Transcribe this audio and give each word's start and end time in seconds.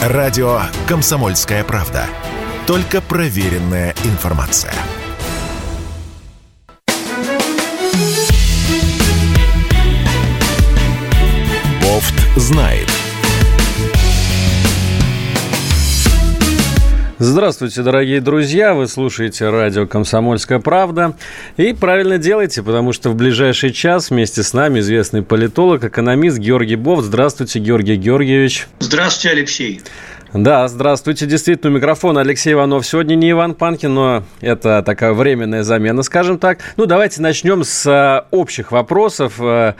Радио 0.00 0.62
«Комсомольская 0.88 1.62
правда». 1.62 2.06
Только 2.66 3.02
проверенная 3.02 3.94
информация. 4.04 4.72
Бофт 11.82 12.14
знает. 12.36 12.88
Здравствуйте, 17.22 17.82
дорогие 17.82 18.22
друзья! 18.22 18.72
Вы 18.72 18.88
слушаете 18.88 19.50
радио 19.50 19.86
«Комсомольская 19.86 20.58
правда». 20.58 21.14
И 21.58 21.74
правильно 21.74 22.16
делаете, 22.16 22.62
потому 22.62 22.94
что 22.94 23.10
в 23.10 23.14
ближайший 23.14 23.74
час 23.74 24.08
вместе 24.08 24.42
с 24.42 24.54
нами 24.54 24.80
известный 24.80 25.22
политолог, 25.22 25.84
экономист 25.84 26.38
Георгий 26.38 26.76
Бов. 26.76 27.02
Здравствуйте, 27.02 27.58
Георгий 27.58 27.96
Георгиевич. 27.96 28.68
Здравствуйте, 28.78 29.36
Алексей. 29.36 29.82
Да, 30.32 30.68
здравствуйте. 30.68 31.26
Действительно, 31.26 31.72
у 31.72 31.74
микрофона 31.76 32.20
Алексей 32.20 32.52
Иванов. 32.52 32.86
Сегодня 32.86 33.16
не 33.16 33.32
Иван 33.32 33.54
Панкин, 33.54 33.92
но 33.92 34.22
это 34.40 34.80
такая 34.86 35.12
временная 35.12 35.64
замена, 35.64 36.04
скажем 36.04 36.38
так. 36.38 36.60
Ну, 36.76 36.86
давайте 36.86 37.20
начнем 37.20 37.64
с 37.64 37.84
а, 37.88 38.28
общих 38.30 38.70
вопросов. 38.70 39.34
А, 39.40 39.74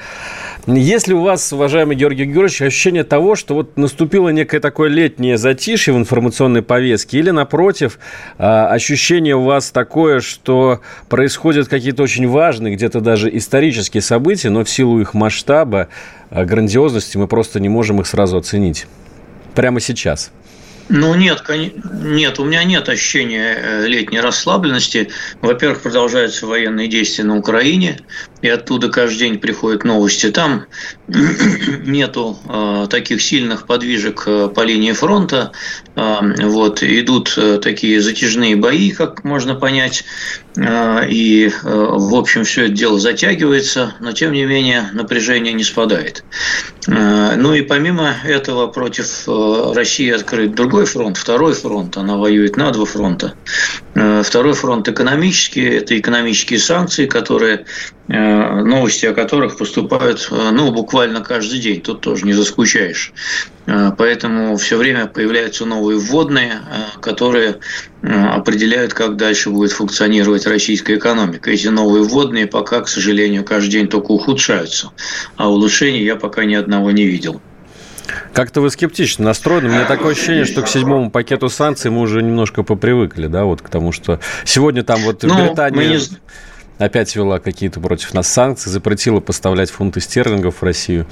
есть 0.66 1.06
ли 1.06 1.14
у 1.14 1.22
вас, 1.22 1.52
уважаемый 1.52 1.94
Георгий 1.94 2.24
Георгиевич, 2.24 2.62
ощущение 2.62 3.04
того, 3.04 3.36
что 3.36 3.54
вот 3.54 3.76
наступило 3.76 4.30
некое 4.30 4.58
такое 4.58 4.88
летнее 4.88 5.38
затишье 5.38 5.94
в 5.94 5.98
информационной 5.98 6.62
повестке? 6.62 7.20
Или, 7.20 7.30
напротив, 7.30 8.00
а, 8.36 8.66
ощущение 8.72 9.36
у 9.36 9.44
вас 9.44 9.70
такое, 9.70 10.18
что 10.18 10.80
происходят 11.08 11.68
какие-то 11.68 12.02
очень 12.02 12.26
важные, 12.26 12.74
где-то 12.74 13.00
даже 13.00 13.30
исторические 13.36 14.00
события, 14.00 14.50
но 14.50 14.64
в 14.64 14.68
силу 14.68 15.00
их 15.00 15.14
масштаба, 15.14 15.86
грандиозности 16.32 17.16
мы 17.18 17.28
просто 17.28 17.60
не 17.60 17.68
можем 17.68 18.00
их 18.00 18.08
сразу 18.08 18.36
оценить? 18.36 18.88
Прямо 19.54 19.78
сейчас. 19.78 20.32
Ну, 20.92 21.14
нет, 21.14 21.44
нет, 21.48 22.40
у 22.40 22.44
меня 22.44 22.64
нет 22.64 22.88
ощущения 22.88 23.56
э, 23.56 23.86
летней 23.86 24.20
расслабленности. 24.20 25.10
Во-первых, 25.40 25.82
продолжаются 25.82 26.48
военные 26.48 26.88
действия 26.88 27.22
на 27.22 27.36
Украине, 27.36 28.00
и 28.42 28.48
оттуда 28.48 28.88
каждый 28.88 29.18
день 29.18 29.38
приходят 29.38 29.84
новости. 29.84 30.32
Там 30.32 30.66
нету 31.06 32.36
э, 32.48 32.88
таких 32.90 33.22
сильных 33.22 33.68
подвижек 33.68 34.24
э, 34.26 34.48
по 34.52 34.62
линии 34.62 34.90
фронта. 34.90 35.52
Э, 35.94 36.18
вот, 36.42 36.82
идут 36.82 37.34
э, 37.36 37.60
такие 37.62 38.00
затяжные 38.00 38.56
бои, 38.56 38.90
как 38.90 39.22
можно 39.22 39.54
понять. 39.54 40.04
Э, 40.56 41.08
и, 41.08 41.52
в 41.62 42.16
общем, 42.16 42.42
все 42.42 42.64
это 42.64 42.72
дело 42.72 42.98
затягивается, 42.98 43.94
но, 44.00 44.10
тем 44.10 44.32
не 44.32 44.44
менее, 44.44 44.90
напряжение 44.92 45.52
не 45.52 45.62
спадает. 45.62 46.24
Э, 46.86 47.36
ну 47.36 47.52
и 47.54 47.62
помимо 47.62 48.14
этого 48.24 48.66
против 48.66 49.28
э, 49.28 49.72
России 49.74 50.10
открыт 50.10 50.54
другой 50.54 50.86
фронт, 50.86 51.16
второй 51.16 51.54
фронт, 51.54 51.96
она 51.96 52.16
воюет 52.16 52.56
на 52.56 52.70
два 52.70 52.84
фронта. 52.84 53.34
Э, 53.94 54.22
второй 54.24 54.54
фронт 54.54 54.88
экономический, 54.88 55.64
это 55.64 55.98
экономические 55.98 56.58
санкции, 56.58 57.06
которые, 57.06 57.66
новости 58.12 59.06
о 59.06 59.14
которых 59.14 59.56
поступают 59.56 60.28
э, 60.32 60.50
ну, 60.50 60.72
буквально 60.72 61.20
каждый 61.20 61.60
день, 61.60 61.80
тут 61.80 62.00
тоже 62.00 62.26
не 62.26 62.32
заскучаешь. 62.32 63.12
Поэтому 63.66 64.56
все 64.56 64.76
время 64.76 65.06
появляются 65.06 65.64
новые 65.64 65.98
вводные, 65.98 66.54
которые 67.00 67.58
определяют, 68.02 68.94
как 68.94 69.16
дальше 69.16 69.50
будет 69.50 69.70
функционировать 69.70 70.44
российская 70.46 70.96
экономика. 70.96 71.50
Эти 71.50 71.68
новые 71.68 72.02
вводные 72.02 72.48
пока, 72.48 72.80
к 72.80 72.88
сожалению, 72.88 73.44
каждый 73.44 73.70
день 73.70 73.86
только 73.86 74.10
ухудшаются, 74.10 74.90
а 75.36 75.48
улучшений 75.48 76.02
я 76.02 76.16
пока 76.16 76.44
ни 76.44 76.54
одного 76.54 76.90
не 76.90 77.04
видел. 77.04 77.40
Как-то 78.32 78.60
вы 78.60 78.70
скептично 78.70 79.26
настроены. 79.26 79.68
У 79.68 79.72
меня 79.72 79.84
такое 79.84 80.12
ощущение, 80.12 80.44
что 80.44 80.62
к 80.62 80.68
седьмому 80.68 81.10
пакету 81.10 81.48
санкций 81.48 81.90
мы 81.92 82.00
уже 82.00 82.22
немножко 82.22 82.64
попривыкли, 82.64 83.28
да, 83.28 83.44
вот 83.44 83.62
к 83.62 83.68
тому, 83.68 83.92
что 83.92 84.18
сегодня 84.44 84.82
там 84.82 85.00
вот 85.02 85.22
ну, 85.22 85.46
Британия 85.46 85.88
не... 85.90 86.00
опять 86.80 87.14
вела 87.14 87.38
какие-то 87.38 87.80
против 87.80 88.14
нас 88.14 88.28
санкции, 88.28 88.70
запретила 88.70 89.20
поставлять 89.20 89.70
фунты 89.70 90.00
стерлингов 90.00 90.56
в 90.56 90.62
Россию. 90.64 91.06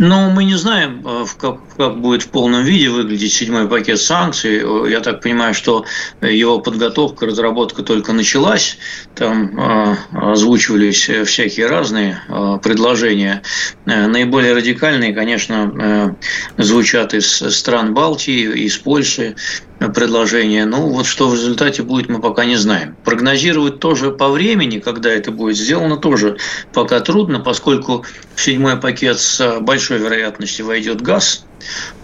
Ну, 0.00 0.30
мы 0.30 0.44
не 0.44 0.54
знаем, 0.54 1.02
э, 1.04 1.24
как, 1.38 1.56
как 1.76 2.00
будет 2.00 2.22
в 2.22 2.28
полном 2.28 2.62
виде 2.62 2.88
выглядеть 2.88 3.32
седьмой 3.32 3.68
пакет 3.68 4.00
санкций. 4.00 4.60
Э, 4.62 4.88
я 4.88 5.00
так 5.00 5.20
понимаю, 5.20 5.54
что 5.54 5.84
его 6.20 6.60
подготовка, 6.60 7.26
разработка 7.26 7.82
только 7.82 8.12
началась. 8.12 8.78
Там 9.16 9.58
э, 9.58 9.96
озвучивались 10.12 11.10
всякие 11.26 11.66
разные 11.66 12.20
э, 12.28 12.58
предложения. 12.62 13.42
Э, 13.86 14.06
наиболее 14.06 14.54
радикальные, 14.54 15.12
конечно, 15.12 16.16
э, 16.56 16.62
звучат 16.62 17.12
из 17.14 17.26
стран 17.28 17.92
Балтии, 17.92 18.66
из 18.66 18.78
Польши 18.78 19.34
предложение. 19.78 20.64
Ну, 20.64 20.88
вот 20.88 21.06
что 21.06 21.28
в 21.28 21.34
результате 21.34 21.82
будет, 21.82 22.08
мы 22.08 22.20
пока 22.20 22.44
не 22.44 22.56
знаем. 22.56 22.96
Прогнозировать 23.04 23.78
тоже 23.78 24.10
по 24.10 24.28
времени, 24.28 24.78
когда 24.78 25.10
это 25.10 25.30
будет 25.30 25.56
сделано, 25.56 25.96
тоже 25.96 26.38
пока 26.72 27.00
трудно, 27.00 27.40
поскольку 27.40 28.04
в 28.34 28.40
седьмой 28.40 28.76
пакет 28.76 29.18
с 29.20 29.60
большой 29.60 29.98
вероятностью 29.98 30.66
войдет 30.66 31.00
газ, 31.00 31.44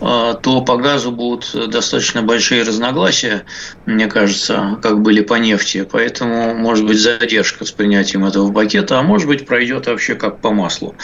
то 0.00 0.60
по 0.66 0.76
газу 0.76 1.10
будут 1.10 1.50
достаточно 1.70 2.22
большие 2.22 2.62
разногласия, 2.62 3.44
мне 3.87 4.06
кажется, 4.06 4.78
как 4.82 5.00
были 5.00 5.20
по 5.20 5.34
нефти. 5.34 5.87
Поэтому 5.91 6.54
может 6.54 6.87
быть 6.87 7.00
задержка 7.00 7.64
с 7.64 7.70
принятием 7.70 8.25
этого 8.25 8.53
пакета, 8.53 8.98
а 8.98 9.03
может 9.03 9.26
быть 9.26 9.47
пройдет 9.47 9.87
вообще 9.87 10.14
как 10.14 10.41
по 10.41 10.50
маслу. 10.53 10.94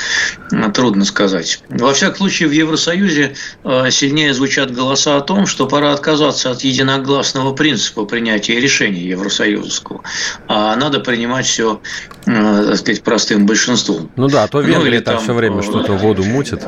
Трудно 0.74 1.04
сказать. 1.04 1.62
Во 1.68 1.92
всяком 1.92 2.16
случае, 2.16 2.48
в 2.48 2.52
Евросоюзе 2.52 3.34
а, 3.64 3.90
сильнее 3.90 4.34
звучат 4.34 4.72
голоса 4.72 5.16
о 5.16 5.20
том, 5.20 5.46
что 5.46 5.66
пора 5.66 5.92
отказаться 5.92 6.50
от 6.50 6.62
единогласного 6.62 7.54
принципа 7.54 8.04
принятия 8.04 8.60
решений 8.60 9.02
Евросоюзского. 9.02 10.02
А 10.48 10.76
надо 10.76 11.00
принимать 11.00 11.46
все, 11.46 11.80
а, 12.26 12.66
так 12.66 12.76
сказать, 12.76 13.02
простым 13.02 13.46
большинством. 13.46 14.10
Ну 14.16 14.28
да, 14.28 14.44
а 14.44 14.48
то 14.48 14.60
Венгрия 14.60 14.98
ну, 14.98 15.04
там, 15.04 15.14
там 15.16 15.24
все 15.24 15.34
время 15.34 15.62
что-то 15.62 15.92
воду 15.92 16.24
мутит. 16.24 16.62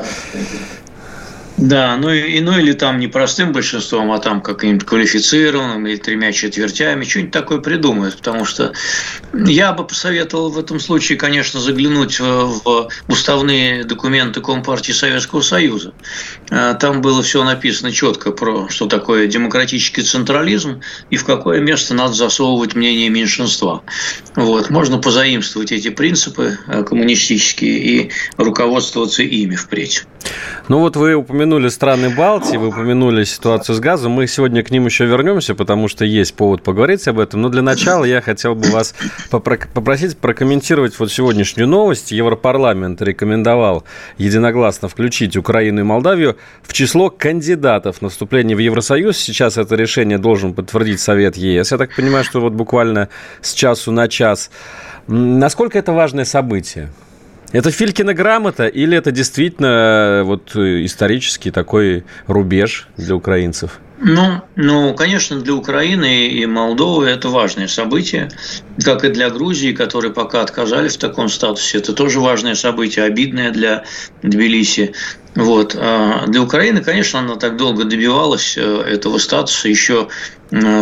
Да, 1.59 1.97
ну, 1.97 2.11
и, 2.11 2.41
ну 2.41 2.59
или 2.59 2.73
там 2.73 2.99
не 2.99 3.09
простым 3.09 3.53
большинством, 3.53 4.11
а 4.13 4.19
там 4.19 4.41
каким-то 4.41 4.87
квалифицированным 4.87 5.87
или 5.87 5.97
тремя 5.97 6.33
четвертями, 6.33 7.05
что-нибудь 7.05 7.33
такое 7.33 7.59
придумают, 7.59 8.17
потому 8.17 8.45
что 8.45 8.73
я 9.33 9.73
бы 9.73 9.87
посоветовал 9.87 10.51
в 10.51 10.59
этом 10.59 10.81
случае, 10.81 11.19
конечно, 11.19 11.61
заглянуть 11.61 12.19
в 12.21 12.89
уставные 13.09 13.85
документы 13.85 14.41
Компартии 14.41 14.93
Советского 14.93 15.43
Союза. 15.43 15.93
А, 16.51 16.75
там 16.75 17.01
было 17.01 17.23
все 17.23 17.45
написано 17.45 17.93
четко 17.93 18.33
про 18.33 18.69
что 18.69 18.87
такое 18.87 19.27
демократический 19.27 20.03
централизм 20.03 20.81
и 21.11 21.17
в 21.17 21.25
какое 21.25 21.61
место 21.61 21.95
надо 21.95 22.15
засовывать 22.15 22.75
мнение 22.75 23.09
меньшинства. 23.09 23.83
Вот. 24.37 24.71
Можно 24.71 24.99
позаимствовать 24.99 25.71
эти 25.71 25.91
принципы 25.91 26.59
э, 26.67 26.83
коммунистические 26.83 27.79
и 27.79 28.11
руководствоваться 28.37 29.23
ими 29.23 29.55
впредь. 29.55 30.07
Ну 30.69 30.79
вот 30.79 30.97
вы 30.97 31.15
упомянули 31.15 31.52
страны 31.71 32.11
Балтии, 32.11 32.57
вы 32.57 32.69
упомянули 32.69 33.25
ситуацию 33.25 33.77
с 33.77 33.81
газом. 33.81 34.13
Мы 34.13 34.27
сегодня 34.27 34.63
к 34.63 34.71
ним 34.71 34.87
еще 34.87 35.05
вернемся, 35.07 35.55
потому 35.55 35.89
что 35.89 36.05
есть 36.05 36.35
повод 36.35 36.63
поговорить 36.63 37.07
об 37.09 37.19
этом. 37.19 37.43
Но 37.43 37.49
для 37.49 37.63
начала 37.63 38.05
я 38.05 38.21
хотел 38.21 38.55
бы 38.55 38.71
вас 38.71 38.95
попросить 39.31 40.17
прокомментировать 40.19 40.99
вот 40.99 41.13
сегодняшнюю 41.13 41.69
новость. 41.69 42.13
Европарламент 42.13 43.03
рекомендовал 43.03 43.85
единогласно 44.19 44.89
включить 44.89 45.37
Украину 45.37 45.81
и 45.81 45.85
Молдавию 45.85 46.37
в 46.63 46.73
число 46.73 47.11
кандидатов 47.11 48.03
на 48.03 48.09
вступление 48.09 48.57
в 48.57 48.61
Евросоюз. 48.61 49.17
Сейчас 49.17 49.59
это 49.59 49.75
решение 49.77 50.19
должен 50.19 50.55
подтвердить 50.55 51.01
Совет 51.01 51.37
ЕС. 51.37 51.73
Я 51.73 51.79
так 51.79 51.95
понимаю, 51.95 52.25
что 52.25 52.41
вот 52.41 52.53
буквально 52.53 53.09
с 53.41 53.53
часу 53.53 53.93
на 53.93 54.09
час. 54.09 54.51
Насколько 55.07 55.79
это 55.79 55.93
важное 55.93 56.25
событие? 56.25 56.91
Это 57.53 57.71
Филькина 57.71 58.15
грамота 58.15 58.67
или 58.67 58.97
это 58.97 59.11
действительно 59.11 59.67
э, 59.67 60.23
вот 60.23 60.57
э, 60.57 60.85
исторический 60.87 61.51
такой 61.51 62.05
рубеж 62.27 62.89
для 62.97 63.15
украинцев? 63.15 63.79
Ну, 64.05 64.41
ну, 64.57 64.95
конечно, 64.95 65.39
для 65.39 65.55
Украины 65.55 66.27
и 66.27 66.45
Молдовы 66.47 67.07
это 67.07 67.29
важное 67.29 67.69
событие, 67.69 68.31
как 68.83 69.05
и 69.05 69.11
для 69.11 69.31
Грузии, 69.31 69.73
которые 69.73 70.13
пока 70.13 70.41
отказали 70.41 70.89
в 70.89 70.97
таком 70.97 71.29
статусе. 71.29 71.79
Это 71.79 71.93
тоже 71.93 72.19
важное 72.19 72.57
событие, 72.57 73.05
обидное 73.05 73.53
для 73.53 73.85
Тбилиси. 74.23 74.95
Вот. 75.37 75.77
А 75.79 76.27
для 76.27 76.43
Украины, 76.43 76.81
конечно, 76.83 77.21
она 77.21 77.37
так 77.37 77.57
долго 77.57 77.85
добивалась 77.85 78.57
э, 78.57 78.63
этого 78.63 79.19
статуса 79.19 79.69
еще 79.69 80.09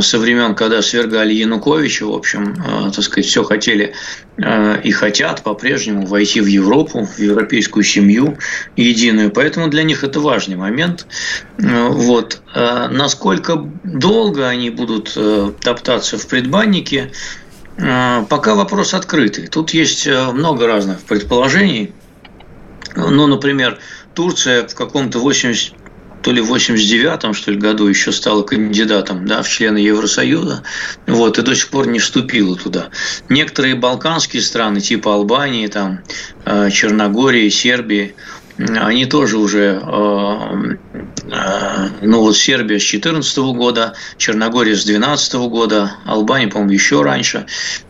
со 0.01 0.19
времен, 0.19 0.57
когда 0.57 0.83
свергали 0.83 1.33
Януковича, 1.33 2.05
в 2.05 2.13
общем, 2.13 2.57
э, 2.59 2.91
так 2.91 3.05
сказать, 3.05 3.27
все 3.27 3.45
хотели 3.45 3.95
э, 4.37 4.81
и 4.83 4.91
хотят 4.91 5.43
по-прежнему 5.43 6.07
войти 6.07 6.41
в 6.41 6.47
Европу, 6.47 7.05
в 7.05 7.19
европейскую 7.21 7.85
семью 7.85 8.37
единую. 8.77 9.31
Поэтому 9.31 9.69
для 9.69 9.85
них 9.85 10.03
это 10.03 10.19
важный 10.19 10.57
момент. 10.57 11.07
Вот. 11.59 12.43
Насколько 12.55 13.71
долго 13.85 14.49
они 14.49 14.71
будут 14.71 15.17
топтаться 15.61 16.19
в 16.19 16.27
предбаннике, 16.27 17.13
пока 17.77 18.55
вопрос 18.55 18.95
открытый. 18.95 19.47
Тут 19.47 19.71
есть 19.71 20.07
много 20.07 20.67
разных 20.67 21.01
предположений. 21.01 21.93
Ну, 22.97 23.27
например, 23.27 23.79
Турция 24.15 24.67
в 24.67 24.75
каком-то 24.75 25.21
80 25.21 25.80
то 26.23 26.33
ли 26.33 26.41
в 26.41 26.53
89-м, 26.53 27.35
что 27.35 27.51
ли, 27.51 27.59
году 27.59 27.87
еще 27.87 28.13
стала 28.13 28.43
кандидатом 28.43 29.27
да, 29.27 29.43
в 29.43 29.49
члены 29.49 29.79
Евросоюза, 29.79 30.63
вот, 31.07 31.39
и 31.39 31.43
до 31.43 31.55
сих 31.55 31.69
пор 31.69 31.89
не 31.89 31.99
вступила 31.99 32.57
туда. 32.57 32.91
Некоторые 33.29 33.75
балканские 33.75 34.43
страны, 34.43 34.81
типа 34.81 35.15
Албании, 35.15 35.67
там, 35.67 36.01
э, 36.45 36.71
Черногории, 36.71 37.49
Сербии, 37.49 38.15
они 38.59 39.07
тоже 39.07 39.39
уже, 39.39 39.81
э, 39.83 40.77
э, 41.33 41.89
ну 42.03 42.21
вот 42.21 42.37
Сербия 42.37 42.79
с 42.79 42.83
2014 42.91 43.39
года, 43.55 43.95
Черногория 44.19 44.77
с 44.77 44.85
2012 44.85 45.49
года, 45.49 45.93
Албания, 46.05 46.49
по-моему, 46.49 46.73
еще 46.73 47.03
раньше, 47.03 47.47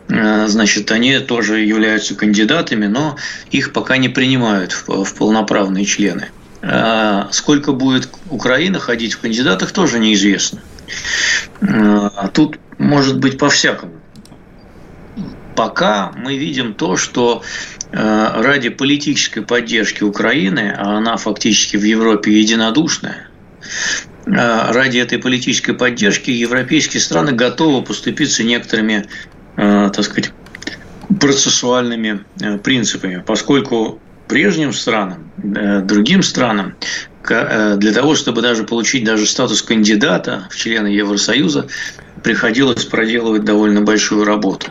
значит, 0.09 0.91
они 0.91 1.19
тоже 1.21 1.61
являются 1.61 2.15
кандидатами, 2.15 2.87
но 2.87 3.17
их 3.51 3.73
пока 3.73 3.97
не 3.97 4.09
принимают 4.09 4.73
в 4.87 5.15
полноправные 5.15 5.85
члены. 5.85 6.31
А 6.63 7.29
сколько 7.33 7.73
будет 7.73 8.09
Украина 8.29 8.79
ходить 8.79 9.15
в 9.15 9.21
кандидатах, 9.21 9.73
тоже 9.73 9.99
неизвестно. 9.99 10.61
А 11.63 12.29
тут 12.29 12.59
может 12.79 13.19
быть 13.19 13.39
по-всякому. 13.39 13.95
Пока 15.57 16.13
мы 16.17 16.37
видим 16.37 16.75
то, 16.75 16.97
что 16.97 17.43
а, 17.93 18.43
ради 18.43 18.69
политической 18.69 19.43
поддержки 19.43 20.03
Украины, 20.03 20.75
а 20.77 20.99
она 20.99 21.17
фактически 21.17 21.77
в 21.77 21.85
Европе 21.85 22.39
единодушная, 22.39 23.29
ради 24.27 24.99
этой 24.99 25.19
политической 25.19 25.73
поддержки 25.73 26.31
европейские 26.31 27.01
страны 27.01 27.33
готовы 27.33 27.83
поступиться 27.83 28.45
некоторыми, 28.45 29.07
так 29.57 30.03
сказать, 30.05 30.33
процессуальными 31.19 32.25
принципами, 32.63 33.23
поскольку 33.27 34.01
прежним 34.31 34.73
странам, 34.73 35.33
э, 35.43 35.81
другим 35.81 36.23
странам, 36.23 36.77
э, 37.29 37.77
для 37.77 37.93
того, 37.93 38.15
чтобы 38.15 38.43
даже 38.43 38.63
получить 38.63 39.03
даже 39.03 39.27
статус 39.27 39.61
кандидата 39.61 40.47
в 40.51 40.57
члены 40.57 40.87
Евросоюза, 40.87 41.67
приходилось 42.23 42.85
проделывать 42.85 43.45
довольно 43.45 43.81
большую 43.81 44.25
работу. 44.25 44.69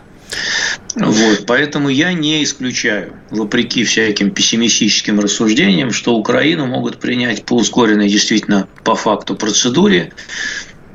Вот, 0.96 1.46
поэтому 1.46 1.90
я 1.90 2.14
не 2.14 2.42
исключаю, 2.44 3.14
вопреки 3.32 3.84
всяким 3.84 4.32
пессимистическим 4.32 5.20
рассуждениям, 5.20 5.92
что 5.92 6.16
Украину 6.16 6.66
могут 6.66 7.00
принять 7.00 7.44
по 7.44 7.56
ускоренной 7.56 8.08
действительно 8.08 8.68
по 8.86 8.96
факту 8.96 9.36
процедуре, 9.36 10.14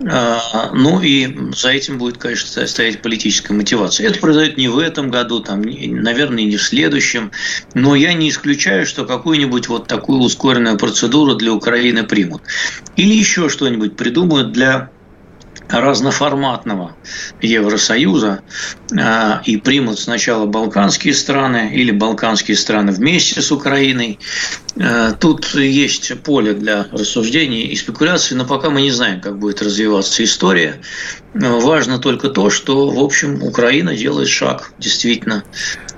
ну 0.01 1.01
и 1.01 1.53
за 1.55 1.71
этим 1.71 1.99
будет, 1.99 2.19
конечно, 2.19 2.67
стоять 2.67 3.01
политическая 3.01 3.55
мотивация. 3.55 4.09
Это 4.09 4.19
произойдет 4.19 4.57
не 4.57 4.69
в 4.69 4.79
этом 4.79 5.11
году, 5.11 5.41
там, 5.41 5.63
наверное, 5.63 6.45
не 6.45 6.57
в 6.57 6.63
следующем, 6.63 7.31
но 7.75 7.95
я 7.95 8.13
не 8.13 8.29
исключаю, 8.29 8.87
что 8.87 9.05
какую-нибудь 9.05 9.69
вот 9.69 9.87
такую 9.87 10.21
ускоренную 10.21 10.79
процедуру 10.79 11.35
для 11.37 11.53
Украины 11.53 12.03
примут. 12.05 12.43
Или 12.97 13.15
еще 13.15 13.49
что-нибудь 13.49 13.97
придумают 13.97 14.53
для 14.53 14.91
разноформатного 15.69 16.97
Евросоюза 17.41 18.43
а, 18.99 19.43
и 19.45 19.57
примут 19.57 19.99
сначала 19.99 20.47
балканские 20.47 21.15
страны 21.15 21.71
или 21.75 21.91
балканские 21.91 22.57
страны 22.57 22.93
вместе 22.93 23.41
с 23.41 23.51
Украиной. 23.51 24.19
А, 24.79 25.13
тут 25.13 25.55
есть 25.55 26.21
поле 26.23 26.53
для 26.53 26.87
рассуждений 26.93 27.63
и 27.63 27.77
спекуляций, 27.77 28.37
но 28.37 28.45
пока 28.45 28.71
мы 28.71 28.83
не 28.83 28.91
знаем, 28.91 29.21
как 29.21 29.39
будет 29.39 29.63
развиваться 29.63 30.23
история. 30.23 30.81
Важно 31.33 31.99
только 31.99 32.29
то, 32.29 32.51
что, 32.51 32.89
в 32.89 32.99
общем, 32.99 33.43
Украина 33.43 33.97
делает 33.97 34.29
шаг 34.29 34.73
действительно 34.79 35.45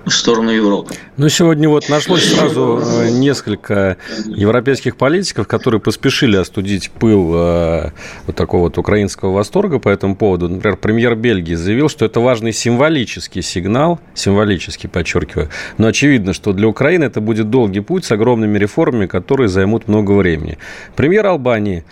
в 0.06 0.12
сторону 0.12 0.50
Европы. 0.50 0.94
Ну, 1.17 1.29
сегодня 1.29 1.69
вот 1.69 1.88
нашлось 1.88 2.32
сразу 2.32 2.81
э, 2.81 3.11
несколько 3.11 3.97
европейских 4.25 4.97
политиков, 4.97 5.49
которые 5.49 5.81
поспешили 5.81 6.37
остудить 6.37 6.93
пыл 6.93 7.32
э, 7.35 7.91
вот 8.26 8.37
такого 8.37 8.62
вот 8.62 8.79
украинского 8.79 9.32
восторга 9.32 9.81
по 9.81 9.88
этому 9.88 10.14
поводу. 10.14 10.49
Например, 10.49 10.76
премьер 10.76 11.17
Бельгии 11.17 11.55
заявил, 11.55 11.88
что 11.88 12.05
это 12.05 12.20
важный 12.20 12.53
символический 12.53 13.43
сигнал, 13.43 13.99
символический, 14.14 14.88
подчеркиваю, 14.88 15.50
но 15.76 15.88
очевидно, 15.88 16.32
что 16.32 16.52
для 16.52 16.69
Украины 16.69 17.05
это 17.05 17.20
будет 17.20 17.50
долгий 17.50 17.81
путь 17.81 18.05
с 18.05 18.12
огромными 18.12 18.56
реформами, 18.59 19.06
которые 19.06 19.49
займут 19.49 19.88
много 19.88 20.12
времени. 20.12 20.59
Премьер 20.94 21.26
Албании 21.26 21.85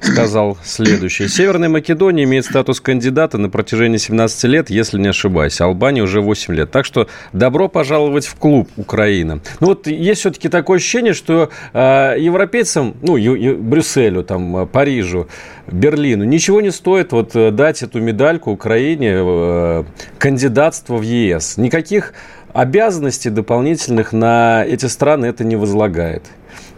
сказал 0.00 0.56
следующее. 0.62 1.28
Северная 1.28 1.68
Македония 1.68 2.24
имеет 2.24 2.44
статус 2.44 2.80
кандидата 2.80 3.38
на 3.38 3.48
протяжении 3.50 3.98
17 3.98 4.44
лет, 4.44 4.70
если 4.70 4.98
не 4.98 5.08
ошибаюсь. 5.08 5.60
Албания 5.60 6.02
уже 6.02 6.20
8 6.20 6.54
лет. 6.54 6.70
Так 6.70 6.84
что 6.84 7.08
добро 7.32 7.68
пожаловать 7.68 8.26
в 8.26 8.36
клуб 8.36 8.68
Украина. 8.76 9.40
Ну 9.60 9.68
вот 9.68 9.86
есть 9.86 10.20
все-таки 10.20 10.48
такое 10.48 10.78
ощущение, 10.78 11.14
что 11.14 11.50
э, 11.72 12.16
европейцам, 12.18 12.96
ну, 13.02 13.16
ю, 13.16 13.34
ю, 13.34 13.58
Брюсселю, 13.58 14.22
там, 14.22 14.56
а, 14.56 14.66
Парижу, 14.66 15.28
Берлину 15.66 16.24
ничего 16.24 16.60
не 16.60 16.70
стоит 16.70 17.12
вот 17.12 17.34
э, 17.34 17.50
дать 17.50 17.82
эту 17.82 18.00
медальку 18.00 18.50
Украине 18.50 19.14
э, 19.16 19.84
кандидатство 20.18 20.96
в 20.96 21.02
ЕС. 21.02 21.56
Никаких 21.56 22.14
обязанностей 22.52 23.30
дополнительных 23.30 24.12
на 24.12 24.64
эти 24.64 24.86
страны 24.86 25.26
это 25.26 25.44
не 25.44 25.56
возлагает. 25.56 26.24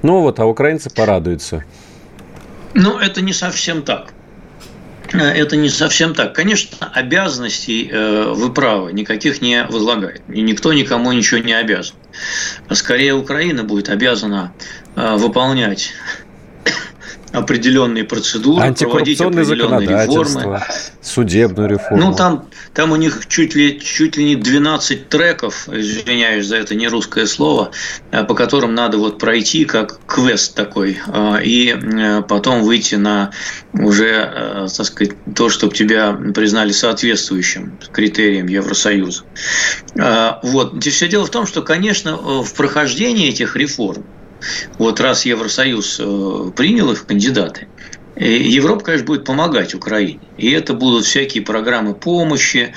Ну 0.02 0.20
вот, 0.20 0.40
а 0.40 0.46
украинцы 0.46 0.90
порадуются. 0.90 1.64
Ну, 2.74 2.98
это 2.98 3.20
не 3.20 3.32
совсем 3.32 3.82
так. 3.82 4.12
Э, 5.12 5.18
это 5.18 5.56
не 5.56 5.68
совсем 5.68 6.14
так. 6.14 6.34
Конечно, 6.34 6.90
обязанностей 6.92 7.88
э, 7.90 8.32
вы 8.34 8.52
правы, 8.52 8.92
никаких 8.92 9.40
не 9.40 9.64
возлагает. 9.64 10.22
И 10.28 10.40
никто 10.40 10.72
никому 10.72 11.12
ничего 11.12 11.40
не 11.40 11.52
обязан. 11.52 11.96
Скорее, 12.70 13.14
Украина 13.14 13.64
будет 13.64 13.88
обязана 13.88 14.52
э, 14.96 15.16
выполнять 15.16 15.92
определенные 17.32 18.04
процедуры, 18.04 18.74
проводить 18.74 19.20
определенные 19.20 19.86
реформы. 19.86 20.60
Судебную 21.00 21.68
реформу. 21.68 22.10
Ну, 22.10 22.14
там, 22.14 22.48
там 22.74 22.92
у 22.92 22.96
них 22.96 23.26
чуть 23.28 23.54
ли, 23.54 23.80
чуть 23.80 24.16
ли 24.16 24.24
не 24.24 24.36
12 24.36 25.08
треков, 25.08 25.68
извиняюсь 25.68 26.46
за 26.46 26.56
это 26.56 26.74
не 26.74 26.88
русское 26.88 27.26
слово, 27.26 27.70
э, 28.10 28.24
по 28.24 28.34
которым 28.34 28.74
надо 28.74 28.98
вот 28.98 29.18
пройти 29.18 29.64
как 29.64 30.00
квест 30.06 30.54
такой, 30.54 30.98
э, 31.06 31.42
и 31.44 31.68
э, 31.68 32.22
потом 32.22 32.62
выйти 32.62 32.96
на 32.96 33.30
уже, 33.72 34.68
так 34.76 34.86
сказать, 34.86 35.14
то, 35.34 35.48
чтобы 35.48 35.74
тебя 35.74 36.12
признали 36.34 36.72
соответствующим 36.72 37.78
критериям 37.92 38.48
Евросоюза. 38.48 39.22
Вот. 40.42 40.82
Все 40.82 41.08
дело 41.08 41.24
в 41.24 41.30
том, 41.30 41.46
что, 41.46 41.62
конечно, 41.62 42.16
в 42.16 42.52
прохождении 42.54 43.28
этих 43.28 43.54
реформ 43.54 44.04
вот 44.78 45.00
раз 45.00 45.24
Евросоюз 45.24 46.00
э, 46.00 46.50
принял 46.56 46.90
их 46.92 47.06
кандидаты, 47.06 47.68
Европа, 48.16 48.84
конечно, 48.84 49.06
будет 49.06 49.24
помогать 49.24 49.74
Украине. 49.74 50.20
И 50.36 50.50
это 50.50 50.74
будут 50.74 51.06
всякие 51.06 51.42
программы 51.42 51.94
помощи, 51.94 52.74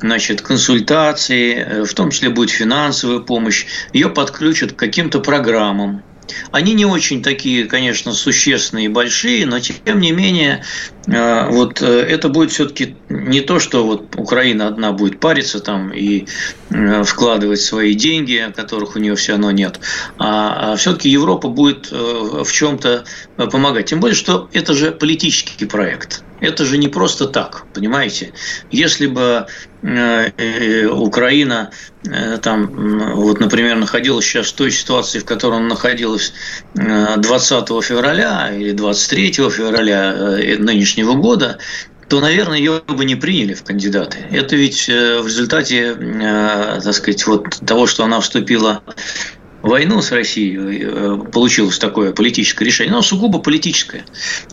значит, 0.00 0.40
консультации, 0.40 1.54
э, 1.54 1.84
в 1.84 1.92
том 1.92 2.10
числе 2.10 2.30
будет 2.30 2.50
финансовая 2.50 3.18
помощь. 3.18 3.66
Ее 3.92 4.08
подключат 4.08 4.72
к 4.72 4.76
каким-то 4.76 5.20
программам, 5.20 6.02
они 6.50 6.74
не 6.74 6.84
очень 6.84 7.22
такие, 7.22 7.64
конечно, 7.64 8.12
существенные 8.12 8.86
и 8.86 8.88
большие, 8.88 9.46
но 9.46 9.58
тем 9.60 10.00
не 10.00 10.12
менее, 10.12 10.64
э, 11.06 11.50
вот 11.50 11.82
э, 11.82 11.86
это 11.86 12.28
будет 12.28 12.50
все-таки 12.52 12.96
не 13.08 13.40
то, 13.40 13.58
что 13.58 13.84
вот 13.84 14.14
Украина 14.16 14.68
одна 14.68 14.92
будет 14.92 15.20
париться 15.20 15.60
там 15.60 15.92
и 15.92 16.26
э, 16.70 17.02
вкладывать 17.04 17.60
свои 17.60 17.94
деньги, 17.94 18.52
которых 18.54 18.96
у 18.96 18.98
нее 18.98 19.14
все 19.16 19.32
равно 19.32 19.50
нет, 19.50 19.80
а, 20.18 20.72
а 20.72 20.76
все-таки 20.76 21.08
Европа 21.08 21.48
будет 21.48 21.90
в 21.90 22.50
чем-то 22.50 23.04
помогать. 23.36 23.86
Тем 23.86 24.00
более, 24.00 24.16
что 24.16 24.48
это 24.52 24.74
же 24.74 24.92
политический 24.92 25.66
проект. 25.66 26.22
Это 26.40 26.64
же 26.64 26.76
не 26.76 26.88
просто 26.88 27.26
так, 27.26 27.64
понимаете? 27.72 28.32
Если 28.70 29.06
бы 29.06 29.46
Украина 30.90 31.70
э, 32.04 32.38
там, 32.38 33.14
вот, 33.14 33.38
например, 33.38 33.76
находилась 33.76 34.24
сейчас 34.24 34.48
в 34.48 34.54
той 34.54 34.72
ситуации, 34.72 35.20
в 35.20 35.24
которой 35.24 35.58
она 35.58 35.68
находилась 35.68 36.32
20 36.74 37.68
февраля 37.84 38.52
или 38.52 38.72
23 38.72 39.32
февраля 39.32 40.12
нынешнего 40.58 41.14
года, 41.14 41.58
то, 42.08 42.20
наверное, 42.20 42.58
ее 42.58 42.82
бы 42.86 43.04
не 43.04 43.16
приняли 43.16 43.54
в 43.54 43.64
кандидаты. 43.64 44.18
Это 44.30 44.56
ведь 44.56 44.86
в 44.86 45.26
результате, 45.26 45.94
так 45.94 46.94
сказать, 46.94 47.26
вот 47.26 47.48
того, 47.66 47.86
что 47.86 48.04
она 48.04 48.20
вступила 48.20 48.82
войну 49.66 50.02
с 50.02 50.12
Россией 50.12 50.56
э, 50.82 51.18
получилось 51.32 51.78
такое 51.78 52.12
политическое 52.12 52.64
решение, 52.64 52.92
но 52.92 53.02
сугубо 53.02 53.38
политическое. 53.38 54.04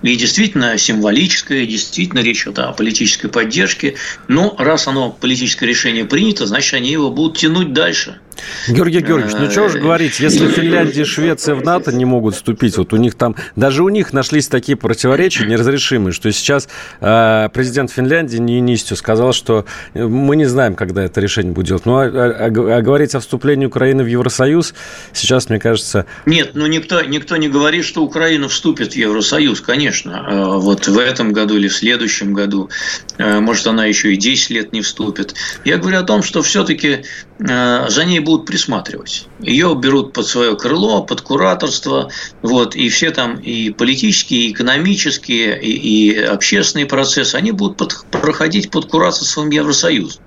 И 0.01 0.15
действительно 0.15 0.77
символическое, 0.77 1.65
действительно 1.65 2.19
речь 2.19 2.43
идет 2.43 2.59
о 2.59 2.73
политической 2.73 3.27
поддержке. 3.27 3.95
Но 4.27 4.55
раз 4.57 4.87
оно 4.87 5.11
политическое 5.11 5.65
решение 5.65 6.05
принято, 6.05 6.45
значит, 6.45 6.73
они 6.73 6.91
его 6.91 7.09
будут 7.09 7.37
тянуть 7.37 7.73
дальше. 7.73 8.19
Георгий 8.67 8.99
Георгиевич, 8.99 9.35
ну 9.37 9.49
что 9.49 9.69
же 9.69 9.79
говорить, 9.79 10.19
если 10.19 10.47
Финляндия 10.47 11.01
и 11.01 11.05
Швеция 11.05 11.55
в 11.55 11.63
НАТО 11.63 11.91
не 11.91 12.05
могут 12.05 12.35
вступить, 12.35 12.77
вот 12.77 12.93
у 12.93 12.97
них 12.97 13.15
там, 13.15 13.35
даже 13.55 13.83
у 13.83 13.89
них 13.89 14.13
нашлись 14.13 14.47
такие 14.47 14.77
противоречия 14.77 15.45
неразрешимые, 15.45 16.13
что 16.13 16.31
сейчас 16.31 16.67
э, 17.01 17.49
президент 17.53 17.91
Финляндии 17.91 18.37
Нинистю 18.37 18.95
сказал, 18.95 19.33
что 19.33 19.65
мы 19.93 20.35
не 20.35 20.45
знаем, 20.45 20.75
когда 20.75 21.03
это 21.03 21.21
решение 21.21 21.53
будет 21.53 21.67
делать. 21.67 21.85
Ну, 21.85 21.97
а, 21.97 22.05
а, 22.05 22.45
а 22.47 22.81
говорить 22.81 23.15
о 23.15 23.19
вступлении 23.19 23.65
Украины 23.65 24.03
в 24.03 24.07
Евросоюз 24.07 24.73
сейчас, 25.13 25.49
мне 25.49 25.59
кажется... 25.59 26.05
Нет, 26.25 26.51
ну 26.53 26.65
никто, 26.67 27.01
никто 27.01 27.37
не 27.37 27.49
говорит, 27.49 27.85
что 27.85 28.03
Украина 28.03 28.49
вступит 28.49 28.93
в 28.93 28.95
Евросоюз, 28.95 29.61
конечно. 29.61 30.25
Э, 30.29 30.43
вот 30.57 30.87
в 30.87 30.97
этом 30.97 31.33
году 31.33 31.57
или 31.57 31.67
в 31.67 31.75
следующем 31.75 32.33
году. 32.33 32.69
Э, 33.17 33.39
может, 33.39 33.67
она 33.67 33.85
еще 33.85 34.13
и 34.13 34.17
10 34.17 34.49
лет 34.51 34.73
не 34.73 34.81
вступит. 34.81 35.35
Я 35.65 35.77
говорю 35.77 35.99
о 35.99 36.03
том, 36.03 36.23
что 36.23 36.41
все-таки 36.41 37.05
э, 37.39 37.85
за 37.89 38.05
ней 38.05 38.19
будут 38.23 38.45
присматривать. 38.47 39.27
Ее 39.39 39.75
берут 39.75 40.13
под 40.13 40.25
свое 40.25 40.55
крыло, 40.55 41.03
под 41.03 41.21
кураторство, 41.21 42.09
вот, 42.41 42.75
и 42.75 42.89
все 42.89 43.11
там 43.11 43.35
и 43.35 43.69
политические, 43.69 44.45
и 44.45 44.51
экономические, 44.51 45.61
и, 45.61 46.11
и 46.11 46.17
общественные 46.17 46.87
процессы, 46.87 47.35
они 47.35 47.51
будут 47.51 47.77
под, 47.77 48.05
проходить 48.09 48.71
под 48.71 48.85
кураторством 48.85 49.49
Евросоюза. 49.49 50.19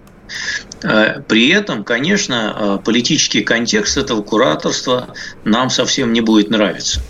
Э, 0.82 1.20
при 1.26 1.48
этом, 1.48 1.84
конечно, 1.84 2.54
э, 2.54 2.78
политический 2.84 3.42
контекст 3.42 3.96
этого 3.96 4.22
кураторства 4.22 5.14
нам 5.44 5.70
совсем 5.70 6.12
не 6.12 6.20
будет 6.20 6.50
нравиться 6.50 7.00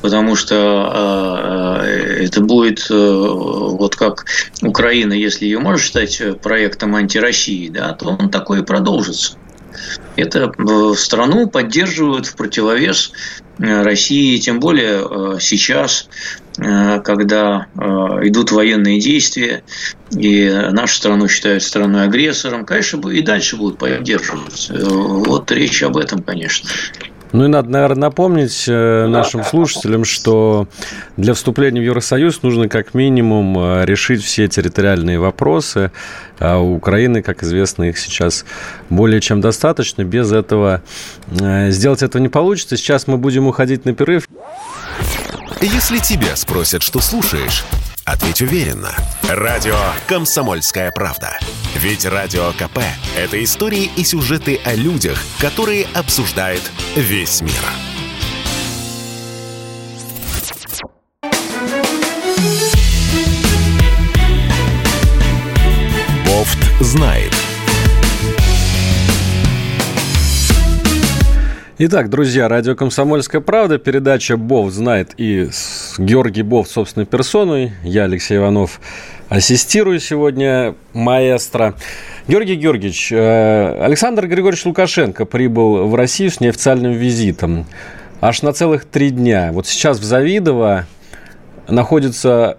потому 0.00 0.36
что 0.36 1.82
э, 1.82 2.24
это 2.24 2.40
будет 2.40 2.88
вот 2.88 3.96
как 3.96 4.26
Украина, 4.62 5.12
если 5.12 5.44
ее 5.44 5.58
можно 5.58 5.82
считать 5.82 6.40
проектом 6.40 6.94
антироссии, 6.94 7.68
да, 7.68 7.92
то 7.94 8.10
он 8.10 8.30
такой 8.30 8.60
и 8.60 8.64
продолжится. 8.64 9.36
Это 10.18 10.52
э, 10.58 10.94
страну 10.96 11.48
поддерживают 11.48 12.26
в 12.26 12.34
противовес 12.34 13.12
э, 13.58 13.82
России, 13.82 14.36
тем 14.38 14.58
более 14.58 15.06
э, 15.08 15.38
сейчас, 15.40 16.08
когда 16.56 17.68
идут 17.76 18.50
военные 18.50 18.98
действия, 18.98 19.62
и 20.10 20.50
нашу 20.72 20.96
страну 20.96 21.28
считают 21.28 21.62
страной 21.62 22.02
агрессором, 22.02 22.66
конечно, 22.66 23.08
и 23.10 23.22
дальше 23.22 23.56
будут 23.56 23.78
поддерживать. 23.78 24.68
Вот 24.68 25.52
речь 25.52 25.84
об 25.84 25.96
этом, 25.96 26.20
конечно. 26.24 26.68
Ну 27.32 27.44
и 27.44 27.48
надо, 27.48 27.68
наверное, 27.68 28.02
напомнить 28.02 28.64
э, 28.68 29.06
нашим 29.06 29.44
слушателям, 29.44 30.04
что 30.04 30.66
для 31.16 31.34
вступления 31.34 31.80
в 31.80 31.84
Евросоюз 31.84 32.42
нужно 32.42 32.68
как 32.68 32.94
минимум 32.94 33.58
э, 33.58 33.84
решить 33.84 34.22
все 34.22 34.48
территориальные 34.48 35.18
вопросы. 35.18 35.92
А 36.38 36.58
у 36.58 36.76
Украины, 36.76 37.22
как 37.22 37.42
известно, 37.42 37.84
их 37.84 37.98
сейчас 37.98 38.44
более 38.88 39.20
чем 39.20 39.40
достаточно. 39.40 40.04
Без 40.04 40.32
этого 40.32 40.82
э, 41.38 41.70
сделать 41.70 42.02
этого 42.02 42.22
не 42.22 42.28
получится. 42.28 42.76
Сейчас 42.76 43.06
мы 43.06 43.18
будем 43.18 43.46
уходить 43.46 43.84
на 43.84 43.94
перерыв. 43.94 44.26
Если 45.60 45.98
тебя 45.98 46.34
спросят, 46.36 46.82
что 46.82 47.00
слушаешь, 47.00 47.64
ответь 48.10 48.40
уверенно. 48.40 48.94
Радио 49.28 49.76
«Комсомольская 50.06 50.90
правда». 50.90 51.38
Ведь 51.74 52.06
Радио 52.06 52.52
КП– 52.52 52.78
это 53.16 53.42
истории 53.42 53.90
и 53.96 54.04
сюжеты 54.04 54.58
о 54.64 54.74
людях, 54.74 55.22
которые 55.38 55.86
обсуждает 55.94 56.62
весь 56.96 57.42
мир. 57.42 57.52
Бофт 66.26 66.58
знает. 66.80 67.32
Итак, 71.80 72.10
друзья, 72.10 72.48
радио 72.48 72.74
«Комсомольская 72.74 73.40
правда», 73.40 73.78
передача 73.78 74.36
«Бов 74.36 74.72
знает» 74.72 75.14
и 75.16 75.48
Георгий 75.98 76.42
Бов 76.42 76.68
собственной 76.68 77.06
персоной. 77.06 77.72
Я, 77.82 78.04
Алексей 78.04 78.36
Иванов, 78.36 78.80
ассистирую 79.28 79.98
сегодня 79.98 80.74
маэстро. 80.92 81.74
Георгий 82.28 82.54
Георгиевич, 82.54 83.10
э, 83.12 83.82
Александр 83.82 84.26
Григорьевич 84.26 84.64
Лукашенко 84.64 85.24
прибыл 85.24 85.88
в 85.88 85.94
Россию 85.94 86.30
с 86.30 86.40
неофициальным 86.40 86.92
визитом. 86.92 87.66
Аж 88.20 88.42
на 88.42 88.52
целых 88.52 88.84
три 88.84 89.10
дня. 89.10 89.50
Вот 89.52 89.66
сейчас 89.66 89.98
в 89.98 90.04
Завидово 90.04 90.86
находится 91.68 92.58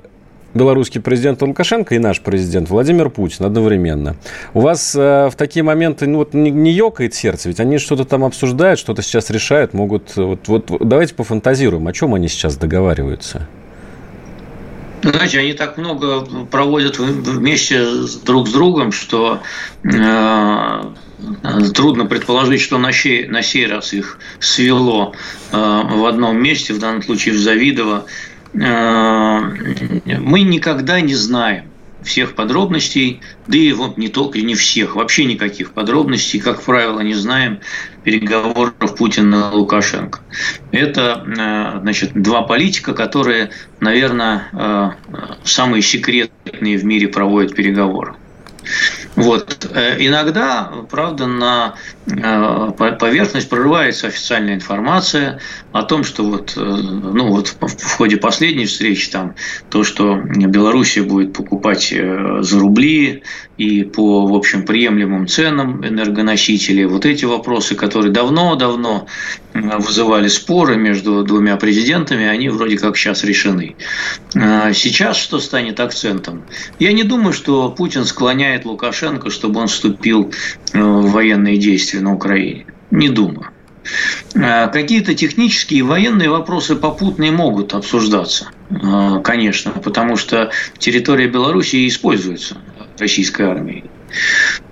белорусский 0.53 1.01
президент 1.01 1.41
Лукашенко 1.41 1.95
и 1.95 1.99
наш 1.99 2.21
президент 2.21 2.69
Владимир 2.69 3.09
Путин 3.09 3.45
одновременно. 3.45 4.15
У 4.53 4.61
вас 4.61 4.95
э, 4.95 5.29
в 5.29 5.35
такие 5.35 5.63
моменты 5.63 6.07
ну, 6.07 6.19
вот, 6.19 6.33
не, 6.33 6.51
не 6.51 6.71
ёкает 6.71 7.13
сердце, 7.13 7.49
ведь 7.49 7.59
они 7.59 7.77
что-то 7.77 8.05
там 8.05 8.23
обсуждают, 8.23 8.79
что-то 8.79 9.01
сейчас 9.01 9.29
решают, 9.29 9.73
могут... 9.73 10.15
Вот, 10.15 10.47
вот 10.47 10.71
давайте 10.79 11.15
пофантазируем, 11.15 11.87
о 11.87 11.93
чем 11.93 12.13
они 12.13 12.27
сейчас 12.27 12.57
договариваются? 12.57 13.47
Знаете, 15.01 15.39
они 15.39 15.53
так 15.53 15.77
много 15.77 16.25
проводят 16.51 16.99
вместе 16.99 17.85
друг 18.25 18.49
с 18.49 18.51
другом, 18.51 18.91
что 18.91 19.39
э, 19.83 20.83
трудно 21.73 22.05
предположить, 22.05 22.59
что 22.59 22.77
на 22.77 22.91
сей, 22.91 23.25
на 23.27 23.41
сей 23.41 23.65
раз 23.65 23.93
их 23.93 24.19
свело 24.39 25.13
э, 25.51 25.55
в 25.55 26.05
одном 26.05 26.41
месте, 26.41 26.73
в 26.73 26.79
данном 26.79 27.01
случае 27.01 27.35
в 27.35 27.37
Завидово, 27.37 28.03
Э, 28.03 28.05
мы 28.53 30.41
никогда 30.41 31.01
не 31.01 31.15
знаем 31.15 31.65
всех 32.03 32.35
подробностей, 32.35 33.21
да 33.47 33.57
и 33.57 33.71
вот 33.73 33.97
не 33.97 34.07
только, 34.07 34.39
не 34.39 34.55
всех, 34.55 34.95
вообще 34.95 35.25
никаких 35.25 35.71
подробностей, 35.71 36.39
как 36.39 36.61
правило, 36.61 37.01
не 37.01 37.13
знаем 37.13 37.59
переговоров 38.03 38.95
Путина 38.97 39.51
и 39.51 39.55
Лукашенко. 39.55 40.19
Это, 40.71 41.23
э, 41.27 41.79
значит, 41.81 42.11
два 42.13 42.43
политика, 42.43 42.93
которые, 42.93 43.51
наверное, 43.79 44.47
э, 44.53 44.91
самые 45.43 45.81
секретные 45.81 46.77
в 46.77 46.85
мире 46.85 47.07
проводят 47.07 47.55
переговоры. 47.55 48.15
Вот. 49.15 49.65
Иногда, 49.97 50.71
правда, 50.89 51.25
на 51.25 51.75
Э, 51.98 51.98
поверхность 52.09 53.49
прорывается 53.49 54.07
официальная 54.07 54.55
информация 54.55 55.39
о 55.71 55.83
том, 55.83 56.03
что 56.03 56.23
вот, 56.23 56.53
э, 56.55 56.59
ну 56.59 57.27
вот 57.29 57.55
в 57.59 57.97
ходе 57.97 58.17
последней 58.17 58.65
встречи 58.65 59.09
там 59.11 59.35
то, 59.69 59.83
что 59.83 60.15
Белоруссия 60.15 61.03
будет 61.03 61.33
покупать 61.33 61.91
э, 61.91 62.39
за 62.41 62.59
рубли 62.59 63.23
и 63.57 63.83
по, 63.83 64.25
в 64.25 64.33
общем, 64.33 64.65
приемлемым 64.65 65.27
ценам 65.27 65.85
энергоносители, 65.85 66.85
вот 66.85 67.05
эти 67.05 67.25
вопросы, 67.25 67.75
которые 67.75 68.11
давно-давно 68.11 69.07
вызывали 69.53 70.27
споры 70.27 70.77
между 70.77 71.23
двумя 71.23 71.57
президентами, 71.57 72.25
они 72.25 72.49
вроде 72.49 72.77
как 72.77 72.95
сейчас 72.95 73.23
решены. 73.23 73.75
Сейчас 74.33 75.17
что 75.17 75.39
станет 75.39 75.79
акцентом? 75.79 76.43
Я 76.79 76.93
не 76.93 77.03
думаю, 77.03 77.33
что 77.33 77.69
Путин 77.69 78.05
склоняет 78.05 78.65
Лукашенко, 78.65 79.29
чтобы 79.29 79.59
он 79.59 79.67
вступил 79.67 80.31
военные 80.73 81.57
действия 81.57 82.01
на 82.01 82.13
Украине? 82.13 82.65
Не 82.91 83.09
думаю. 83.09 83.49
А, 84.35 84.67
какие-то 84.67 85.15
технические 85.15 85.79
и 85.79 85.83
военные 85.83 86.29
вопросы 86.29 86.75
попутные 86.75 87.31
могут 87.31 87.73
обсуждаться, 87.73 88.49
а, 88.69 89.19
конечно, 89.19 89.71
потому 89.71 90.15
что 90.15 90.51
территория 90.77 91.27
Беларуси 91.27 91.87
используется 91.87 92.57
российской 92.97 93.43
армией 93.43 93.85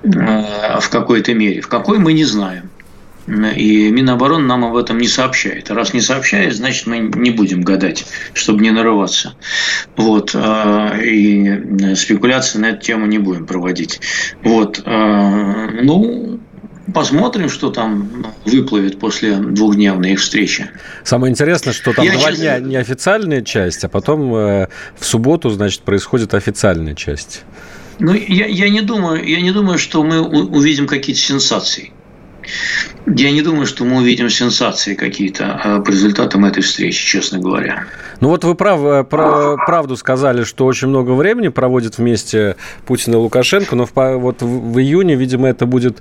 в 0.04 0.90
какой-то 0.90 1.34
мере. 1.34 1.62
В 1.62 1.68
какой 1.68 2.00
мы 2.00 2.14
не 2.14 2.26
знаем. 2.26 2.70
И 3.28 3.92
Минобороны 3.92 4.46
нам 4.46 4.64
об 4.64 4.76
этом 4.76 4.98
не 4.98 5.08
сообщает. 5.08 5.70
раз 5.70 5.94
не 5.94 6.02
сообщает, 6.02 6.56
значит, 6.56 6.88
мы 6.88 7.00
не 7.00 7.32
будем 7.32 7.62
гадать, 7.62 8.06
чтобы 8.34 8.62
не 8.62 8.72
нарываться. 8.72 9.36
Вот. 9.98 10.34
И 10.34 11.96
спекуляции 11.96 12.60
на 12.60 12.68
эту 12.68 12.82
тему 12.82 13.06
не 13.06 13.18
будем 13.18 13.46
проводить. 13.46 14.00
Вот. 14.44 14.82
Ну, 14.86 16.40
Посмотрим, 16.94 17.50
что 17.50 17.70
там 17.70 18.26
выплывет 18.46 18.98
после 18.98 19.36
двухдневной 19.36 20.14
их 20.14 20.22
встречи. 20.22 20.70
Самое 21.04 21.32
интересное, 21.32 21.74
что 21.74 21.92
там 21.92 22.06
Я 22.06 22.14
два 22.14 22.30
честно... 22.32 22.38
дня 22.38 22.60
неофициальная 22.60 23.42
часть, 23.42 23.84
а 23.84 23.90
потом 23.90 24.34
э, 24.34 24.68
в 24.98 25.06
субботу, 25.06 25.50
значит, 25.50 25.82
происходит 25.82 26.34
официальная 26.34 26.96
часть. 26.96 27.44
Ну, 28.00 28.14
я, 28.14 28.46
я, 28.46 28.70
не 28.70 28.80
думаю, 28.82 29.28
я 29.28 29.42
не 29.42 29.52
думаю, 29.52 29.78
что 29.78 30.02
мы 30.02 30.22
увидим 30.22 30.88
какие-то 30.88 31.20
сенсации. 31.22 31.92
Я 33.16 33.32
не 33.32 33.42
думаю, 33.42 33.66
что 33.66 33.86
мы 33.86 33.98
увидим 33.98 34.30
сенсации 34.30 34.94
какие-то 34.94 35.62
а, 35.64 35.80
по 35.80 35.92
результатам 35.92 36.44
этой 36.44 36.62
встречи, 36.62 37.06
честно 37.06 37.40
говоря. 37.40 37.86
Ну 38.20 38.30
вот 38.30 38.44
вы 38.44 38.54
прав, 38.54 38.82
э, 38.84 39.04
про, 39.06 39.56
правду 39.66 39.96
сказали, 39.96 40.44
что 40.44 40.66
очень 40.66 40.90
много 40.90 41.12
времени 41.12 41.48
проводят 41.48 41.98
вместе 41.98 42.58
Путин 42.86 43.14
и 43.14 43.16
Лукашенко, 43.16 43.76
но 43.78 43.86
в, 43.86 43.92
вот 44.18 44.42
в, 44.42 44.80
июне, 44.80 45.16
видимо, 45.16 45.48
это 45.48 45.66
будет 45.66 46.00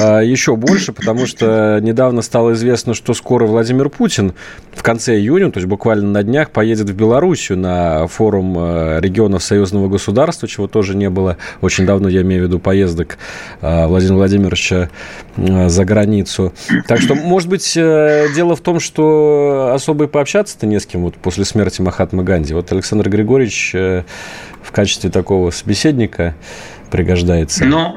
а, 0.00 0.20
еще 0.20 0.56
больше, 0.56 0.94
потому 0.94 1.26
что 1.26 1.78
недавно 1.82 2.22
стало 2.22 2.54
известно, 2.54 2.94
что 2.94 3.12
скоро 3.12 3.46
Владимир 3.46 3.90
Путин 3.90 4.32
в 4.72 4.82
конце 4.82 5.16
июня, 5.16 5.50
то 5.50 5.58
есть 5.58 5.68
буквально 5.68 6.10
на 6.10 6.22
днях, 6.22 6.50
поедет 6.50 6.88
в 6.88 6.94
Белоруссию 6.94 7.58
на 7.58 8.06
форум 8.06 8.56
э, 8.58 9.00
регионов 9.00 9.42
союзного 9.42 9.88
государства, 9.88 10.48
чего 10.48 10.68
тоже 10.68 10.96
не 10.96 11.10
было 11.10 11.36
очень 11.60 11.84
давно, 11.84 12.08
я 12.08 12.22
имею 12.22 12.44
в 12.44 12.46
виду 12.46 12.58
поездок 12.60 13.18
Владимира 13.60 14.16
Владимировича 14.16 14.88
за 15.36 15.84
границу. 15.84 16.45
Так 16.86 17.00
что, 17.00 17.14
может 17.14 17.48
быть, 17.48 17.72
дело 17.74 18.56
в 18.56 18.60
том, 18.60 18.80
что 18.80 19.72
особо 19.74 20.04
и 20.04 20.08
пообщаться-то 20.08 20.66
не 20.66 20.80
с 20.80 20.86
кем 20.86 21.02
вот 21.02 21.16
после 21.16 21.44
смерти 21.44 21.80
Махатмы 21.82 22.22
Ганди. 22.24 22.54
Вот 22.54 22.70
Александр 22.72 23.08
Григорьевич 23.08 23.72
в 23.72 24.72
качестве 24.72 25.10
такого 25.10 25.50
собеседника 25.50 26.34
пригождается. 26.90 27.64
Ну, 27.64 27.94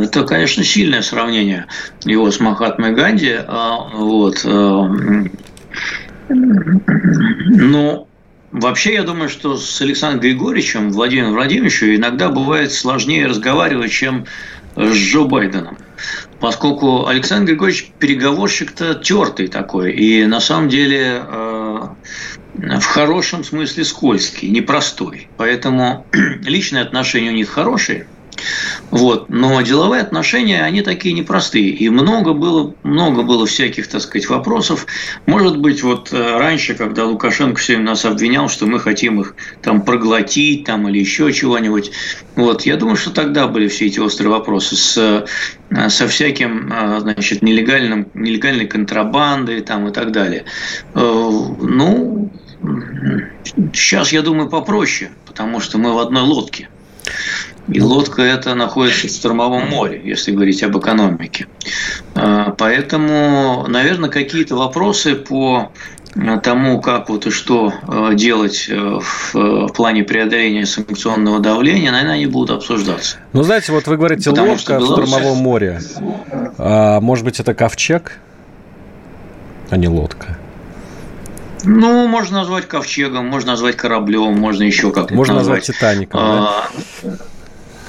это, 0.00 0.24
конечно, 0.24 0.64
сильное 0.64 1.02
сравнение 1.02 1.66
его 2.04 2.30
с 2.30 2.40
Махатмой 2.40 2.94
Ганди. 2.94 3.36
А, 3.46 3.88
вот. 3.92 4.42
Э, 4.44 4.88
ну, 6.28 8.06
вообще, 8.52 8.94
я 8.94 9.02
думаю, 9.02 9.28
что 9.28 9.56
с 9.56 9.80
Александром 9.80 10.20
Григорьевичем, 10.20 10.90
Владимиром 10.90 11.34
Владимировичем 11.34 11.94
иногда 11.94 12.28
бывает 12.30 12.72
сложнее 12.72 13.26
разговаривать, 13.26 13.90
чем 13.90 14.26
с 14.76 14.94
Джо 14.94 15.24
Байденом. 15.24 15.76
Поскольку 16.44 17.06
Александр 17.06 17.52
Григорьевич 17.52 17.92
переговорщик-то 17.98 18.96
тертый 18.96 19.48
такой, 19.48 19.92
и 19.94 20.26
на 20.26 20.40
самом 20.40 20.68
деле 20.68 21.22
э, 21.26 21.88
в 22.52 22.84
хорошем 22.84 23.44
смысле 23.44 23.82
скользкий, 23.82 24.50
непростой. 24.50 25.28
Поэтому 25.38 26.04
личные 26.42 26.82
отношения 26.82 27.30
у 27.30 27.34
них 27.34 27.48
хорошие. 27.48 28.06
Вот. 28.90 29.28
Но 29.28 29.60
деловые 29.62 30.02
отношения, 30.02 30.62
они 30.62 30.82
такие 30.82 31.14
непростые. 31.14 31.70
И 31.70 31.88
много 31.88 32.32
было, 32.32 32.74
много 32.82 33.22
было 33.22 33.46
всяких, 33.46 33.88
так 33.88 34.00
сказать, 34.00 34.28
вопросов. 34.28 34.86
Может 35.26 35.58
быть, 35.58 35.82
вот 35.82 36.12
э, 36.12 36.38
раньше, 36.38 36.74
когда 36.74 37.04
Лукашенко 37.04 37.58
все 37.58 37.74
время 37.74 37.90
нас 37.90 38.04
обвинял, 38.04 38.48
что 38.48 38.66
мы 38.66 38.80
хотим 38.80 39.20
их 39.20 39.34
там 39.62 39.82
проглотить 39.82 40.64
там, 40.64 40.88
или 40.88 40.98
еще 40.98 41.32
чего-нибудь. 41.32 41.90
Вот. 42.36 42.62
Я 42.62 42.76
думаю, 42.76 42.96
что 42.96 43.10
тогда 43.10 43.46
были 43.46 43.68
все 43.68 43.86
эти 43.86 43.98
острые 44.00 44.30
вопросы 44.30 44.76
с, 44.76 45.26
э, 45.70 45.88
со 45.88 46.08
всяким 46.08 46.72
э, 46.72 47.00
значит, 47.00 47.42
нелегальным, 47.42 48.08
нелегальной 48.14 48.66
контрабандой 48.66 49.60
там, 49.60 49.88
и 49.88 49.92
так 49.92 50.12
далее. 50.12 50.44
Ну, 50.94 52.30
сейчас, 53.72 54.12
я 54.12 54.22
думаю, 54.22 54.48
попроще, 54.48 55.10
потому 55.26 55.60
что 55.60 55.78
мы 55.78 55.92
в 55.92 55.98
одной 55.98 56.22
лодке. 56.22 56.68
И 57.68 57.80
лодка 57.80 58.22
эта 58.22 58.54
находится 58.54 59.06
в 59.06 59.10
штормовом 59.10 59.68
море, 59.68 60.00
если 60.04 60.32
говорить 60.32 60.62
об 60.62 60.78
экономике. 60.78 61.46
А, 62.14 62.54
поэтому, 62.56 63.66
наверное, 63.68 64.10
какие-то 64.10 64.54
вопросы 64.56 65.14
по 65.14 65.70
тому, 66.42 66.80
как 66.80 67.08
вот 67.08 67.26
и 67.26 67.30
что 67.30 67.72
э, 67.88 68.14
делать 68.14 68.66
э, 68.68 69.00
в 69.32 69.68
плане 69.72 70.04
преодоления 70.04 70.64
санкционного 70.64 71.40
давления, 71.40 71.90
наверное, 71.90 72.14
они 72.14 72.26
будут 72.26 72.58
обсуждаться. 72.58 73.16
Ну, 73.32 73.42
знаете, 73.42 73.72
вот 73.72 73.88
вы 73.88 73.96
говорите, 73.96 74.30
Потому 74.30 74.50
лодка 74.50 74.78
в 74.78 74.84
штормовом 74.84 75.38
море. 75.38 75.80
А, 76.58 77.00
может 77.00 77.24
быть, 77.24 77.40
это 77.40 77.52
ковчег, 77.52 78.18
а 79.70 79.76
не 79.76 79.88
лодка? 79.88 80.38
Ну, 81.64 82.06
можно 82.06 82.40
назвать 82.40 82.68
ковчегом, 82.68 83.26
можно 83.26 83.52
назвать 83.52 83.76
кораблем, 83.76 84.38
можно 84.38 84.62
еще 84.62 84.92
как-то 84.92 85.14
Можно 85.14 85.34
назвать, 85.34 85.66
назвать 85.66 85.76
Титаником. 85.76 86.20
А, 86.22 86.68
да? 87.02 87.10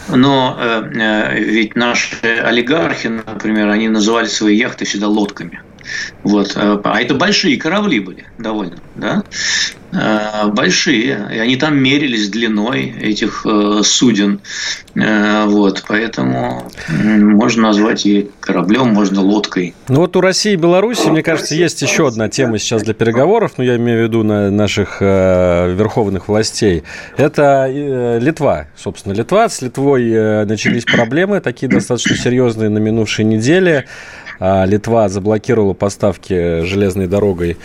Но 0.09 0.57
э, 0.59 0.91
э, 0.93 1.39
ведь 1.39 1.75
наши 1.75 2.15
олигархи, 2.21 3.07
например, 3.07 3.69
они 3.69 3.89
называли 3.89 4.27
свои 4.27 4.55
яхты 4.55 4.85
всегда 4.85 5.07
лодками. 5.07 5.61
Вот. 6.23 6.55
Э, 6.55 6.79
а 6.83 7.01
это 7.01 7.15
большие 7.15 7.57
корабли 7.57 7.99
были 7.99 8.25
довольно, 8.37 8.77
да? 8.95 9.23
Э, 9.95 10.47
большие. 10.47 11.27
И 11.33 11.37
они 11.37 11.55
там 11.55 11.77
мерились 11.77 12.29
длиной 12.29 12.93
этих 13.01 13.45
э, 13.45 13.81
суден. 13.83 14.41
Вот. 14.93 15.83
Поэтому 15.87 16.71
можно 16.89 17.63
назвать 17.63 18.05
и 18.05 18.29
кораблем, 18.39 18.89
можно 18.89 19.21
лодкой. 19.21 19.73
Ну 19.89 20.01
вот 20.01 20.15
у 20.15 20.21
России 20.21 20.53
и 20.53 20.55
Беларуси, 20.55 21.07
мне 21.09 21.21
кажется, 21.21 21.53
есть 21.53 21.81
еще 21.81 22.07
одна 22.07 22.29
тема 22.29 22.59
сейчас 22.59 22.83
для 22.83 22.93
переговоров, 22.93 23.53
ну 23.57 23.63
я 23.63 23.75
имею 23.75 23.99
в 23.99 24.03
виду 24.03 24.23
на 24.23 24.49
наших 24.49 25.01
верховных 25.01 26.29
властей. 26.29 26.83
Это 27.17 27.67
Литва. 28.21 28.67
Собственно, 28.77 29.11
Литва. 29.11 29.49
С 29.49 29.61
Литвой 29.61 30.45
начались 30.45 30.85
проблемы, 30.85 31.41
такие 31.41 31.67
достаточно 31.69 32.15
серьезные 32.15 32.69
на 32.69 32.79
минувшей 32.79 33.25
неделе. 33.25 33.85
А 34.39 34.65
Литва 34.65 35.09
заблокировала 35.09 35.73
поставки 35.73 36.63
железной 36.63 37.07
дорогой 37.07 37.57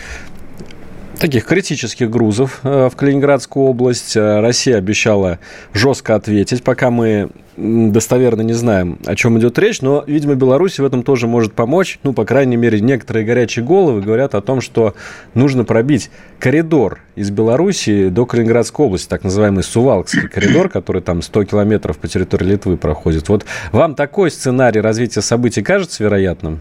таких 1.21 1.45
критических 1.45 2.09
грузов 2.09 2.59
э, 2.63 2.89
в 2.91 2.95
Калининградскую 2.95 3.67
область. 3.67 4.17
Э, 4.17 4.39
Россия 4.41 4.77
обещала 4.77 5.39
жестко 5.71 6.15
ответить, 6.15 6.63
пока 6.63 6.89
мы 6.89 7.29
достоверно 7.57 8.41
не 8.41 8.53
знаем, 8.53 8.97
о 9.05 9.15
чем 9.15 9.37
идет 9.37 9.59
речь, 9.59 9.81
но, 9.81 10.03
видимо, 10.07 10.33
Беларусь 10.33 10.79
в 10.79 10.85
этом 10.85 11.03
тоже 11.03 11.27
может 11.27 11.53
помочь. 11.53 11.99
Ну, 12.01 12.13
по 12.13 12.25
крайней 12.25 12.55
мере, 12.55 12.79
некоторые 12.81 13.23
горячие 13.23 13.63
головы 13.63 14.01
говорят 14.01 14.33
о 14.33 14.41
том, 14.41 14.61
что 14.61 14.95
нужно 15.35 15.63
пробить 15.63 16.09
коридор 16.39 16.99
из 17.15 17.29
Беларуси 17.29 18.09
до 18.09 18.25
Калининградской 18.25 18.87
области, 18.87 19.07
так 19.07 19.23
называемый 19.23 19.63
Сувалкский 19.63 20.27
коридор, 20.33 20.69
который 20.69 21.03
там 21.03 21.21
100 21.21 21.43
километров 21.43 21.99
по 21.99 22.07
территории 22.07 22.45
Литвы 22.45 22.77
проходит. 22.77 23.29
Вот 23.29 23.45
вам 23.71 23.93
такой 23.93 24.31
сценарий 24.31 24.81
развития 24.81 25.21
событий 25.21 25.61
кажется 25.61 26.03
вероятным? 26.03 26.59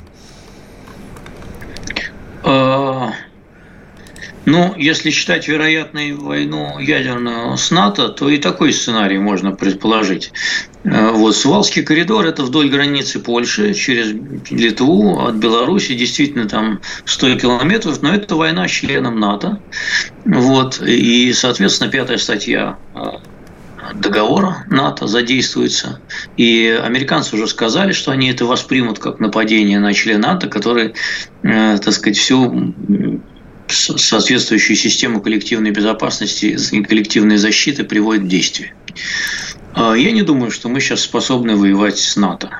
Ну, 4.51 4.75
если 4.77 5.11
считать 5.11 5.47
вероятной 5.47 6.13
войну 6.13 6.81
ядерную 6.81 7.57
с 7.57 7.71
НАТО, 7.71 8.09
то 8.09 8.29
и 8.29 8.37
такой 8.37 8.73
сценарий 8.73 9.17
можно 9.17 9.53
предположить. 9.53 10.33
Э, 10.83 11.13
вот 11.13 11.37
Сувалский 11.37 11.85
коридор– 11.85 12.27
это 12.27 12.43
вдоль 12.43 12.69
границы 12.69 13.21
Польши, 13.21 13.75
через 13.75 14.13
Литву, 14.51 15.21
от 15.21 15.37
Беларуси, 15.37 15.95
действительно 15.95 16.49
там 16.49 16.81
100 17.05 17.37
километров, 17.37 18.03
но 18.03 18.13
это 18.13 18.35
война 18.35 18.67
с 18.67 18.73
членом 18.73 19.21
НАТО. 19.21 19.61
Вот, 20.25 20.83
и, 20.85 21.33
соответственно, 21.33 21.89
пятая 21.89 22.19
статья 22.19 22.77
э, 22.97 22.99
договора 23.95 24.65
НАТО 24.69 25.07
задействуется. 25.07 26.01
И 26.37 26.77
американцы 26.85 27.37
уже 27.37 27.47
сказали, 27.47 27.93
что 27.93 28.11
они 28.11 28.31
это 28.31 28.47
воспримут 28.47 28.99
как 28.99 29.21
нападение 29.21 29.79
на 29.79 29.95
член 29.95 30.23
НАТО, 30.23 30.49
который, 30.49 30.95
э, 31.45 31.79
так 31.79 31.95
сказать, 31.95 32.17
всю 32.17 32.83
соответствующую 33.71 34.77
систему 34.77 35.21
коллективной 35.21 35.71
безопасности 35.71 36.59
и 36.73 36.83
коллективной 36.83 37.37
защиты 37.37 37.85
приводит 37.85 38.23
в 38.23 38.29
действие. 38.29 38.75
А, 39.75 39.95
я 39.95 40.13
не 40.13 40.23
думаю, 40.23 40.51
что 40.51 40.69
мы 40.69 40.81
сейчас 40.81 41.01
способны 41.01 41.57
воевать 41.57 41.99
с 41.99 42.17
НАТО. 42.17 42.51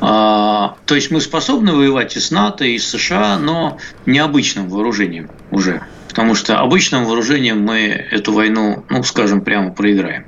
А, 0.00 0.76
то 0.86 0.94
есть 0.94 1.10
мы 1.10 1.20
способны 1.20 1.72
воевать 1.72 2.16
и 2.16 2.20
с 2.20 2.30
НАТО, 2.30 2.64
и 2.64 2.78
с 2.78 2.88
США, 2.88 3.38
но 3.38 3.78
необычным 4.06 4.68
вооружением 4.68 5.30
уже. 5.50 5.82
Потому 6.08 6.34
что 6.34 6.58
обычным 6.58 7.04
вооружением 7.04 7.62
мы 7.62 7.78
эту 8.10 8.32
войну, 8.32 8.84
ну, 8.90 9.02
скажем, 9.02 9.42
прямо 9.42 9.72
проиграем. 9.72 10.26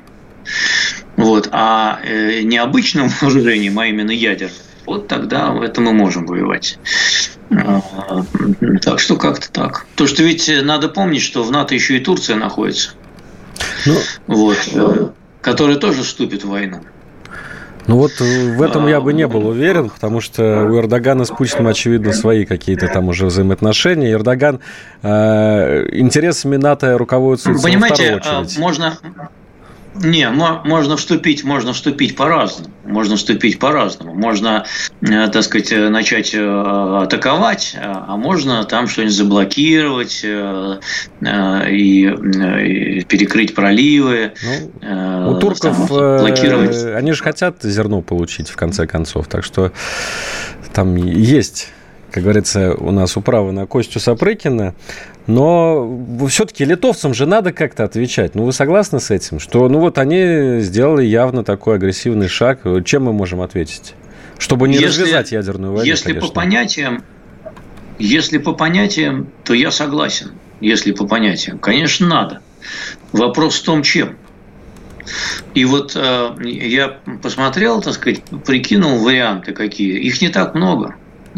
Вот. 1.17 1.49
А 1.53 2.01
э, 2.03 2.43
необычным 2.43 3.09
вооружением, 3.21 3.79
а 3.79 3.87
именно 3.87 4.11
ядерным, 4.11 4.57
вот 4.87 5.09
тогда 5.09 5.51
в 5.51 5.63
этом 5.63 5.85
мы 5.85 5.93
можем 5.93 6.27
воевать. 6.27 6.79
А, 7.51 7.83
так 8.83 9.01
что 9.01 9.17
как-то 9.17 9.51
так. 9.51 9.87
То, 9.95 10.07
что 10.07 10.23
ведь 10.23 10.51
надо 10.63 10.89
помнить, 10.89 11.23
что 11.23 11.43
в 11.43 11.51
НАТО 11.51 11.75
еще 11.75 11.97
и 11.97 12.01
Турция 12.01 12.37
находится. 12.37 12.91
Ну, 13.87 13.97
вот, 14.27 14.59
э, 14.73 15.09
которая 15.41 15.77
тоже 15.77 16.03
вступит 16.03 16.45
в 16.45 16.49
войну. 16.49 16.81
Ну 17.87 17.99
вот 17.99 18.13
в 18.19 18.63
этом 18.63 18.87
я 18.87 19.01
бы 19.01 19.13
не 19.13 19.27
был 19.27 19.47
уверен, 19.47 19.91
потому 19.91 20.23
что 20.23 20.65
у 20.65 20.79
Эрдогана 20.79 21.27
с 21.27 21.29
Путиным, 21.29 21.67
очевидно, 21.67 22.13
свои 22.15 22.47
какие-то 22.47 22.89
там 22.89 23.09
уже 23.09 23.27
взаимоотношения. 23.27 24.13
Эрдоган 24.13 24.61
э, 25.03 25.87
интересами 25.93 26.57
НАТО 26.57 26.97
руководствуется 26.97 27.63
Понимаете, 27.63 28.15
в 28.15 28.17
очередь. 28.17 28.59
можно 28.59 28.99
не, 29.95 30.29
можно 30.29 30.97
вступить, 30.97 31.45
можно 31.45 31.73
вступить 31.73 32.17
по-разному. 32.17 32.75
Можно 32.85 33.17
вступить 33.17 33.59
по-разному. 33.59 34.15
Можно, 34.15 34.67
э, 35.01 35.29
так 35.29 35.43
сказать, 35.43 35.73
э, 35.73 35.89
начать 35.89 36.35
э, 36.35 37.03
атаковать, 37.03 37.77
а 37.81 38.17
можно 38.17 38.65
там 38.65 38.89
что-нибудь 38.89 39.15
заблокировать 39.15 40.25
и, 40.25 40.69
перекрыть 43.09 43.55
проливы. 43.55 44.33
Ну, 44.83 45.31
у 45.31 45.39
турков 45.39 45.89
блокировать. 45.89 46.85
они 46.95 47.13
же 47.13 47.23
хотят 47.23 47.63
зерно 47.63 48.03
получить 48.03 48.49
в 48.49 48.57
конце 48.57 48.87
концов, 48.87 49.29
так 49.29 49.45
что 49.45 49.73
там 50.73 50.97
есть 50.97 51.69
как 52.15 52.23
говорится, 52.23 52.75
у 52.75 52.93
нас 52.93 53.17
управа 53.17 53.51
на 53.51 53.67
Костю 53.67 53.99
Сапрыкина. 53.99 54.77
Но 55.27 56.27
все-таки 56.29 56.65
литовцам 56.65 57.15
же 57.15 57.27
надо 57.27 57.53
как-то 57.53 57.85
отвечать. 57.85 58.35
Ну, 58.35 58.45
вы 58.45 58.53
согласны 58.53 59.01
с 59.01 59.11
этим? 59.11 59.41
Что, 59.41 59.69
ну, 59.69 59.79
вот 59.79 59.99
они 59.99 60.61
сделали 60.61 61.05
явно 61.05 61.45
такой 61.45 61.77
агрессивный 61.77 62.29
шаг. 62.29 62.61
Чем 62.85 63.05
мы 63.05 63.13
можем 63.13 63.41
ответить? 63.41 63.95
Чтобы 64.39 64.69
не 64.69 64.75
если, 64.75 65.03
развязать 65.03 65.33
ядерную 65.33 65.73
войну, 65.73 65.87
Если 65.87 66.09
конечно. 66.09 66.29
по 66.29 66.35
понятиям, 66.35 67.05
если 67.99 68.39
по 68.39 68.53
понятиям, 68.53 69.29
то 69.45 69.55
я 69.55 69.71
согласен. 69.71 70.33
Если 70.61 70.93
по 70.93 71.07
понятиям. 71.07 71.59
Конечно, 71.59 72.07
надо. 72.07 72.41
Вопрос 73.13 73.61
в 73.61 73.65
том, 73.65 73.83
чем. 73.83 74.17
И 75.55 75.65
вот 75.65 75.93
э, 75.95 76.35
я 76.45 76.99
посмотрел, 77.23 77.81
так 77.81 77.95
сказать, 77.95 78.23
прикинул 78.45 78.99
варианты 78.99 79.53
какие. 79.53 79.99
Их 80.01 80.21
не 80.21 80.29
так 80.29 80.55
много. 80.55 80.97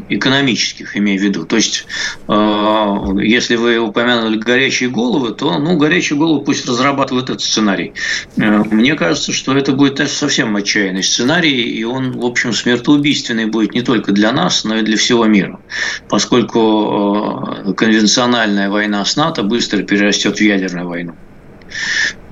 Экономических, 0.09 0.96
имею 0.96 1.20
в 1.20 1.22
виду. 1.22 1.44
То 1.44 1.56
есть, 1.56 1.87
э, 2.28 3.06
если 3.22 3.56
вы 3.56 3.78
упомянули 3.78 4.37
горячие 4.37 4.90
головы, 4.90 5.32
то, 5.32 5.59
ну, 5.59 5.76
горячие 5.76 6.18
головы 6.18 6.44
пусть 6.44 6.66
разрабатывают 6.66 7.30
этот 7.30 7.42
сценарий. 7.42 7.92
Э, 8.37 8.62
мне 8.70 8.94
кажется, 8.94 9.32
что 9.32 9.56
это 9.56 9.72
будет 9.72 9.96
совсем 10.11 10.54
отчаянный 10.56 11.02
сценарий, 11.02 11.62
и 11.62 11.85
он, 11.85 12.12
в 12.12 12.24
общем, 12.24 12.52
смертоубийственный 12.52 13.46
будет 13.46 13.74
не 13.74 13.82
только 13.82 14.12
для 14.12 14.32
нас, 14.32 14.64
но 14.64 14.76
и 14.78 14.82
для 14.82 14.96
всего 14.96 15.24
мира. 15.26 15.61
Поскольку 16.09 17.64
э, 17.66 17.72
конвенциональная 17.74 18.70
война 18.70 19.04
с 19.04 19.16
НАТО 19.16 19.42
быстро 19.42 19.82
перерастет 19.82 20.38
в 20.38 20.40
ядерную 20.40 20.88
войну. 20.88 21.14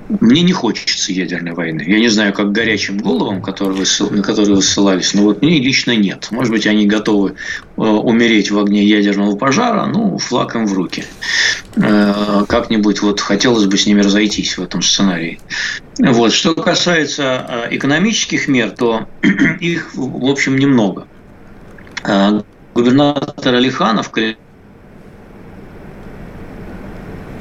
Мне 0.07 0.43
не 0.43 0.53
хочется 0.53 1.11
ядерной 1.11 1.53
войны. 1.53 1.83
Я 1.87 1.99
не 1.99 2.09
знаю, 2.09 2.31
как 2.31 2.51
горячим 2.51 2.97
головам, 2.99 3.41
которые 3.41 3.85
на 4.11 4.21
которые 4.21 4.55
вы 4.55 4.61
ссылались, 4.61 5.15
но 5.15 5.23
вот 5.23 5.41
мне 5.41 5.59
лично 5.59 5.95
нет. 5.95 6.27
Может 6.29 6.51
быть, 6.51 6.67
они 6.67 6.85
готовы 6.85 7.31
э, 7.77 7.81
умереть 7.81 8.51
в 8.51 8.59
огне 8.59 8.83
ядерного 8.83 9.35
пожара, 9.35 9.87
ну, 9.87 10.19
флаг 10.19 10.55
им 10.55 10.67
в 10.67 10.73
руки. 10.73 11.05
Э, 11.77 12.43
как-нибудь 12.47 13.01
вот 13.01 13.19
хотелось 13.19 13.65
бы 13.65 13.77
с 13.77 13.87
ними 13.87 14.01
разойтись 14.01 14.59
в 14.59 14.63
этом 14.63 14.83
сценарии. 14.83 15.39
Вот. 15.97 16.33
Что 16.33 16.53
касается 16.53 17.67
э, 17.69 17.75
экономических 17.75 18.47
мер, 18.47 18.71
то 18.71 19.07
их, 19.59 19.95
в 19.95 20.25
общем, 20.25 20.57
немного. 20.57 21.07
Губернатор 22.75 23.55
Алиханов 23.55 24.11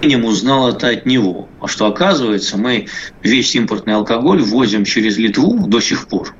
временем 0.04 0.24
узнал 0.24 0.68
это 0.68 0.88
от 0.88 1.06
него. 1.06 1.48
А 1.64 1.66
что 1.66 1.86
оказывается, 1.86 2.58
мы 2.58 2.88
весь 3.22 3.56
импортный 3.56 3.94
алкоголь 3.94 4.42
возим 4.42 4.84
через 4.84 5.16
Литву 5.16 5.66
до 5.66 5.80
сих 5.80 6.08
пор. 6.08 6.34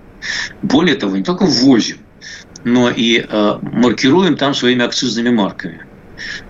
Более 0.60 0.96
того, 0.96 1.16
не 1.16 1.22
только 1.22 1.46
ввозим, 1.46 1.96
но 2.62 2.90
и 2.90 3.24
э, 3.26 3.58
маркируем 3.62 4.36
там 4.36 4.52
своими 4.52 4.84
акцизными 4.84 5.30
марками. 5.30 5.80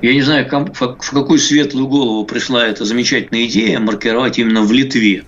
Я 0.02 0.12
не 0.12 0.22
знаю, 0.22 0.50
в 0.50 1.10
какую 1.12 1.38
светлую 1.38 1.86
голову 1.86 2.24
пришла 2.24 2.66
эта 2.66 2.84
замечательная 2.84 3.46
идея 3.46 3.78
маркировать 3.78 4.40
именно 4.40 4.62
в 4.62 4.72
Литве, 4.72 5.22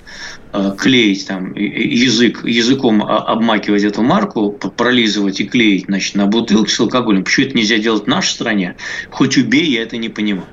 э, 0.53 0.73
клеить 0.77 1.29
там 1.29 1.55
язык, 1.55 2.45
языком 2.45 3.01
обмакивать 3.05 3.85
эту 3.85 4.03
марку, 4.03 4.51
пролизывать 4.51 5.39
и 5.39 5.47
клеить 5.47 5.85
значит, 5.87 6.17
на 6.17 6.27
бутылки 6.27 6.71
с 6.71 6.81
алкоголем. 6.81 7.23
Почему 7.23 7.47
это 7.47 7.57
нельзя 7.57 7.79
делать 7.79 8.07
в 8.07 8.09
нашей 8.09 8.31
стране? 8.31 8.75
Хоть 9.13 9.39
убей, 9.39 9.71
я 9.71 9.85
это 9.85 9.99
не 9.99 10.09
понимаю. 10.09 10.49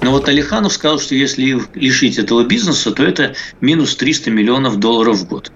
Но 0.00 0.12
вот 0.12 0.28
Алиханов 0.28 0.72
сказал, 0.72 0.98
что 0.98 1.14
если 1.14 1.60
лишить 1.74 2.18
этого 2.18 2.44
бизнеса, 2.44 2.92
то 2.92 3.04
это 3.04 3.34
минус 3.60 3.96
300 3.96 4.30
миллионов 4.30 4.76
долларов 4.78 5.16
в 5.18 5.28
год. 5.28 5.52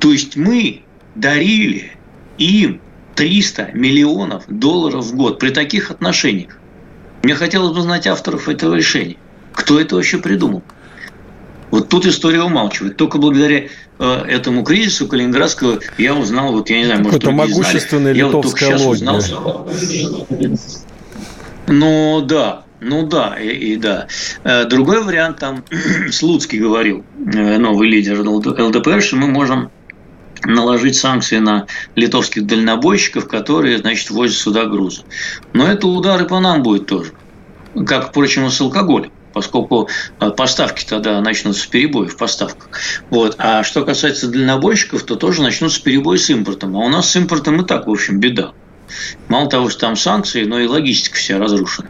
То 0.00 0.12
есть 0.12 0.36
мы 0.36 0.82
дарили 1.14 1.92
им 2.38 2.80
300 3.14 3.70
миллионов 3.72 4.44
долларов 4.48 5.06
в 5.06 5.16
год 5.16 5.38
при 5.38 5.50
таких 5.50 5.90
отношениях. 5.90 6.58
Мне 7.22 7.34
хотелось 7.34 7.74
бы 7.74 7.82
знать 7.82 8.06
авторов 8.06 8.48
этого 8.48 8.74
решения. 8.74 9.16
Кто 9.52 9.80
это 9.80 9.96
вообще 9.96 10.18
придумал? 10.18 10.62
Вот 11.70 11.88
тут 11.88 12.06
история 12.06 12.42
умалчивает. 12.42 12.96
Только 12.96 13.18
благодаря 13.18 13.68
э, 13.98 14.24
этому 14.28 14.62
кризису 14.62 15.08
Калининградского 15.08 15.80
я 15.98 16.14
узнал, 16.14 16.52
вот 16.52 16.70
я 16.70 16.78
не 16.78 16.84
знаю, 16.84 17.02
может, 17.02 17.22
Это 17.22 17.32
могущественная 17.32 18.12
литовская 18.12 18.70
я 18.70 18.76
вот 18.76 18.86
логика. 18.86 19.10
Узнал, 19.10 19.20
что... 19.20 19.68
Ну 21.66 22.20
да, 22.22 22.65
ну 22.80 23.06
да, 23.06 23.36
и, 23.40 23.48
и 23.48 23.76
да. 23.76 24.06
Э, 24.44 24.64
другой 24.64 25.02
вариант, 25.02 25.38
там 25.38 25.64
Слуцкий 26.10 26.58
говорил, 26.58 27.04
э, 27.32 27.58
новый 27.58 27.88
лидер 27.88 28.20
ЛДПР, 28.20 29.02
что 29.02 29.16
мы 29.16 29.28
можем 29.28 29.70
наложить 30.44 30.96
санкции 30.96 31.38
на 31.38 31.66
литовских 31.94 32.46
дальнобойщиков, 32.46 33.26
которые, 33.26 33.78
значит, 33.78 34.10
возят 34.10 34.36
сюда 34.36 34.66
грузы. 34.66 35.02
Но 35.52 35.66
это 35.66 35.86
удары 35.86 36.26
по 36.26 36.40
нам 36.40 36.62
будет 36.62 36.86
тоже. 36.86 37.12
Как, 37.86 38.08
впрочем, 38.08 38.46
и 38.46 38.50
с 38.50 38.60
алкоголем 38.60 39.12
поскольку 39.36 39.90
э, 40.18 40.30
поставки 40.30 40.86
тогда 40.88 41.20
начнутся 41.20 41.68
перебои 41.68 42.06
в 42.06 42.16
поставках. 42.16 42.70
Вот. 43.10 43.34
А 43.36 43.64
что 43.64 43.84
касается 43.84 44.28
дальнобойщиков, 44.28 45.02
то 45.02 45.14
тоже 45.14 45.42
начнутся 45.42 45.82
перебои 45.82 46.16
с 46.16 46.30
импортом. 46.30 46.74
А 46.74 46.78
у 46.78 46.88
нас 46.88 47.10
с 47.10 47.16
импортом 47.16 47.60
и 47.60 47.66
так, 47.66 47.86
в 47.86 47.90
общем, 47.90 48.18
беда. 48.18 48.52
Мало 49.28 49.48
того, 49.48 49.70
что 49.70 49.80
там 49.80 49.96
санкции, 49.96 50.44
но 50.44 50.58
и 50.58 50.66
логистика 50.66 51.16
вся 51.16 51.38
разрушена. 51.38 51.88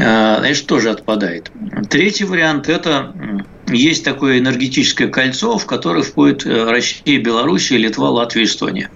А, 0.00 0.42
это 0.44 0.66
тоже 0.66 0.90
отпадает. 0.90 1.50
Третий 1.90 2.24
вариант– 2.24 2.68
это 2.68 3.14
есть 3.68 4.04
такое 4.04 4.38
энергетическое 4.38 5.08
кольцо, 5.08 5.58
в 5.58 5.66
которое 5.66 6.02
входит 6.02 6.46
э, 6.46 6.64
Россия, 6.70 7.18
Белоруссия, 7.18 7.78
Литва, 7.78 8.10
Латвия, 8.10 8.44
Эстония. 8.44 8.90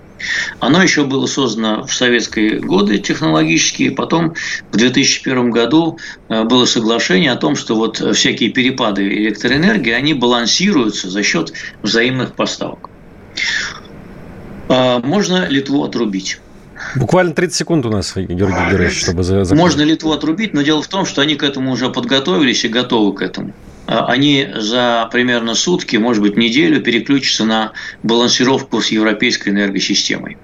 Оно 0.61 0.83
еще 0.83 1.05
было 1.05 1.27
создано 1.27 1.87
в 1.87 1.95
советские 1.95 2.61
годы 2.61 2.99
технологически, 2.99 3.91
потом 3.91 4.35
в 4.71 4.77
2001 4.77 5.51
году 5.51 5.99
э, 6.29 6.45
было 6.45 6.65
соглашение 6.65 7.33
о 7.33 7.37
том, 7.37 7.57
что 7.57 7.77
вот 7.77 7.99
всякие 8.17 8.51
перепады 8.51 9.07
электроэнергии, 9.07 9.93
они 9.93 10.15
балансируются 10.15 11.11
за 11.11 11.23
счет 11.23 11.53
взаимных 11.83 12.35
поставок. 12.35 12.91
А, 14.69 15.01
можно 15.01 15.47
Литву 15.49 15.85
отрубить. 15.85 16.41
Буквально 16.95 17.33
30 17.33 17.57
секунд 17.57 17.87
у 17.87 17.91
нас, 17.91 18.15
Георгий 18.15 18.71
Георгиевич, 18.71 19.01
чтобы 19.01 19.23
закончить. 19.23 19.57
Можно 19.57 19.83
Литву 19.83 20.12
отрубить, 20.12 20.55
но 20.55 20.62
дело 20.62 20.83
в 20.83 20.89
том, 20.89 21.07
что 21.07 21.23
они 21.23 21.37
к 21.37 21.43
этому 21.43 21.73
уже 21.73 21.91
подготовились 21.91 22.65
и 22.65 22.69
готовы 22.69 23.15
к 23.15 23.23
этому. 23.23 23.53
А 23.87 24.07
они 24.07 24.49
за 24.57 25.09
примерно 25.12 25.55
сутки, 25.55 25.97
может 25.97 26.23
быть, 26.23 26.37
неделю 26.37 26.81
переключатся 26.81 27.45
на 27.45 27.73
балансировку 28.03 28.81
с 28.81 28.89
европейской 28.89 29.51
энергосистемой. 29.51 30.39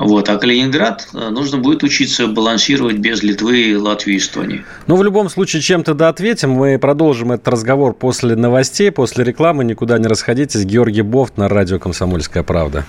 Вот. 0.00 0.30
А 0.30 0.38
Калининград 0.38 1.08
э, 1.12 1.28
нужно 1.28 1.58
будет 1.58 1.82
учиться 1.82 2.26
балансировать 2.26 2.96
без 2.96 3.22
Литвы, 3.22 3.78
Латвии 3.78 4.14
и 4.14 4.16
Эстонии. 4.16 4.64
Ну, 4.86 4.96
в 4.96 5.04
любом 5.04 5.28
случае, 5.28 5.60
чем-то 5.60 5.92
да 5.92 6.08
ответим. 6.08 6.52
Мы 6.52 6.78
продолжим 6.78 7.32
этот 7.32 7.48
разговор 7.48 7.92
после 7.92 8.34
новостей, 8.34 8.90
после 8.90 9.24
рекламы. 9.24 9.62
Никуда 9.62 9.98
не 9.98 10.06
расходитесь. 10.06 10.64
Георгий 10.64 11.02
Бофт 11.02 11.36
на 11.36 11.48
радио 11.48 11.78
«Комсомольская 11.78 12.42
правда». 12.42 12.86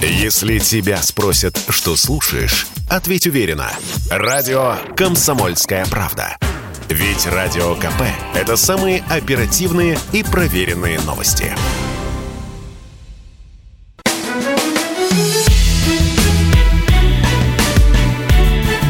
Если 0.00 0.58
тебя 0.58 0.98
спросят, 0.98 1.58
что 1.68 1.96
слушаешь, 1.96 2.66
ответь 2.90 3.26
уверенно. 3.26 3.70
Радио 4.10 4.76
«Комсомольская 4.96 5.86
правда». 5.86 6.36
Ведь 6.88 7.26
Радио 7.26 7.74
КП– 7.76 8.02
это 8.34 8.56
самые 8.56 9.02
оперативные 9.08 9.96
и 10.12 10.22
проверенные 10.22 11.00
новости. 11.00 11.54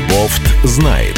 Бофт 0.08 0.42
знает. 0.64 1.16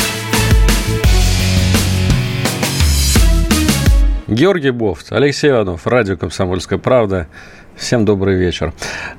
Георгий 4.26 4.70
Бофт, 4.70 5.12
Алексей 5.12 5.50
Иванов, 5.50 5.86
радио 5.86 6.16
«Комсомольская 6.16 6.78
правда». 6.78 7.28
Всем 7.76 8.06
добрый 8.06 8.36
вечер. 8.36 8.72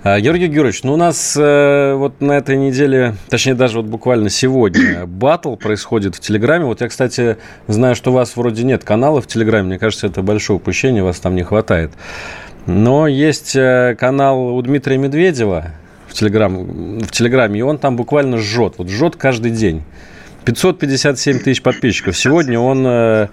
А, 0.04 0.20
Георгий 0.20 0.48
Георгиевич, 0.48 0.82
ну 0.82 0.93
у 0.93 0.98
нас 0.98 1.38
э, 1.39 1.93
вот 1.93 2.22
на 2.22 2.32
этой 2.32 2.58
неделе, 2.58 3.13
точнее 3.30 3.54
даже 3.54 3.78
вот 3.78 3.86
буквально 3.86 4.32
сегодня, 4.32 5.06
батл 5.06 5.56
происходит 5.56 6.15
в 6.15 6.20
Телеграме. 6.20 6.65
Вот 6.65 6.82
я, 6.82 6.88
кстати, 6.88 7.38
знаю, 7.67 7.96
что 7.96 8.10
у 8.10 8.15
вас 8.15 8.36
вроде 8.36 8.63
нет 8.63 8.84
канала 8.84 9.22
в 9.22 9.28
Телеграме. 9.28 9.67
Мне 9.67 9.80
кажется, 9.80 10.08
это 10.08 10.24
большое 10.24 10.58
упущение, 10.58 11.04
вас 11.04 11.20
там 11.20 11.36
не 11.36 11.43
хватает. 11.43 11.91
Но 12.65 13.08
есть 13.08 13.56
э, 13.56 13.96
канал 13.98 14.56
у 14.56 14.62
Дмитрия 14.63 14.98
Медведева 14.98 15.74
в, 16.08 16.13
Телеграм, 16.13 17.00
в 17.00 17.12
Телеграме, 17.12 17.60
и 17.60 17.62
он 17.62 17.78
там 17.78 17.96
буквально 17.96 18.39
жжет. 18.39 18.74
Вот 18.80 18.89
жжет 18.89 19.17
каждый 19.17 19.52
день. 19.52 19.84
557 20.46 21.39
тысяч 21.39 21.62
подписчиков. 21.62 22.17
Сегодня 22.17 22.60
он 22.60 22.88
э, 22.88 23.28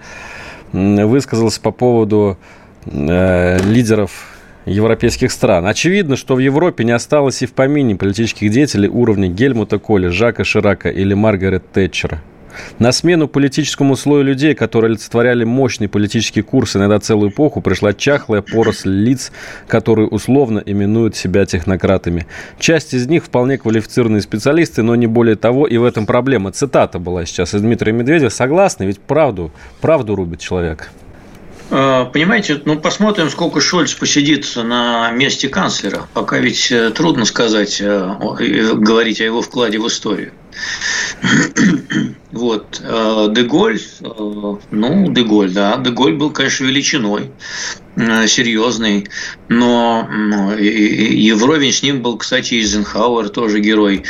высказался 0.71 1.59
по 1.61 1.71
поводу 1.71 2.37
лидеров 2.85 4.34
европейских 4.65 5.31
стран. 5.31 5.67
Очевидно, 5.67 6.15
что 6.15 6.35
в 6.35 6.39
Европе 6.39 6.83
не 6.83 6.91
осталось 6.91 7.41
и 7.41 7.45
в 7.45 7.53
помине 7.53 7.95
политических 7.95 8.51
деятелей 8.51 8.89
уровня 8.89 9.27
Гельмута 9.27 9.79
Коля, 9.79 10.09
Жака 10.09 10.43
Ширака 10.43 10.89
или 10.89 11.13
Маргарет 11.13 11.71
Тэтчера. 11.71 12.21
На 12.79 12.91
смену 12.91 13.27
политическому 13.27 13.95
слою 13.95 14.23
людей, 14.23 14.55
которые 14.55 14.89
олицетворяли 14.89 15.43
мощный 15.43 15.87
политический 15.87 16.41
курс 16.41 16.75
иногда 16.75 16.99
целую 16.99 17.31
эпоху, 17.31 17.61
пришла 17.61 17.93
чахлая 17.93 18.41
поросль 18.41 18.91
лиц, 18.91 19.31
которые 19.67 20.07
условно 20.07 20.61
именуют 20.65 21.15
себя 21.15 21.45
технократами. 21.45 22.27
Часть 22.59 22.93
из 22.93 23.07
них 23.07 23.25
вполне 23.25 23.57
квалифицированные 23.57 24.21
специалисты, 24.21 24.83
но 24.83 24.95
не 24.95 25.07
более 25.07 25.35
того, 25.35 25.67
и 25.67 25.77
в 25.77 25.83
этом 25.83 26.05
проблема. 26.05 26.51
Цитата 26.51 26.99
была 26.99 27.25
сейчас 27.25 27.53
из 27.53 27.61
Дмитрия 27.61 27.91
Медведева. 27.91 28.29
Согласны? 28.29 28.85
Ведь 28.85 28.99
правду, 28.99 29.51
правду 29.81 30.15
рубит 30.15 30.39
человек. 30.39 30.89
Э, 31.69 32.05
понимаете, 32.11 32.61
ну 32.65 32.79
посмотрим, 32.79 33.29
сколько 33.29 33.59
Шольц 33.59 33.93
посидит 33.93 34.55
на 34.55 35.11
месте 35.11 35.49
канцлера. 35.49 36.07
Пока 36.13 36.37
ведь 36.37 36.71
э, 36.71 36.91
трудно 36.91 37.25
сказать, 37.25 37.81
э, 37.81 38.15
говорить 38.75 39.19
о 39.21 39.23
его 39.23 39.41
вкладе 39.41 39.79
в 39.79 39.87
историю. 39.87 40.33
Вот. 42.31 42.81
Деголь, 42.81 43.79
ну, 44.69 45.09
Деголь, 45.09 45.51
да, 45.53 45.77
Деголь 45.77 46.15
был, 46.15 46.31
конечно, 46.31 46.65
величиной, 46.65 47.31
серьезный, 47.95 49.07
но 49.47 50.05
и 50.59 51.31
вровень 51.31 51.71
с 51.71 51.81
ним 51.81 52.01
был, 52.01 52.17
кстати, 52.17 52.55
Эйзенхауэр, 52.55 53.29
тоже 53.29 53.61
герой 53.61 54.03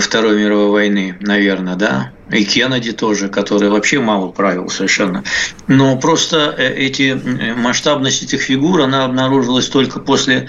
Второй 0.00 0.38
мировой 0.38 0.70
войны, 0.70 1.18
наверное, 1.20 1.76
да, 1.76 2.12
и 2.30 2.44
Кеннеди 2.44 2.92
тоже, 2.92 3.28
который 3.28 3.68
вообще 3.68 4.00
мало 4.00 4.28
правил 4.28 4.68
совершенно. 4.68 5.22
Но 5.66 5.96
просто 5.96 6.54
э, 6.56 6.74
эти 6.74 7.18
масштабность 7.56 8.22
этих 8.22 8.42
фигур, 8.42 8.80
она 8.80 9.04
обнаружилась 9.04 9.68
только 9.68 10.00
после 10.00 10.48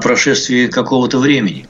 прошествия 0.00 0.68
какого-то 0.68 1.18
времени. 1.18 1.66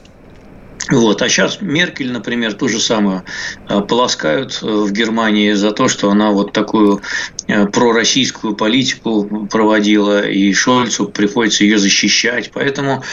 Вот. 0.89 1.21
А 1.21 1.29
сейчас 1.29 1.59
Меркель, 1.61 2.11
например, 2.11 2.53
ту 2.53 2.69
же 2.69 2.79
самую 2.79 3.23
э, 3.67 3.81
полоскают 3.81 4.59
э, 4.61 4.65
в 4.65 4.91
Германии 4.91 5.51
за 5.51 5.71
то, 5.71 5.89
что 5.89 6.09
она 6.09 6.31
вот 6.31 6.53
такую 6.53 7.01
э, 7.47 7.65
пророссийскую 7.65 8.55
политику 8.55 9.47
проводила, 9.51 10.25
и 10.25 10.53
Шольцу 10.53 11.09
приходится 11.09 11.65
ее 11.65 11.77
защищать. 11.77 12.51
Поэтому 12.53 13.03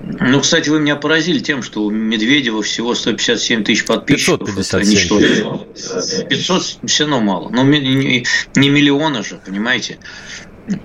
ну, 0.00 0.40
кстати, 0.40 0.68
вы 0.68 0.80
меня 0.80 0.96
поразили 0.96 1.38
тем, 1.38 1.62
что 1.62 1.84
у 1.84 1.90
Медведева 1.90 2.62
всего 2.62 2.94
157 2.94 3.64
тысяч 3.64 3.84
подписчиков. 3.84 4.46
557. 4.54 6.28
500 6.28 6.78
все 6.86 7.04
равно 7.04 7.20
мало. 7.20 7.48
Но 7.50 7.64
ну, 7.64 7.70
не, 7.70 8.24
не 8.54 8.70
миллиона 8.70 9.22
же, 9.22 9.40
понимаете? 9.44 9.98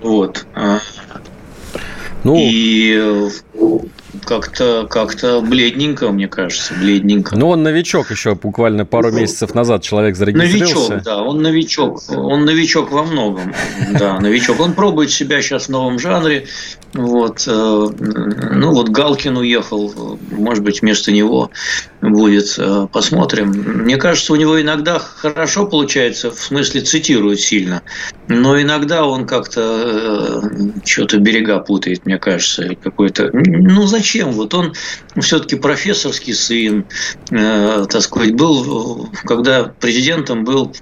Вот. 0.02 0.46
Ну... 2.24 2.36
И 2.36 3.28
как-то 4.24 4.86
как-то 4.88 5.40
бледненько, 5.40 6.10
мне 6.10 6.28
кажется, 6.28 6.74
бледненько. 6.74 7.36
Ну, 7.36 7.48
он 7.48 7.62
новичок 7.62 8.10
еще 8.10 8.34
буквально 8.34 8.84
пару 8.84 9.10
ну, 9.10 9.18
месяцев 9.18 9.54
назад 9.54 9.82
человек 9.82 10.16
зарегистрировался. 10.16 10.90
Новичок, 10.92 11.02
да, 11.04 11.22
он 11.22 11.42
новичок. 11.42 12.02
Он 12.08 12.44
новичок 12.44 12.90
во 12.90 13.04
многом. 13.04 13.54
Да, 13.98 14.18
новичок. 14.20 14.60
Он 14.60 14.72
пробует 14.72 15.10
себя 15.10 15.42
сейчас 15.42 15.66
в 15.66 15.68
новом 15.70 15.98
жанре. 15.98 16.46
Вот. 16.94 17.44
Э, 17.46 17.50
ну, 17.50 18.72
вот 18.72 18.88
Галкин 18.88 19.36
уехал, 19.36 20.18
может 20.30 20.64
быть, 20.64 20.80
вместо 20.80 21.12
него 21.12 21.50
будет. 22.00 22.54
Э, 22.58 22.86
посмотрим. 22.90 23.50
Мне 23.50 23.96
кажется, 23.96 24.32
у 24.32 24.36
него 24.36 24.60
иногда 24.60 24.98
хорошо 24.98 25.66
получается, 25.66 26.30
в 26.30 26.40
смысле 26.40 26.80
цитирует 26.80 27.40
сильно, 27.40 27.82
но 28.28 28.60
иногда 28.60 29.04
он 29.04 29.26
как-то 29.26 30.40
э, 30.50 30.80
что-то 30.84 31.18
берега 31.18 31.58
путает, 31.58 32.06
мне 32.06 32.18
кажется, 32.18 32.74
какой-то. 32.82 33.30
Ну, 33.32 33.86
зачем? 33.98 34.32
Вот 34.32 34.54
он 34.54 34.74
все-таки 35.20 35.56
профессорский 35.56 36.34
сын, 36.34 36.86
так 37.28 38.00
сказать, 38.02 38.34
был, 38.34 39.10
когда 39.24 39.64
президентом 39.64 40.44
был 40.44 40.72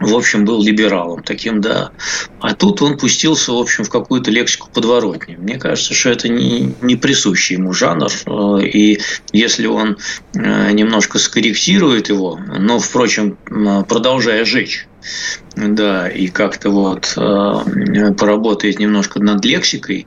в 0.00 0.14
общем, 0.14 0.44
был 0.44 0.62
либералом 0.62 1.22
таким, 1.22 1.60
да. 1.60 1.92
А 2.40 2.54
тут 2.54 2.82
он 2.82 2.98
пустился, 2.98 3.52
в 3.52 3.58
общем, 3.58 3.84
в 3.84 3.90
какую-то 3.90 4.30
лексику 4.30 4.68
подворотни. 4.72 5.36
Мне 5.36 5.56
кажется, 5.56 5.94
что 5.94 6.10
это 6.10 6.28
не, 6.28 6.74
не 6.82 6.96
присущий 6.96 7.54
ему 7.54 7.72
жанр. 7.72 8.10
И 8.62 9.00
если 9.32 9.66
он 9.66 9.98
э, 10.34 10.72
немножко 10.72 11.18
скорректирует 11.18 12.08
его, 12.08 12.38
но, 12.58 12.78
впрочем, 12.80 13.38
продолжая 13.88 14.44
жечь, 14.44 14.88
да, 15.56 16.08
и 16.08 16.28
как-то 16.28 16.70
вот 16.70 17.14
э, 17.16 18.12
поработает 18.18 18.78
немножко 18.78 19.20
над 19.20 19.44
лексикой, 19.44 20.06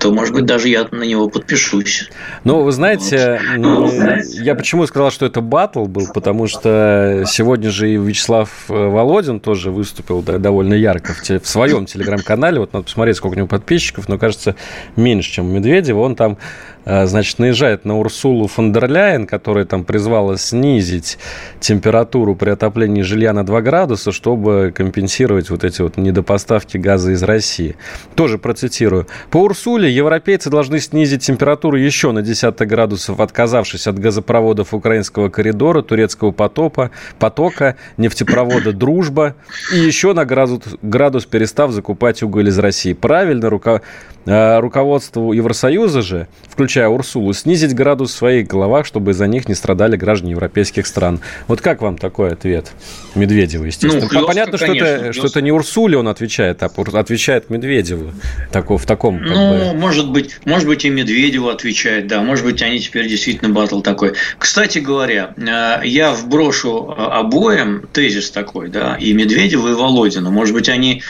то, 0.00 0.12
может 0.12 0.34
быть, 0.34 0.46
даже 0.46 0.68
я 0.68 0.86
на 0.90 1.04
него 1.04 1.28
подпишусь. 1.28 2.10
Ну, 2.42 2.62
вы 2.62 2.72
знаете, 2.72 3.40
вот. 3.56 3.92
я 4.30 4.54
почему 4.54 4.86
сказал, 4.86 5.10
что 5.10 5.26
это 5.26 5.40
батл 5.40 5.84
был, 5.84 6.08
потому 6.12 6.46
что 6.48 7.24
сегодня 7.26 7.70
же 7.70 7.90
и 7.90 7.96
Вячеслав 7.96 8.50
э, 8.68 8.72
Володин 8.72 9.40
тоже 9.40 9.70
выступил 9.70 10.22
да, 10.22 10.38
довольно 10.38 10.74
ярко 10.74 11.12
в, 11.12 11.22
те, 11.22 11.38
в 11.38 11.46
своем 11.46 11.86
телеграм-канале. 11.86 12.60
Вот 12.60 12.72
надо 12.72 12.84
посмотреть, 12.84 13.16
сколько 13.16 13.34
у 13.34 13.36
него 13.36 13.48
подписчиков, 13.48 14.08
но 14.08 14.18
кажется, 14.18 14.56
меньше, 14.96 15.30
чем 15.30 15.46
у 15.46 15.52
Медведева. 15.52 16.00
Он 16.00 16.16
там 16.16 16.38
значит, 16.84 17.38
наезжает 17.38 17.84
на 17.84 17.98
Урсулу 17.98 18.46
фон 18.46 18.72
дер 18.72 18.88
Ляйен, 18.88 19.26
которая 19.26 19.64
там 19.64 19.84
призвала 19.84 20.36
снизить 20.36 21.18
температуру 21.60 22.34
при 22.34 22.50
отоплении 22.50 23.02
жилья 23.02 23.32
на 23.32 23.44
2 23.44 23.62
градуса, 23.62 24.12
чтобы 24.12 24.72
компенсировать 24.74 25.50
вот 25.50 25.64
эти 25.64 25.82
вот 25.82 25.96
недопоставки 25.96 26.76
газа 26.76 27.12
из 27.12 27.22
России. 27.22 27.76
Тоже 28.14 28.38
процитирую. 28.38 29.06
По 29.30 29.38
Урсуле 29.38 29.90
европейцы 29.90 30.50
должны 30.50 30.80
снизить 30.80 31.22
температуру 31.22 31.76
еще 31.76 32.12
на 32.12 32.22
десяток 32.22 32.68
градусов, 32.68 33.20
отказавшись 33.20 33.86
от 33.86 33.98
газопроводов 33.98 34.74
украинского 34.74 35.28
коридора, 35.28 35.82
турецкого 35.82 36.32
потопа, 36.32 36.90
потока, 37.18 37.76
нефтепровода 37.96 38.72
«Дружба» 38.72 39.34
и 39.72 39.78
еще 39.78 40.12
на 40.12 40.24
градус, 40.24 40.62
градус 40.82 41.24
перестав 41.24 41.70
закупать 41.70 42.22
уголь 42.22 42.48
из 42.48 42.58
России. 42.58 42.92
Правильно, 42.92 43.48
рука, 43.48 43.80
а, 44.26 44.60
руководству 44.60 45.32
Евросоюза 45.32 46.02
же, 46.02 46.28
включая 46.48 46.73
Урсулу, 46.80 47.32
снизить 47.32 47.74
градус 47.74 48.12
в 48.12 48.16
своих 48.16 48.46
головах, 48.46 48.86
чтобы 48.86 49.14
за 49.14 49.26
них 49.26 49.48
не 49.48 49.54
страдали 49.54 49.96
граждане 49.96 50.32
европейских 50.32 50.86
стран. 50.86 51.20
Вот 51.48 51.60
как 51.60 51.82
вам 51.82 51.98
такой 51.98 52.32
ответ 52.32 52.72
Медведева, 53.14 53.64
естественно? 53.64 54.02
Ну, 54.02 54.08
хлестко, 54.08 54.26
Понятно, 54.26 54.56
что, 54.58 54.66
конечно, 54.66 54.84
это, 54.86 55.12
что 55.12 55.26
это 55.26 55.42
не 55.42 55.52
Урсуле 55.52 55.96
он 55.96 56.08
отвечает, 56.08 56.62
а 56.62 56.66
отвечает 56.66 57.50
Медведеву 57.50 58.12
такого, 58.50 58.78
в 58.78 58.86
таком... 58.86 59.22
ну, 59.22 59.72
бы... 59.72 59.78
может 59.78 60.10
быть, 60.10 60.38
может 60.44 60.66
быть, 60.68 60.84
и 60.84 60.90
Медведеву 60.90 61.48
отвечает, 61.48 62.06
да, 62.06 62.22
может 62.22 62.44
быть, 62.44 62.62
они 62.62 62.80
теперь 62.80 63.08
действительно 63.08 63.52
батл 63.52 63.80
такой. 63.80 64.14
Кстати 64.38 64.78
говоря, 64.78 65.34
э, 65.36 65.86
я 65.86 66.12
вброшу 66.12 66.94
э, 66.96 67.02
обоим 67.02 67.88
тезис 67.92 68.30
такой, 68.30 68.68
да, 68.68 68.96
и 68.98 69.12
Медведеву, 69.12 69.68
и 69.68 69.74
Володину. 69.74 70.30
Может 70.30 70.54
быть, 70.54 70.68
они 70.68 71.02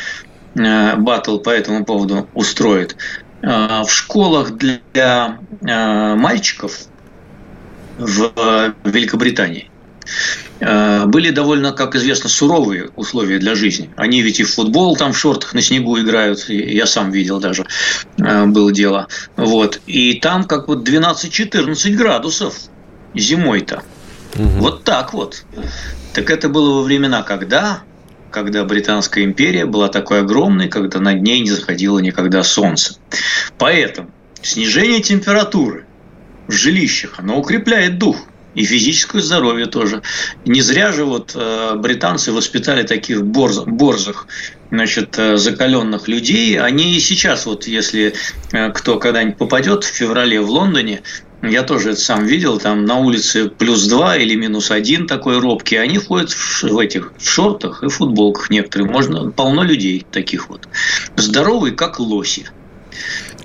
Э, 0.56 0.96
батл 0.96 1.38
по 1.38 1.50
этому 1.50 1.84
поводу 1.84 2.28
устроит. 2.34 2.96
Э, 3.44 3.82
в 3.84 3.90
школах 3.90 4.52
для 4.52 5.38
э, 5.60 6.14
мальчиков 6.14 6.78
в 7.98 8.32
Великобритании 8.84 9.70
были 10.60 11.30
довольно, 11.30 11.72
как 11.72 11.94
известно, 11.94 12.28
суровые 12.28 12.90
условия 12.96 13.38
для 13.38 13.54
жизни. 13.54 13.90
Они 13.96 14.22
ведь 14.22 14.40
и 14.40 14.44
в 14.44 14.52
футбол 14.52 14.96
там 14.96 15.12
в 15.12 15.18
шортах 15.18 15.54
на 15.54 15.60
снегу 15.60 15.98
играют, 15.98 16.48
я 16.48 16.86
сам 16.86 17.10
видел 17.10 17.38
даже, 17.40 17.66
было 18.16 18.72
дело. 18.72 19.08
Вот. 19.36 19.80
И 19.86 20.14
там 20.14 20.44
как 20.44 20.68
вот 20.68 20.88
12-14 20.88 21.90
градусов 21.94 22.54
зимой-то. 23.14 23.82
Угу. 24.36 24.48
Вот 24.58 24.84
так 24.84 25.12
вот. 25.12 25.44
Так 26.12 26.30
это 26.30 26.48
было 26.48 26.74
во 26.78 26.82
времена, 26.82 27.22
когда 27.22 27.82
когда 28.34 28.64
Британская 28.64 29.22
империя 29.22 29.64
была 29.64 29.88
такой 29.88 30.20
огромной, 30.20 30.68
когда 30.68 30.98
над 30.98 31.22
ней 31.22 31.38
не 31.38 31.50
заходило 31.50 32.00
никогда 32.00 32.42
солнце. 32.42 32.96
Поэтому 33.58 34.10
снижение 34.42 35.00
температуры 35.00 35.86
в 36.48 36.52
жилищах, 36.52 37.14
оно 37.18 37.38
укрепляет 37.38 37.98
дух 37.98 38.26
и 38.54 38.64
физическое 38.64 39.20
здоровье 39.20 39.66
тоже. 39.66 40.02
Не 40.44 40.60
зря 40.62 40.92
же 40.92 41.04
вот 41.04 41.32
э, 41.34 41.74
британцы 41.76 42.32
воспитали 42.32 42.82
таких 42.82 43.24
борз, 43.24 43.60
борзых, 43.60 44.26
значит, 44.70 45.16
э, 45.16 45.36
закаленных 45.36 46.08
людей. 46.08 46.58
Они 46.58 46.96
и 46.96 47.00
сейчас, 47.00 47.46
вот 47.46 47.68
если 47.68 48.14
э, 48.52 48.70
кто 48.70 48.98
когда-нибудь 48.98 49.38
попадет 49.38 49.84
в 49.84 49.88
феврале 49.88 50.40
в 50.40 50.50
Лондоне, 50.50 51.02
я 51.48 51.62
тоже 51.62 51.90
это 51.90 52.00
сам 52.00 52.26
видел, 52.26 52.58
там 52.58 52.84
на 52.84 52.96
улице 52.98 53.48
плюс 53.48 53.86
два 53.86 54.16
или 54.16 54.34
минус 54.34 54.70
один 54.70 55.06
такой 55.06 55.38
робкий, 55.38 55.76
они 55.76 55.98
ходят 55.98 56.30
в, 56.30 56.62
в 56.62 56.78
этих 56.78 57.12
в 57.18 57.28
шортах 57.28 57.82
и 57.82 57.88
футболках 57.88 58.50
некоторые. 58.50 58.90
Можно 58.90 59.30
полно 59.30 59.62
людей 59.62 60.06
таких 60.10 60.48
вот. 60.48 60.68
Здоровые, 61.16 61.74
как 61.74 61.98
лоси. 61.98 62.46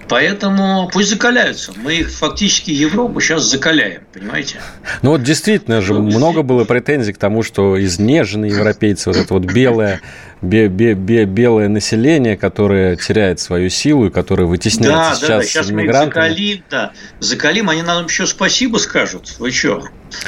Поэтому 0.10 0.90
пусть 0.92 1.10
закаляются. 1.10 1.72
Мы 1.76 1.98
их 1.98 2.10
фактически 2.10 2.72
Европу 2.72 3.22
сейчас 3.22 3.44
закаляем, 3.44 4.02
понимаете? 4.12 4.60
Ну 5.02 5.12
вот 5.12 5.24
действительно 5.24 5.82
же 5.82 5.94
много 5.94 6.42
было 6.42 6.64
претензий 6.66 7.14
к 7.14 7.18
тому, 7.18 7.44
что 7.44 7.82
изнеженные 7.82 8.52
европейцы, 8.52 9.10
вот 9.10 9.18
это 9.18 9.34
вот 9.34 9.46
белое 9.46 10.02
бе 10.42 10.68
бе 10.68 10.94
бе 10.94 11.26
белое 11.26 11.68
население, 11.68 12.38
которое 12.38 12.96
теряет 12.96 13.40
свою 13.40 13.70
силу 13.70 14.08
и 14.08 14.10
которое 14.10 14.46
вытесняется 14.46 14.96
да, 14.98 15.16
сейчас, 15.16 15.28
да, 15.28 15.38
да. 15.38 15.44
сейчас 15.44 15.70
мигрантами. 15.70 16.24
Мы 16.24 16.30
закалим, 16.30 16.64
да. 16.70 16.92
закалим, 17.20 17.70
они 17.70 17.82
нам 17.84 18.06
еще 18.06 18.26
спасибо 18.26 18.78
скажут. 18.78 19.36
Вы 19.40 19.52
что? 19.52 19.84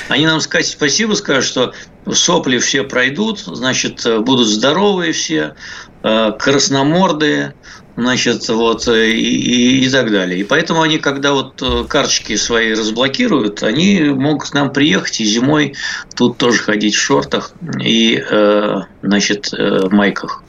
Они 0.10 0.26
нам 0.26 0.41
спасибо 0.41 1.13
скажут, 1.13 1.46
что 1.46 1.74
сопли 2.12 2.58
все 2.58 2.84
пройдут, 2.84 3.39
значит, 3.39 4.06
будут 4.24 4.48
здоровые 4.48 5.13
все, 5.13 5.36
э, 5.38 5.54
красномордые, 6.03 7.53
значит, 7.95 8.47
вот, 8.49 8.87
и, 8.87 9.11
и, 9.11 9.85
и 9.85 9.89
так 9.89 10.11
далее. 10.11 10.39
И 10.39 10.43
поэтому 10.43 10.81
они, 10.81 10.97
когда 10.97 11.33
вот 11.33 11.61
э, 11.61 11.85
карточки 11.87 12.35
свои 12.35 12.73
разблокируют, 12.73 13.63
они 13.63 14.01
могут 14.01 14.49
к 14.49 14.53
нам 14.53 14.71
приехать 14.71 15.21
и 15.21 15.25
зимой 15.25 15.75
тут 16.15 16.37
тоже 16.37 16.59
ходить 16.59 16.95
в 16.95 17.01
шортах 17.01 17.53
и, 17.79 18.23
э, 18.29 18.81
значит, 19.01 19.53
э, 19.53 19.87
майках. 19.89 20.43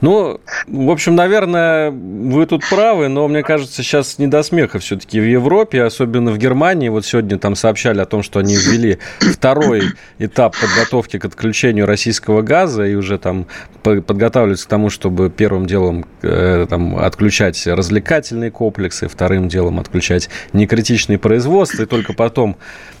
Ну, 0.00 0.40
в 0.66 0.90
общем, 0.90 1.14
наверное, 1.14 1.90
вы 1.90 2.46
тут 2.46 2.68
правы, 2.68 3.08
но 3.08 3.26
мне 3.28 3.42
кажется, 3.42 3.82
сейчас 3.82 4.18
не 4.18 4.26
до 4.26 4.42
смеха 4.42 4.78
все-таки 4.78 5.20
в 5.20 5.24
Европе, 5.24 5.82
особенно 5.82 6.30
в 6.30 6.38
Германии. 6.38 6.88
Вот 6.88 7.06
сегодня 7.06 7.38
там 7.38 7.54
сообщали 7.54 8.00
о 8.00 8.06
том, 8.06 8.22
что 8.22 8.38
они 8.38 8.54
ввели 8.56 8.98
второй 9.20 9.82
этап 10.18 10.56
подготовки 10.60 11.18
к 11.18 11.24
отключению 11.24 11.86
российского 11.86 12.42
газа 12.42 12.84
и 12.84 12.94
уже 12.94 13.18
там 13.18 13.46
подготавливаются 13.82 14.66
к 14.66 14.68
тому, 14.68 14.90
чтобы 14.90 15.30
первым 15.30 15.66
делом 15.66 16.06
э, 16.22 16.66
там, 16.68 16.96
отключать 16.96 17.66
развлекательные 17.66 18.50
комплексы, 18.50 19.08
вторым 19.08 19.48
делом 19.48 19.80
отключать 19.80 20.30
некритичные 20.52 21.18
производства, 21.18 21.82
и 21.82 21.86
только 21.86 22.12
потом 22.12 22.56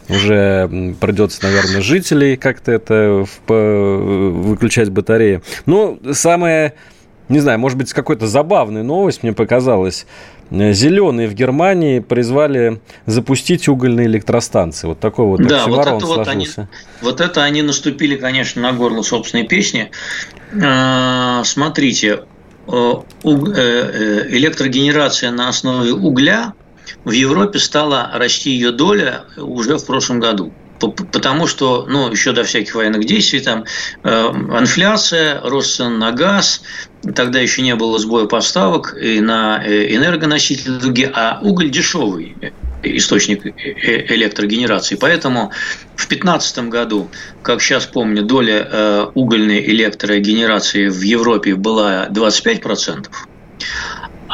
уже 0.08 0.94
придется, 1.00 1.42
наверное, 1.42 1.80
жителей 1.80 2.36
как-то 2.36 2.72
это 2.72 3.24
выключать 3.46 4.90
батареи. 4.90 5.42
Ну, 5.66 5.98
самое, 6.12 6.74
не 7.28 7.40
знаю, 7.40 7.58
может 7.58 7.78
быть, 7.78 7.92
какой-то 7.92 8.26
забавная 8.26 8.82
новость 8.82 9.22
мне 9.22 9.32
показалась. 9.32 10.06
Зеленые 10.50 11.26
в 11.26 11.34
Германии 11.34 12.00
призвали 12.00 12.80
запустить 13.06 13.66
угольные 13.66 14.06
электростанции. 14.06 14.86
Вот 14.86 15.00
такой 15.00 15.26
вот 15.26 15.42
да, 15.42 15.66
вот 15.66 15.86
это 15.86 16.06
вот 16.06 16.28
они, 16.28 16.48
вот 17.00 17.20
это 17.20 17.42
они 17.42 17.62
наступили, 17.62 18.16
конечно, 18.16 18.60
на 18.62 18.72
горло 18.72 19.02
собственной 19.02 19.44
песни. 19.46 19.90
А, 20.62 21.42
смотрите, 21.44 22.24
э, 22.68 22.92
э, 23.24 24.26
электрогенерация 24.28 25.30
на 25.30 25.48
основе 25.48 25.92
угля 25.92 26.52
в 27.04 27.10
Европе 27.10 27.58
стала 27.58 28.10
расти 28.14 28.50
ее 28.50 28.72
доля 28.72 29.24
уже 29.36 29.76
в 29.76 29.86
прошлом 29.86 30.20
году 30.20 30.52
потому 31.12 31.46
что, 31.46 31.86
ну, 31.88 32.10
еще 32.10 32.32
до 32.32 32.44
всяких 32.44 32.74
военных 32.74 33.04
действий, 33.06 33.40
там, 33.40 33.64
э, 34.02 34.10
инфляция, 34.10 35.40
рост 35.42 35.76
цен 35.76 35.98
на 35.98 36.12
газ, 36.12 36.62
тогда 37.14 37.40
еще 37.40 37.62
не 37.62 37.74
было 37.74 37.98
сбоя 37.98 38.26
поставок 38.26 38.94
и 39.00 39.20
на 39.20 39.62
э, 39.64 39.94
энергоносители 39.94 40.72
другие, 40.78 41.10
а 41.14 41.38
уголь 41.42 41.70
дешевый 41.70 42.36
источник 42.82 43.46
э, 43.46 44.14
электрогенерации. 44.14 44.96
Поэтому 44.96 45.52
в 45.96 46.06
2015 46.08 46.58
году, 46.68 47.08
как 47.42 47.62
сейчас 47.62 47.86
помню, 47.86 48.22
доля 48.22 48.68
э, 48.70 49.06
угольной 49.14 49.64
электрогенерации 49.64 50.88
в 50.88 51.00
Европе 51.00 51.54
была 51.54 52.08
25%, 52.08 53.06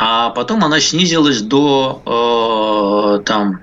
а 0.02 0.30
потом 0.30 0.64
она 0.64 0.80
снизилась 0.80 1.42
до 1.42 3.20
э, 3.20 3.22
там 3.24 3.60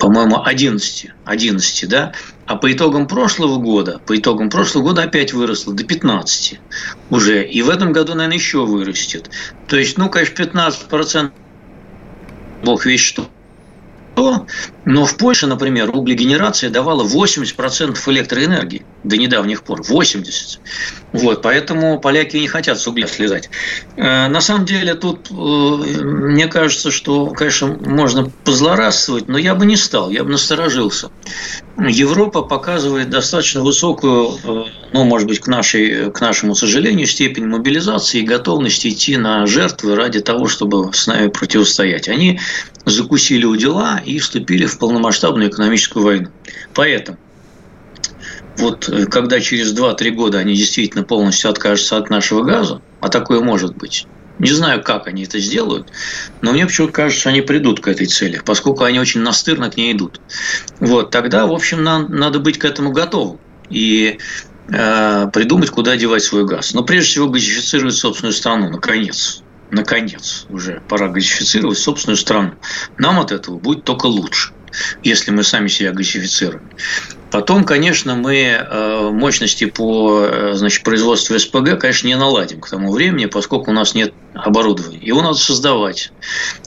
по-моему, 0.00 0.42
11, 0.44 1.10
11, 1.24 1.88
да, 1.88 2.12
а 2.46 2.56
по 2.56 2.72
итогам 2.72 3.06
прошлого 3.06 3.58
года, 3.58 4.00
по 4.04 4.16
итогам 4.16 4.50
прошлого 4.50 4.82
года 4.82 5.04
опять 5.04 5.32
выросло 5.32 5.72
до 5.72 5.84
15 5.84 6.60
уже, 7.10 7.46
и 7.46 7.62
в 7.62 7.70
этом 7.70 7.92
году, 7.92 8.14
наверное, 8.14 8.36
еще 8.36 8.66
вырастет. 8.66 9.30
То 9.68 9.76
есть, 9.76 9.98
ну, 9.98 10.10
конечно, 10.10 10.42
15% 10.42 11.30
бог 12.64 12.86
весь 12.86 13.00
что 13.00 13.28
но 14.86 15.04
в 15.04 15.16
Польше, 15.16 15.46
например, 15.46 15.90
углегенерация 15.90 16.70
давала 16.70 17.04
80% 17.04 17.98
электроэнергии 18.06 18.86
до 19.04 19.16
недавних 19.16 19.62
пор. 19.62 19.82
80%. 19.82 20.58
Вот, 21.12 21.42
поэтому 21.42 22.00
поляки 22.00 22.36
не 22.36 22.48
хотят 22.48 22.78
с 22.78 22.86
угля 22.86 23.06
слезать. 23.06 23.50
Э, 23.96 24.28
на 24.28 24.40
самом 24.40 24.64
деле 24.64 24.94
тут, 24.94 25.30
э, 25.30 25.34
мне 25.34 26.46
кажется, 26.46 26.90
что, 26.90 27.26
конечно, 27.26 27.68
можно 27.68 28.30
позлорадствовать, 28.44 29.28
но 29.28 29.38
я 29.38 29.54
бы 29.54 29.66
не 29.66 29.76
стал, 29.76 30.10
я 30.10 30.24
бы 30.24 30.30
насторожился. 30.30 31.10
Европа 31.78 32.42
показывает 32.42 33.10
достаточно 33.10 33.62
высокую, 33.62 34.30
э, 34.44 34.64
ну, 34.92 35.04
может 35.04 35.28
быть, 35.28 35.40
к, 35.40 35.46
нашей, 35.46 36.10
к 36.10 36.20
нашему 36.20 36.54
сожалению, 36.54 37.06
степень 37.06 37.46
мобилизации 37.46 38.20
и 38.20 38.22
готовности 38.22 38.88
идти 38.88 39.16
на 39.16 39.46
жертвы 39.46 39.94
ради 39.94 40.20
того, 40.20 40.48
чтобы 40.48 40.92
с 40.92 41.06
нами 41.06 41.28
противостоять. 41.28 42.08
Они 42.08 42.40
закусили 42.86 43.44
у 43.44 43.56
дела 43.56 44.00
и 44.04 44.18
вступили 44.18 44.64
в 44.64 44.78
полномасштабную 44.78 45.50
экономическую 45.50 46.04
войну. 46.04 46.28
Поэтому 46.72 47.18
вот 48.56 48.88
э, 48.88 49.06
когда 49.06 49.40
через 49.40 49.74
2-3 49.74 50.10
года 50.10 50.38
они 50.38 50.54
действительно 50.54 51.04
полностью 51.04 51.50
откажутся 51.50 51.98
от 51.98 52.08
нашего 52.10 52.42
газа, 52.42 52.80
а 53.00 53.08
такое 53.08 53.40
может 53.40 53.76
быть, 53.76 54.06
не 54.38 54.50
знаю, 54.50 54.82
как 54.82 55.06
они 55.06 55.24
это 55.24 55.38
сделают, 55.38 55.88
но 56.42 56.52
мне 56.52 56.66
почему-то 56.66 56.92
кажется, 56.92 57.20
что 57.20 57.30
они 57.30 57.40
придут 57.40 57.80
к 57.80 57.88
этой 57.88 58.06
цели, 58.06 58.40
поскольку 58.44 58.84
они 58.84 59.00
очень 59.00 59.20
настырно 59.20 59.70
к 59.70 59.76
ней 59.76 59.92
идут. 59.92 60.20
Вот, 60.80 61.10
тогда, 61.10 61.46
в 61.46 61.52
общем, 61.52 61.82
нам 61.82 62.10
надо 62.10 62.38
быть 62.38 62.58
к 62.58 62.64
этому 62.64 62.92
готовым 62.92 63.38
и 63.68 64.18
э, 64.68 65.26
придумать, 65.32 65.70
куда 65.70 65.96
девать 65.96 66.22
свой 66.22 66.44
газ. 66.44 66.72
Но 66.74 66.82
прежде 66.82 67.10
всего 67.10 67.28
газифицировать 67.28 67.94
собственную 67.94 68.32
страну, 68.32 68.70
наконец. 68.70 69.42
Наконец, 69.70 70.46
уже 70.48 70.82
пора 70.88 71.08
газифицировать 71.08 71.78
собственную 71.78 72.16
страну. 72.16 72.54
Нам 72.98 73.18
от 73.18 73.32
этого 73.32 73.58
будет 73.58 73.84
только 73.84 74.06
лучше 74.06 74.52
если 75.02 75.30
мы 75.30 75.42
сами 75.42 75.68
себя 75.68 75.92
газифицируем. 75.92 76.70
Потом, 77.30 77.64
конечно, 77.64 78.14
мы 78.14 78.36
э, 78.36 79.10
мощности 79.10 79.66
по 79.66 80.22
э, 80.22 80.52
значит, 80.54 80.84
производству 80.84 81.38
СПГ, 81.38 81.78
конечно, 81.78 82.06
не 82.06 82.16
наладим 82.16 82.60
к 82.60 82.70
тому 82.70 82.92
времени, 82.92 83.26
поскольку 83.26 83.70
у 83.70 83.74
нас 83.74 83.94
нет 83.94 84.14
оборудования. 84.34 85.00
Его 85.04 85.22
надо 85.22 85.36
создавать. 85.38 86.12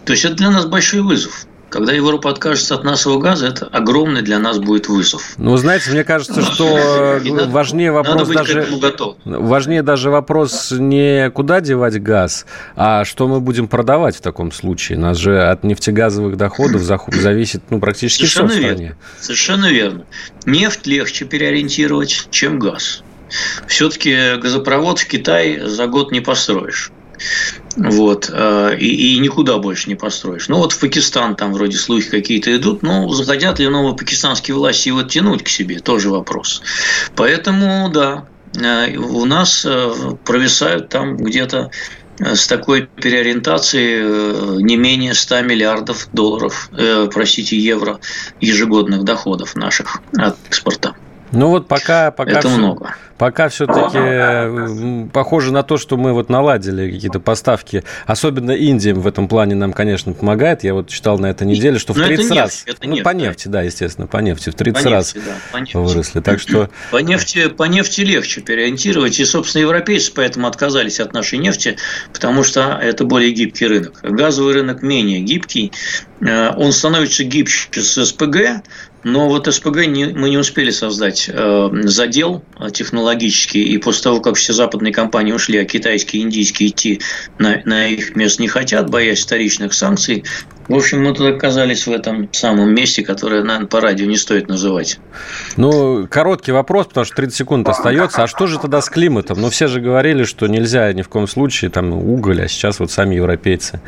То 0.06 0.14
есть 0.14 0.26
это 0.26 0.36
для 0.36 0.52
нас 0.52 0.66
большой 0.66 1.02
вызов. 1.02 1.46
Когда 1.70 1.94
Европа 1.94 2.30
откажется 2.32 2.76
от 2.76 2.84
нашего 2.84 3.20
газа, 3.20 3.48
это 3.48 3.68
огромный 3.68 4.22
для 4.22 4.40
нас 4.40 4.60
будет 4.60 4.88
вызов. 4.88 5.34
Ну, 5.38 5.56
знаете, 5.58 5.92
мне 5.92 6.04
кажется, 6.04 6.42
что 6.42 7.20
важнее 7.48 7.92
вопрос 7.92 8.28
даже 8.28 8.68
важнее 9.26 9.84
даже 9.84 10.10
вопрос 10.10 10.72
не 10.72 11.30
куда 11.32 11.62
девать 11.62 12.02
газ, 12.02 12.46
а 12.76 13.06
что 13.06 13.28
мы 13.28 13.40
будем 13.40 13.68
продавать 13.68 14.16
в 14.16 14.22
таком 14.22 14.52
случае. 14.52 14.98
Нас 14.98 15.18
же 15.18 15.42
от 15.42 15.64
нефтегазовых 15.64 16.38
доходов 16.38 16.82
зависит 17.08 17.62
ну, 17.70 17.80
практически 17.80 18.22
Совершенно 18.22 18.50
все 18.50 18.58
в 18.58 18.62
стране. 18.64 18.82
Верно. 18.84 18.98
Совершенно 19.20 19.72
верно. 19.72 20.06
Нефть 20.46 20.88
легче 20.88 21.26
переориентировать, 21.26 22.28
чем 22.32 22.60
газ. 22.60 23.04
Все-таки 23.68 24.38
газопровод 24.42 25.00
в 25.00 25.08
Китай 25.08 25.60
за 25.60 25.88
год 25.88 26.12
не 26.12 26.20
построишь. 26.20 26.92
Вот, 27.76 28.30
э, 28.32 28.78
и, 28.78 29.16
и 29.16 29.20
никуда 29.20 29.58
больше 29.58 29.90
не 29.90 29.96
построишь. 29.96 30.48
Ну, 30.48 30.58
вот 30.58 30.74
в 30.74 30.80
Пакистан 30.80 31.36
там 31.36 31.54
вроде 31.54 31.78
слухи 31.78 32.10
какие-то 32.10 32.56
идут, 32.56 32.82
но 32.82 33.10
захотят 33.10 33.60
ли 33.60 33.68
новые 33.68 33.96
пакистанские 33.96 34.56
власти 34.56 34.90
его 34.90 35.04
тянуть 35.04 35.44
к 35.44 35.48
себе, 35.48 35.80
тоже 35.80 36.10
вопрос. 36.10 36.62
Поэтому, 37.16 37.90
да, 37.90 38.26
э, 38.56 38.98
у 38.98 39.26
нас 39.26 39.66
э, 39.66 39.94
провисают 40.26 40.90
там 40.90 41.18
где-то 41.18 41.72
с 42.20 42.48
такой 42.48 42.90
переориентацией 43.02 44.62
не 44.62 44.76
менее 44.76 45.14
100 45.14 45.42
миллиардов 45.44 46.10
долларов, 46.12 46.70
простите, 47.14 47.58
евро 47.58 48.02
ежегодных 48.42 49.06
доходов 49.06 49.56
наших 49.56 50.02
от 50.18 50.36
экспорта. 50.50 50.96
Ну 51.32 51.50
вот 51.50 51.68
пока, 51.68 52.12
пока 52.12 52.32
это 52.32 52.48
все, 52.48 52.58
много. 52.58 52.96
Пока 53.18 53.50
все-таки 53.50 55.10
похоже 55.12 55.52
на 55.52 55.62
то, 55.62 55.78
что 55.78 55.98
мы 55.98 56.14
вот 56.14 56.30
наладили 56.30 56.90
какие-то 56.90 57.20
поставки. 57.20 57.84
Особенно 58.06 58.52
Индия 58.52 58.94
в 58.94 59.06
этом 59.06 59.28
плане 59.28 59.56
нам, 59.56 59.74
конечно, 59.74 60.14
помогает. 60.14 60.64
Я 60.64 60.74
вот 60.74 60.88
читал 60.88 61.20
на 61.20 61.28
этой 61.28 61.46
неделе, 61.46 61.80
что 61.80 61.94
в 61.94 61.98
30 61.98 62.32
раз. 62.32 62.64
Нефть, 62.66 62.80
ну, 62.82 62.92
нефть, 62.92 63.04
по 63.04 63.10
нефти, 63.10 63.48
да. 63.48 63.52
да, 63.52 63.62
естественно, 63.64 64.08
по 64.08 64.18
нефти. 64.18 64.50
В 64.50 64.56
30 64.56 64.84
по 64.84 64.90
раз 64.90 65.16
нефти, 65.16 65.28
да, 65.28 65.36
по 65.52 65.58
нефти. 65.58 65.78
выросли. 65.78 66.20
Так 66.22 66.40
что... 66.40 66.70
По 66.92 66.98
нефти, 66.98 67.50
по 67.50 67.64
нефти 67.64 68.02
легче 68.02 68.42
переориентировать. 68.42 69.20
И, 69.20 69.26
собственно, 69.26 69.64
европейцы 69.64 70.14
поэтому 70.16 70.48
отказались 70.48 71.02
от 71.02 71.14
нашей 71.14 71.40
нефти, 71.40 71.76
потому 72.14 72.44
что 72.44 72.80
это 72.82 73.04
более 73.04 73.32
гибкий 73.32 73.68
рынок. 73.68 74.00
Газовый 74.02 74.54
рынок 74.54 74.82
менее 74.82 75.20
гибкий. 75.20 75.74
Э, 76.22 76.54
он 76.56 76.72
становится 76.72 77.24
гибче 77.24 77.82
с 77.82 78.06
СПГ, 78.06 78.64
но 79.04 79.30
вот 79.30 79.48
СПГ 79.48 79.88
не, 79.88 80.06
мы 80.08 80.30
не 80.30 80.38
успели 80.38 80.72
создать 80.72 81.30
э, 81.32 81.70
задел 81.84 82.44
технологический, 82.72 83.64
и 83.64 83.78
после 83.78 84.04
того, 84.04 84.22
как 84.22 84.36
все 84.36 84.54
западные 84.54 84.94
компании 84.94 85.32
ушли, 85.32 85.58
а 85.58 85.66
китайские, 85.66 86.24
индийские 86.24 86.70
идти 86.70 87.02
на, 87.38 87.62
на 87.66 87.88
их 87.88 88.16
место 88.16 88.42
не 88.42 88.48
хотят, 88.48 88.90
боясь 88.90 89.24
вторичных 89.24 89.74
санкций, 89.74 90.24
в 90.70 90.76
общем, 90.76 91.04
мы 91.04 91.16
тут 91.16 91.36
оказались 91.36 91.88
в 91.88 91.92
этом 91.92 92.32
самом 92.32 92.76
месте, 92.76 93.04
которое, 93.04 93.44
наверное, 93.44 93.68
по 93.68 93.82
радио 93.82 94.06
не 94.06 94.18
стоит 94.18 94.48
называть. 94.48 95.00
Ну, 95.58 96.08
короткий 96.08 96.52
вопрос, 96.52 96.86
потому 96.86 97.06
что 97.06 97.16
30 97.16 97.36
секунд 97.36 97.68
остается. 97.68 98.22
А 98.22 98.28
что 98.28 98.46
же 98.46 98.60
тогда 98.60 98.80
с 98.80 98.90
климатом? 98.90 99.42
Ну, 99.42 99.50
все 99.50 99.66
же 99.66 99.82
говорили, 99.82 100.26
что 100.26 100.46
нельзя 100.46 100.94
ни 100.94 101.02
в 101.02 101.10
коем 101.10 101.28
случае 101.28 101.72
там 101.72 101.92
уголь, 101.92 102.44
а 102.44 102.48
сейчас 102.48 102.80
вот 102.80 102.92
сами 102.92 103.16
европейцы. 103.16 103.82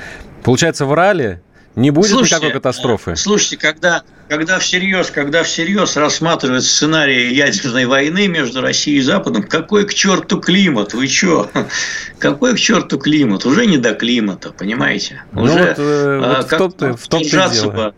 Получается, 0.43 0.87
в 0.87 0.93
Рале 0.93 1.43
не 1.75 1.91
будет 1.91 2.11
слушайте, 2.11 2.35
никакой 2.35 2.51
катастрофы. 2.51 3.15
Слушайте, 3.15 3.57
когда, 3.57 4.03
когда 4.27 4.59
всерьез, 4.59 5.09
когда 5.09 5.43
всерьез 5.43 5.95
рассматривают 5.95 6.63
сценарий 6.63 7.33
ядерной 7.33 7.85
войны 7.85 8.27
между 8.27 8.61
Россией 8.61 8.97
и 8.97 9.01
Западом, 9.01 9.43
какой 9.43 9.85
к 9.85 9.93
черту 9.93 10.39
климат? 10.39 10.93
Вы 10.93 11.07
что? 11.07 11.49
Какой 12.19 12.55
к 12.55 12.59
черту 12.59 12.99
климат? 12.99 13.45
Уже 13.45 13.65
не 13.65 13.77
до 13.77 13.93
климата, 13.93 14.51
понимаете? 14.51 15.23
Ну 15.31 15.43
Уже 15.43 15.53
вот, 15.53 15.79
э, 15.79 16.19
вот 16.19 16.37
а, 16.37 16.41
в 16.43 16.57
том-то, 16.57 16.97
в 16.97 17.07
том 17.07 17.23
дело 17.23 17.93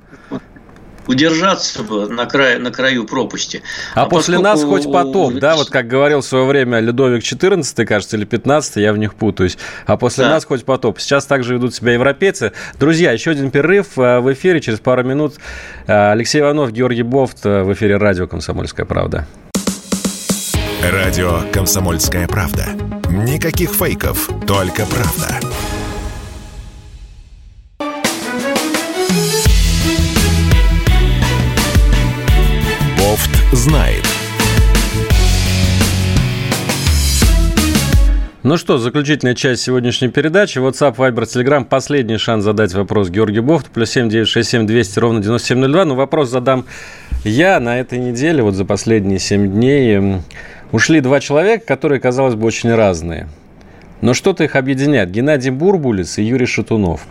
удержаться 1.07 1.83
бы 1.83 2.07
на, 2.07 2.25
край, 2.25 2.59
на 2.59 2.71
краю 2.71 3.05
пропасти. 3.05 3.61
А, 3.95 4.03
а 4.03 4.05
после 4.05 4.37
поскольку... 4.37 4.43
нас 4.43 4.63
хоть 4.63 4.91
потоп, 4.91 5.33
да, 5.35 5.55
вот 5.55 5.69
как 5.69 5.87
говорил 5.87 6.21
в 6.21 6.25
свое 6.25 6.45
время 6.45 6.79
Людовик 6.79 7.23
XIV, 7.23 7.85
кажется, 7.85 8.17
или 8.17 8.25
15, 8.25 8.77
я 8.77 8.93
в 8.93 8.97
них 8.97 9.15
путаюсь. 9.15 9.57
А 9.85 9.97
после 9.97 10.25
да. 10.25 10.31
нас 10.31 10.45
хоть 10.45 10.65
потоп. 10.65 10.99
Сейчас 10.99 11.25
также 11.25 11.55
ведут 11.55 11.73
себя 11.73 11.93
европейцы. 11.93 12.53
Друзья, 12.79 13.11
еще 13.11 13.31
один 13.31 13.51
перерыв 13.51 13.97
э, 13.97 14.19
в 14.19 14.31
эфире. 14.33 14.61
Через 14.61 14.79
пару 14.79 15.03
минут 15.03 15.35
э, 15.87 16.11
Алексей 16.11 16.41
Иванов, 16.41 16.71
Георгий 16.71 17.03
Бофт 17.03 17.45
э, 17.45 17.63
в 17.63 17.73
эфире 17.73 17.97
радио 17.97 18.27
«Комсомольская 18.27 18.85
правда». 18.85 19.27
Радио 20.81 21.41
«Комсомольская 21.51 22.27
правда». 22.27 22.65
Никаких 23.09 23.71
фейков, 23.71 24.29
только 24.47 24.85
правда. 24.85 25.39
Знает. 33.63 34.03
Ну 38.43 38.57
что, 38.57 38.77
заключительная 38.77 39.35
часть 39.35 39.61
сегодняшней 39.61 40.09
передачи. 40.09 40.57
WhatsApp, 40.57 40.97
Viber, 40.97 41.23
Telegram. 41.23 41.63
Последний 41.63 42.17
шанс 42.17 42.43
задать 42.43 42.73
вопрос 42.73 43.09
Георгию 43.09 43.41
Бофту. 43.41 43.69
Плюс 43.73 43.89
7 43.91 44.09
967 44.09 44.67
200 44.67 44.99
ровно 44.99 45.21
9702. 45.21 45.85
Но 45.85 45.95
вопрос 45.95 46.29
задам 46.29 46.65
я. 47.23 47.61
На 47.61 47.79
этой 47.79 47.99
неделе, 47.99 48.43
вот 48.43 48.55
за 48.55 48.65
последние 48.65 49.19
7 49.19 49.49
дней, 49.49 50.19
ушли 50.73 50.99
два 50.99 51.21
человека, 51.21 51.65
которые, 51.65 52.01
казалось 52.01 52.35
бы, 52.35 52.45
очень 52.45 52.73
разные. 52.75 53.29
Но 54.01 54.13
что-то 54.13 54.43
их 54.43 54.57
объединяет. 54.57 55.09
Геннадий 55.09 55.51
Бурбулис 55.51 56.17
и 56.17 56.23
Юрий 56.23 56.47
Шатунов. 56.47 57.07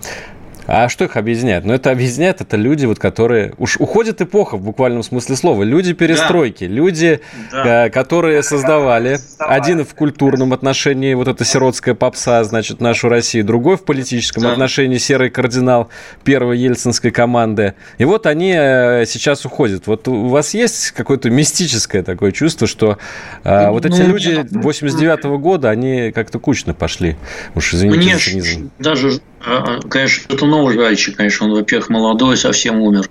А 0.66 0.88
что 0.88 1.04
их 1.04 1.16
объединяет? 1.16 1.64
Ну, 1.64 1.72
это 1.72 1.90
объединяет, 1.90 2.40
это 2.40 2.56
люди, 2.56 2.86
вот, 2.86 2.98
которые... 2.98 3.54
Уж 3.58 3.76
уходит 3.78 4.20
эпоха 4.20 4.56
в 4.56 4.62
буквальном 4.62 5.02
смысле 5.02 5.36
слова. 5.36 5.62
Люди 5.62 5.92
перестройки, 5.92 6.66
да. 6.66 6.72
люди, 6.72 7.20
да. 7.50 7.86
Э, 7.86 7.90
которые 7.90 8.42
создавали. 8.42 9.18
Один 9.38 9.84
в 9.84 9.94
культурном 9.94 10.52
отношении, 10.52 11.14
вот 11.14 11.28
эта 11.28 11.44
сиротская 11.44 11.94
попса, 11.94 12.42
значит, 12.44 12.80
нашу 12.80 13.08
Россию. 13.08 13.44
Другой 13.44 13.76
в 13.76 13.84
политическом 13.84 14.44
да. 14.44 14.52
отношении, 14.52 14.98
серый 14.98 15.30
кардинал 15.30 15.88
первой 16.24 16.58
ельцинской 16.58 17.10
команды. 17.10 17.74
И 17.98 18.04
вот 18.04 18.26
они 18.26 18.54
э, 18.56 19.04
сейчас 19.06 19.44
уходят. 19.44 19.86
Вот 19.86 20.06
у 20.08 20.28
вас 20.28 20.54
есть 20.54 20.92
какое-то 20.92 21.30
мистическое 21.30 22.02
такое 22.02 22.30
чувство, 22.30 22.66
что 22.66 22.98
э, 23.42 23.68
вот 23.70 23.84
эти 23.84 24.00
ну, 24.00 24.08
люди 24.08 24.46
89 24.50 25.24
-го 25.24 25.38
года, 25.38 25.70
они 25.70 26.12
как-то 26.12 26.38
кучно 26.38 26.74
пошли. 26.74 27.16
Уж 27.54 27.74
извините 27.74 27.98
Мне 28.36 28.70
даже 28.78 29.20
а, 29.44 29.80
конечно, 29.88 30.32
это 30.32 30.46
новый 30.52 30.74
жальчик, 30.74 31.16
конечно, 31.16 31.46
он, 31.46 31.54
во-первых, 31.54 31.88
молодой, 31.88 32.36
совсем 32.36 32.80
умер. 32.80 33.08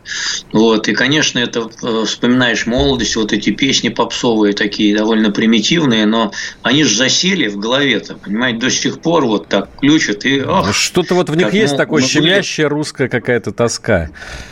Вот, 0.53 0.87
и, 0.87 0.93
конечно, 0.93 1.39
это 1.39 1.69
э, 1.83 2.03
вспоминаешь 2.05 2.65
молодость, 2.65 3.15
вот 3.15 3.33
эти 3.33 3.49
песни 3.49 3.89
попсовые 3.89 4.53
такие, 4.53 4.95
довольно 4.95 5.31
примитивные, 5.31 6.05
но 6.05 6.31
они 6.61 6.83
же 6.83 6.95
засели 6.95 7.47
в 7.47 7.57
голове-то, 7.57 8.15
понимаете, 8.15 8.59
до 8.59 8.69
сих 8.69 8.99
пор 8.99 9.25
вот 9.25 9.47
так 9.47 9.69
ключат 9.79 10.25
и... 10.25 10.41
Ох, 10.41 10.67
ну, 10.67 10.73
Что-то 10.73 11.15
вот 11.15 11.29
в 11.29 11.35
них 11.35 11.53
есть 11.53 11.75
такое 11.75 12.03
щемящая 12.03 12.67
были... 12.67 12.77
русская 12.77 13.09
какая-то 13.09 13.51
тоска. 13.51 14.09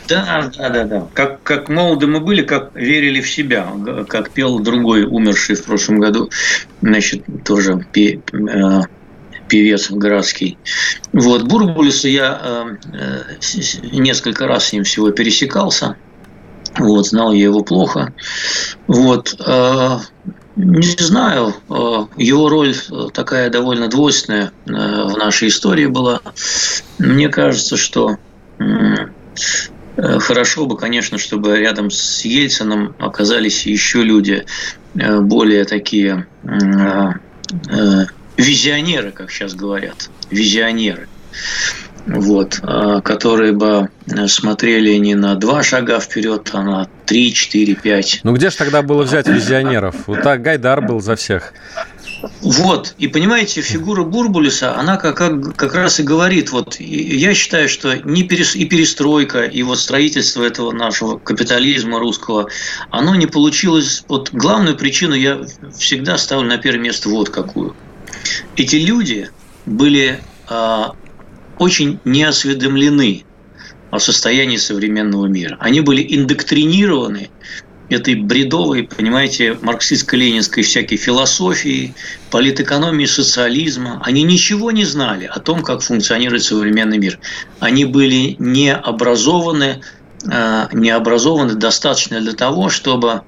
Да, 0.08 0.50
да, 0.58 0.68
да, 0.68 0.84
да. 0.84 1.08
Как, 1.14 1.42
как 1.42 1.68
молоды 1.68 2.06
мы 2.08 2.20
были, 2.20 2.42
как 2.42 2.72
верили 2.74 3.20
в 3.20 3.30
себя, 3.30 3.68
как 4.08 4.30
пел 4.30 4.58
другой 4.58 5.04
умерший 5.04 5.54
в 5.54 5.64
прошлом 5.64 6.00
году, 6.00 6.30
значит, 6.82 7.24
тоже 7.44 7.86
э, 7.94 8.80
певец 9.50 9.90
городский. 9.90 10.56
Вот, 11.12 11.42
Бурбулиса 11.42 12.08
я 12.08 12.40
э, 12.40 13.26
несколько 13.82 14.46
раз 14.46 14.66
с 14.66 14.72
ним 14.72 14.84
всего 14.84 15.10
пересекался. 15.10 15.96
Вот, 16.78 17.08
знал 17.08 17.32
я 17.32 17.44
его 17.44 17.62
плохо. 17.62 18.14
Вот, 18.86 19.34
э, 19.44 19.98
не 20.56 21.04
знаю, 21.04 21.54
э, 21.68 22.06
его 22.16 22.48
роль 22.48 22.74
такая 23.12 23.50
довольно 23.50 23.88
двойственная 23.88 24.52
э, 24.66 24.70
в 24.72 25.16
нашей 25.18 25.48
истории 25.48 25.86
была. 25.86 26.20
Мне 26.98 27.28
кажется, 27.28 27.76
что 27.76 28.18
э, 28.58 29.08
хорошо 29.96 30.66
бы, 30.66 30.76
конечно, 30.76 31.18
чтобы 31.18 31.58
рядом 31.58 31.90
с 31.90 32.24
Ельцином 32.24 32.94
оказались 32.98 33.66
еще 33.66 34.04
люди 34.04 34.44
э, 34.94 35.20
более 35.20 35.64
такие 35.64 36.26
визионеры, 38.40 39.12
как 39.12 39.30
сейчас 39.30 39.54
говорят, 39.54 40.10
визионеры, 40.30 41.08
вот, 42.06 42.60
а, 42.62 43.00
которые 43.00 43.52
бы 43.52 43.88
смотрели 44.26 44.94
не 44.96 45.14
на 45.14 45.34
два 45.34 45.62
шага 45.62 46.00
вперед, 46.00 46.50
а 46.52 46.62
на 46.62 46.88
три, 47.06 47.32
четыре, 47.32 47.74
пять. 47.74 48.20
Ну 48.22 48.32
где 48.32 48.50
же 48.50 48.56
тогда 48.56 48.82
было 48.82 49.02
взять 49.02 49.28
визионеров? 49.28 49.94
Вот 50.06 50.22
так 50.22 50.42
Гайдар 50.42 50.80
был 50.80 51.00
за 51.00 51.16
всех. 51.16 51.52
Вот, 52.42 52.94
и 52.98 53.08
понимаете, 53.08 53.62
фигура 53.62 54.04
Бурбулиса, 54.04 54.76
она 54.76 54.98
как, 54.98 55.16
как, 55.16 55.56
как 55.56 55.74
раз 55.74 56.00
и 56.00 56.02
говорит, 56.02 56.52
вот 56.52 56.78
я 56.78 57.32
считаю, 57.32 57.66
что 57.66 57.96
не 57.96 58.24
перес, 58.24 58.54
и 58.54 58.66
перестройка, 58.66 59.44
и 59.44 59.62
вот 59.62 59.78
строительство 59.78 60.44
этого 60.44 60.70
нашего 60.70 61.16
капитализма 61.18 61.98
русского, 61.98 62.50
оно 62.90 63.14
не 63.14 63.26
получилось, 63.26 64.04
вот 64.06 64.30
главную 64.32 64.76
причину 64.76 65.14
я 65.14 65.40
всегда 65.78 66.18
ставлю 66.18 66.46
на 66.46 66.58
первое 66.58 66.80
место 66.80 67.08
вот 67.08 67.30
какую– 67.30 67.74
эти 68.56 68.76
люди 68.76 69.30
были 69.66 70.20
э, 70.48 70.82
очень 71.58 71.98
неосведомлены 72.04 73.24
о 73.90 73.98
состоянии 73.98 74.56
современного 74.56 75.26
мира. 75.26 75.56
Они 75.60 75.80
были 75.80 76.04
индоктринированы 76.16 77.30
этой 77.90 78.14
бредовой, 78.14 78.84
понимаете, 78.84 79.54
марксистско-ленинской 79.60 80.62
всякой 80.62 80.96
философии, 80.96 81.94
политэкономии, 82.30 83.04
социализма. 83.04 84.00
Они 84.04 84.22
ничего 84.22 84.70
не 84.70 84.84
знали 84.84 85.24
о 85.24 85.40
том, 85.40 85.62
как 85.62 85.82
функционирует 85.82 86.44
современный 86.44 86.98
мир. 86.98 87.18
Они 87.58 87.84
были 87.84 88.36
не 88.38 88.72
образованы, 88.72 89.82
э, 90.24 90.68
не 90.72 90.90
образованы 90.90 91.54
достаточно 91.54 92.20
для 92.20 92.32
того, 92.32 92.70
чтобы 92.70 93.22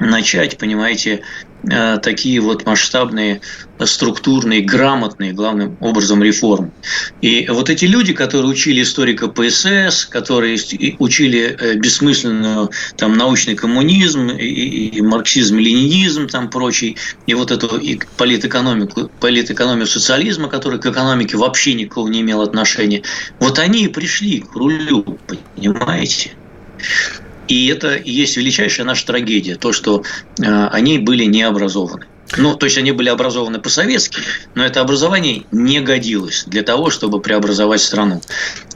начать, 0.00 0.58
понимаете, 0.58 1.22
такие 2.02 2.40
вот 2.40 2.64
масштабные, 2.64 3.40
структурные, 3.84 4.62
грамотные, 4.62 5.32
главным 5.32 5.76
образом, 5.80 6.22
реформы. 6.22 6.70
И 7.20 7.46
вот 7.50 7.70
эти 7.70 7.84
люди, 7.84 8.12
которые 8.12 8.50
учили 8.50 8.82
историка 8.82 9.28
ПСС, 9.28 10.06
которые 10.06 10.58
учили 10.98 11.56
э, 11.58 11.74
бессмысленную 11.74 12.70
там, 12.96 13.16
научный 13.16 13.54
коммунизм 13.54 14.28
и, 14.28 14.46
и 14.46 15.00
марксизм, 15.02 15.58
ленинизм, 15.58 16.28
там 16.28 16.50
прочий, 16.50 16.96
и 17.26 17.34
вот 17.34 17.50
эту 17.50 17.76
и 17.76 17.98
политэкономику, 18.16 19.10
политэкономию 19.20 19.86
социализма, 19.86 20.48
который 20.48 20.78
к 20.78 20.86
экономике 20.86 21.36
вообще 21.36 21.74
никакого 21.74 22.08
не 22.08 22.20
имел 22.20 22.42
отношения, 22.42 23.02
вот 23.40 23.58
они 23.58 23.84
и 23.84 23.88
пришли 23.88 24.40
к 24.40 24.54
рулю, 24.54 25.18
понимаете? 25.54 26.32
И 27.48 27.68
это 27.68 27.94
и 27.94 28.10
есть 28.10 28.36
величайшая 28.36 28.86
наша 28.86 29.06
трагедия, 29.06 29.56
то, 29.56 29.72
что 29.72 30.02
э, 30.38 30.66
они 30.68 30.98
были 30.98 31.24
не 31.24 31.42
образованы. 31.42 32.06
Ну, 32.36 32.56
то 32.56 32.66
есть 32.66 32.76
они 32.76 32.92
были 32.92 33.08
образованы 33.08 33.60
по-советски, 33.60 34.18
но 34.54 34.64
это 34.64 34.80
образование 34.80 35.44
не 35.52 35.80
годилось 35.80 36.44
для 36.46 36.62
того, 36.62 36.90
чтобы 36.90 37.20
преобразовать 37.20 37.80
страну. 37.80 38.20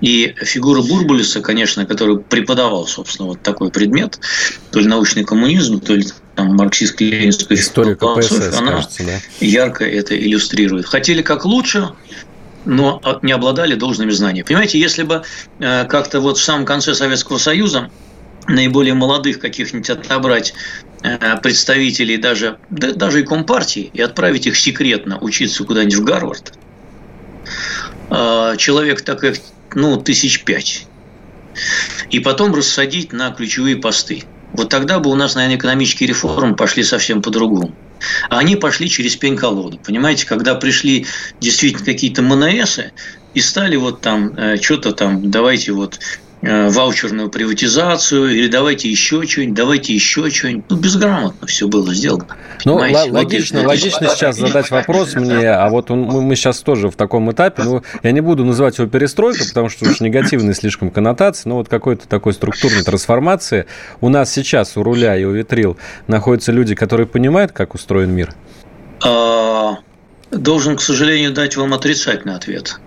И 0.01 0.35
фигура 0.41 0.83
Бурбулиса, 0.83 1.41
конечно, 1.41 1.85
который 1.85 2.19
преподавал, 2.19 2.87
собственно, 2.87 3.29
вот 3.29 3.43
такой 3.43 3.71
предмет, 3.71 4.21
то 4.71 4.79
ли 4.79 4.87
научный 4.87 5.25
коммунизм, 5.25 5.81
то 5.81 5.95
ли 5.95 6.07
там 6.37 6.57
марксистско-ленинская 6.57 7.57
история 7.57 7.97
КПСС, 7.97 8.57
она 8.57 8.73
кажется, 8.73 9.05
да? 9.05 9.19
ярко 9.45 9.85
это 9.85 10.17
иллюстрирует. 10.17 10.87
Хотели 10.87 11.23
как 11.23 11.45
лучше, 11.45 11.91
но 12.65 13.01
не 13.23 13.33
обладали 13.33 13.75
должными 13.75 14.11
знаниями. 14.11 14.47
Понимаете, 14.47 14.79
если 14.79 15.03
бы 15.03 15.23
э, 15.59 15.85
как-то 15.87 16.21
вот 16.21 16.39
в 16.39 16.43
самом 16.43 16.67
конце 16.67 16.95
Советского 16.95 17.39
Союза 17.39 17.91
наиболее 18.55 18.95
молодых 18.95 19.39
каких-нибудь 19.39 19.91
отобрать 19.91 20.55
э, 21.03 21.37
представителей 21.43 22.17
даже, 22.17 22.59
даже 22.71 23.21
и 23.21 23.25
Компартии 23.25 23.91
и 23.93 24.01
отправить 24.01 24.47
их 24.47 24.57
секретно 24.57 25.19
учиться 25.19 25.65
куда-нибудь 25.65 25.95
в 25.95 26.05
Гарвард. 26.05 26.53
А, 28.11 28.57
человек 28.57 29.03
так 29.03 29.25
их, 29.25 29.39
ну, 29.75 29.97
тысяч 29.97 30.45
пять. 30.45 30.87
И 32.11 32.21
потом 32.21 32.55
рассадить 32.55 33.13
на 33.13 33.31
ключевые 33.31 33.77
посты. 33.77 34.25
Вот 34.53 34.69
тогда 34.69 34.99
бы 34.99 35.11
у 35.11 35.15
нас, 35.15 35.37
наверное, 35.37 35.57
экономические 35.57 36.09
реформы 36.09 36.57
пошли 36.57 36.83
совсем 36.83 37.23
по-другому. 37.23 37.75
А 38.29 38.39
они 38.39 38.57
пошли 38.57 38.89
через 38.89 39.17
пень-колоду. 39.17 39.79
Понимаете, 39.79 40.27
когда 40.27 40.55
пришли 40.55 41.07
действительно 41.41 41.85
какие-то 41.85 42.23
МНСы 42.23 42.93
и 43.35 43.41
стали 43.41 43.77
вот 43.77 44.01
там 44.01 44.35
э, 44.37 44.57
что-то 44.61 44.93
там, 44.93 45.31
давайте 45.31 45.73
вот 45.73 46.01
ваучерную 46.43 47.29
приватизацию, 47.29 48.31
или 48.31 48.49
давайте 48.49 48.91
еще 48.91 49.27
что-нибудь, 49.27 49.55
давайте 49.55 49.95
еще 49.95 50.31
что-нибудь. 50.31 50.65
Ну, 50.71 50.77
безграмотно 50.77 51.47
все 51.47 51.69
было 51.69 51.93
сделано. 51.95 52.37
Ну, 52.65 52.77
логично, 52.77 53.67
логично 53.67 54.09
сейчас 54.09 54.37
задать 54.37 54.71
вопрос 54.71 55.15
мне, 55.15 55.51
а 55.51 55.69
вот 55.69 55.91
он, 55.91 56.01
мы 56.01 56.37
сейчас 56.37 56.61
тоже 56.61 56.89
в 56.89 56.97
таком 56.97 57.31
этапе, 57.31 57.63
ну, 57.63 57.83
я 58.03 58.13
не 58.13 58.21
буду 58.21 58.45
называть 58.45 58.79
его 58.79 58.89
перестройкой, 58.89 59.49
потому 59.49 59.69
что 59.69 59.89
уж 59.89 60.01
негативные 60.01 60.55
слишком 60.55 60.91
коннотации, 60.91 61.49
но 61.49 61.57
вот 61.57 61.69
какой-то 61.69 62.09
такой 62.09 62.33
структурной 62.33 62.83
трансформации. 62.83 63.67
У 64.01 64.09
нас 64.09 64.33
сейчас 64.33 64.77
у 64.77 64.83
руля 64.83 65.17
и 65.17 65.25
у 65.25 65.33
витрил 65.33 65.77
находятся 66.07 66.53
люди, 66.53 66.75
которые 66.75 67.07
понимают, 67.07 67.53
как 67.53 67.75
устроен 67.75 68.11
мир? 68.11 68.35
А, 69.05 69.79
должен, 70.31 70.77
к 70.77 70.81
сожалению, 70.81 71.33
дать 71.33 71.57
вам 71.57 71.75
отрицательный 71.75 72.35
ответ. 72.35 72.79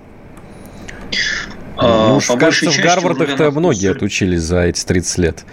А, 1.77 2.09
ну, 2.09 2.17
уж, 2.17 2.27
кажется, 2.27 2.71
в 2.71 2.83
Гарвардах-то 2.83 3.51
многие 3.51 3.91
отучились 3.91 4.41
за 4.41 4.61
эти 4.61 4.83
30 4.83 5.17
лет. 5.17 5.45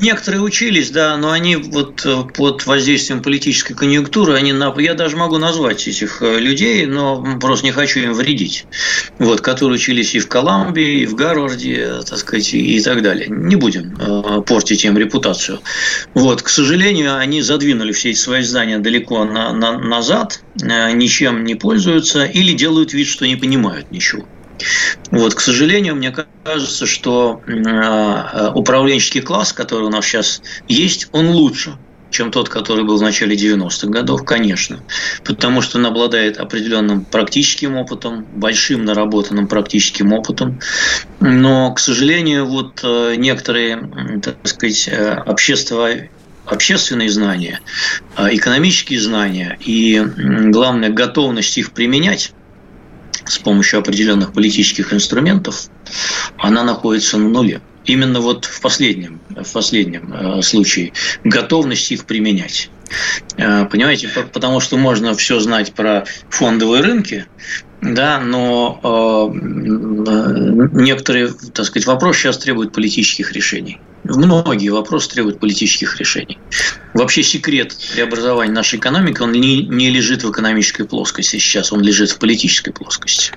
Некоторые 0.00 0.40
учились, 0.40 0.90
да, 0.90 1.16
но 1.18 1.32
они 1.32 1.56
вот 1.56 2.06
э, 2.06 2.22
под 2.34 2.64
воздействием 2.64 3.22
политической 3.22 3.74
конъюнктуры, 3.74 4.34
они, 4.34 4.54
я 4.82 4.94
даже 4.94 5.16
могу 5.16 5.36
назвать 5.36 5.86
этих 5.86 6.22
э, 6.22 6.38
людей, 6.38 6.86
но 6.86 7.38
просто 7.38 7.66
не 7.66 7.72
хочу 7.72 8.00
им 8.00 8.14
вредить, 8.14 8.64
вот, 9.18 9.42
которые 9.42 9.76
учились 9.76 10.14
и 10.14 10.18
в 10.18 10.28
Колумбии, 10.28 11.00
и 11.00 11.06
в 11.06 11.14
Гарварде, 11.14 12.00
так 12.08 12.18
сказать, 12.18 12.54
и 12.54 12.80
так 12.80 13.02
далее. 13.02 13.26
Не 13.28 13.56
будем 13.56 13.96
э, 13.98 14.40
портить 14.42 14.84
им 14.86 14.96
репутацию. 14.96 15.60
Вот, 16.14 16.40
к 16.40 16.48
сожалению, 16.48 17.18
они 17.18 17.42
задвинули 17.42 17.92
все 17.92 18.10
эти 18.10 18.18
свои 18.18 18.42
знания 18.42 18.78
далеко 18.78 19.26
на, 19.26 19.52
на, 19.52 19.78
назад, 19.78 20.40
ничем 20.54 21.44
не 21.44 21.54
пользуются 21.54 22.24
или 22.24 22.52
делают 22.52 22.94
вид, 22.94 23.08
что 23.08 23.26
не 23.26 23.36
понимают 23.36 23.90
ничего. 23.90 24.24
Вот, 25.10 25.34
к 25.34 25.40
сожалению, 25.40 25.94
мне 25.96 26.14
кажется, 26.44 26.86
что 26.86 27.40
э, 27.46 28.50
управленческий 28.54 29.20
класс, 29.20 29.52
который 29.52 29.84
у 29.84 29.90
нас 29.90 30.04
сейчас 30.04 30.42
есть, 30.68 31.08
он 31.12 31.28
лучше, 31.28 31.76
чем 32.10 32.30
тот, 32.30 32.48
который 32.48 32.84
был 32.84 32.98
в 32.98 33.02
начале 33.02 33.36
90-х 33.36 33.88
годов, 33.88 34.24
конечно, 34.24 34.80
потому 35.24 35.60
что 35.62 35.78
он 35.78 35.86
обладает 35.86 36.38
определенным 36.38 37.04
практическим 37.04 37.76
опытом, 37.76 38.26
большим 38.34 38.84
наработанным 38.84 39.48
практическим 39.48 40.12
опытом, 40.12 40.60
но, 41.20 41.72
к 41.72 41.78
сожалению, 41.78 42.46
вот 42.46 42.80
э, 42.82 43.14
некоторые, 43.16 44.20
так 44.22 44.36
сказать, 44.44 44.88
э, 44.88 45.22
общество, 45.26 45.88
общественные 46.46 47.10
знания, 47.10 47.60
экономические 48.16 49.00
знания 49.00 49.58
и, 49.60 50.00
главное, 50.16 50.90
готовность 50.90 51.58
их 51.58 51.72
применять 51.72 52.32
с 53.24 53.38
помощью 53.38 53.80
определенных 53.80 54.32
политических 54.32 54.92
инструментов, 54.92 55.68
она 56.38 56.64
находится 56.64 57.18
на 57.18 57.28
нуле. 57.28 57.60
Именно 57.84 58.20
вот 58.20 58.44
в 58.46 58.60
последнем, 58.60 59.20
в 59.30 59.52
последнем 59.52 60.12
э, 60.12 60.42
случае 60.42 60.92
готовность 61.22 61.92
их 61.92 62.04
применять. 62.04 62.68
Э, 63.36 63.64
понимаете, 63.66 64.08
потому 64.32 64.60
что 64.60 64.76
можно 64.76 65.14
все 65.14 65.38
знать 65.38 65.72
про 65.72 66.04
фондовые 66.28 66.82
рынки, 66.82 67.26
да, 67.80 68.18
но 68.18 68.80
э, 68.82 69.38
некоторые, 70.72 71.28
так 71.52 71.66
сказать, 71.66 71.86
вопросы 71.86 72.20
сейчас 72.20 72.38
требуют 72.38 72.72
политических 72.72 73.32
решений. 73.32 73.80
Многие 74.08 74.68
вопросы 74.68 75.10
требуют 75.10 75.40
политических 75.40 75.98
решений. 75.98 76.38
Вообще 76.94 77.22
секрет 77.22 77.76
преобразования 77.94 78.52
нашей 78.52 78.78
экономики, 78.78 79.20
он 79.20 79.32
не, 79.32 79.62
не 79.62 79.90
лежит 79.90 80.22
в 80.22 80.30
экономической 80.30 80.84
плоскости 80.84 81.36
сейчас, 81.36 81.72
он 81.72 81.82
лежит 81.82 82.10
в 82.10 82.18
политической 82.18 82.70
плоскости. 82.70 83.32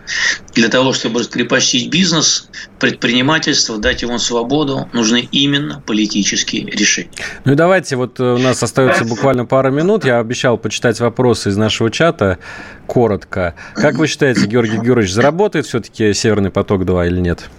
Для 0.53 0.69
того, 0.69 0.93
чтобы 0.93 1.19
раскрепостить 1.19 1.89
бизнес, 1.89 2.49
предпринимательство, 2.79 3.77
дать 3.77 4.01
ему 4.01 4.19
свободу, 4.19 4.87
нужны 4.93 5.27
именно 5.31 5.81
политические 5.85 6.65
решения. 6.67 7.09
Ну 7.45 7.53
и 7.53 7.55
давайте, 7.55 7.95
вот 7.95 8.19
у 8.19 8.37
нас 8.37 8.61
остается 8.61 9.03
буквально 9.05 9.45
пара 9.45 9.71
минут, 9.71 10.05
я 10.05 10.19
обещал 10.19 10.57
почитать 10.57 10.99
вопросы 10.99 11.49
из 11.49 11.57
нашего 11.57 11.89
чата 11.89 12.37
коротко. 12.87 13.55
Как 13.75 13.95
вы 13.95 14.07
считаете, 14.07 14.45
Георгий 14.45 14.77
Георгиевич, 14.77 15.13
заработает 15.13 15.65
все-таки 15.65 16.13
«Северный 16.13 16.51
поток-2» 16.51 17.07
или 17.07 17.19
нет? 17.19 17.49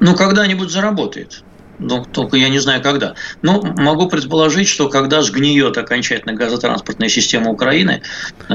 Ну, 0.00 0.14
когда-нибудь 0.14 0.70
заработает 0.70 1.42
ну, 1.78 2.04
только 2.04 2.36
я 2.36 2.48
не 2.48 2.58
знаю 2.58 2.82
когда. 2.82 3.14
Но 3.42 3.62
могу 3.62 4.08
предположить, 4.08 4.68
что 4.68 4.88
когда 4.88 5.22
сгниет 5.22 5.76
окончательно 5.78 6.34
газотранспортная 6.34 7.08
система 7.08 7.50
Украины, 7.50 8.02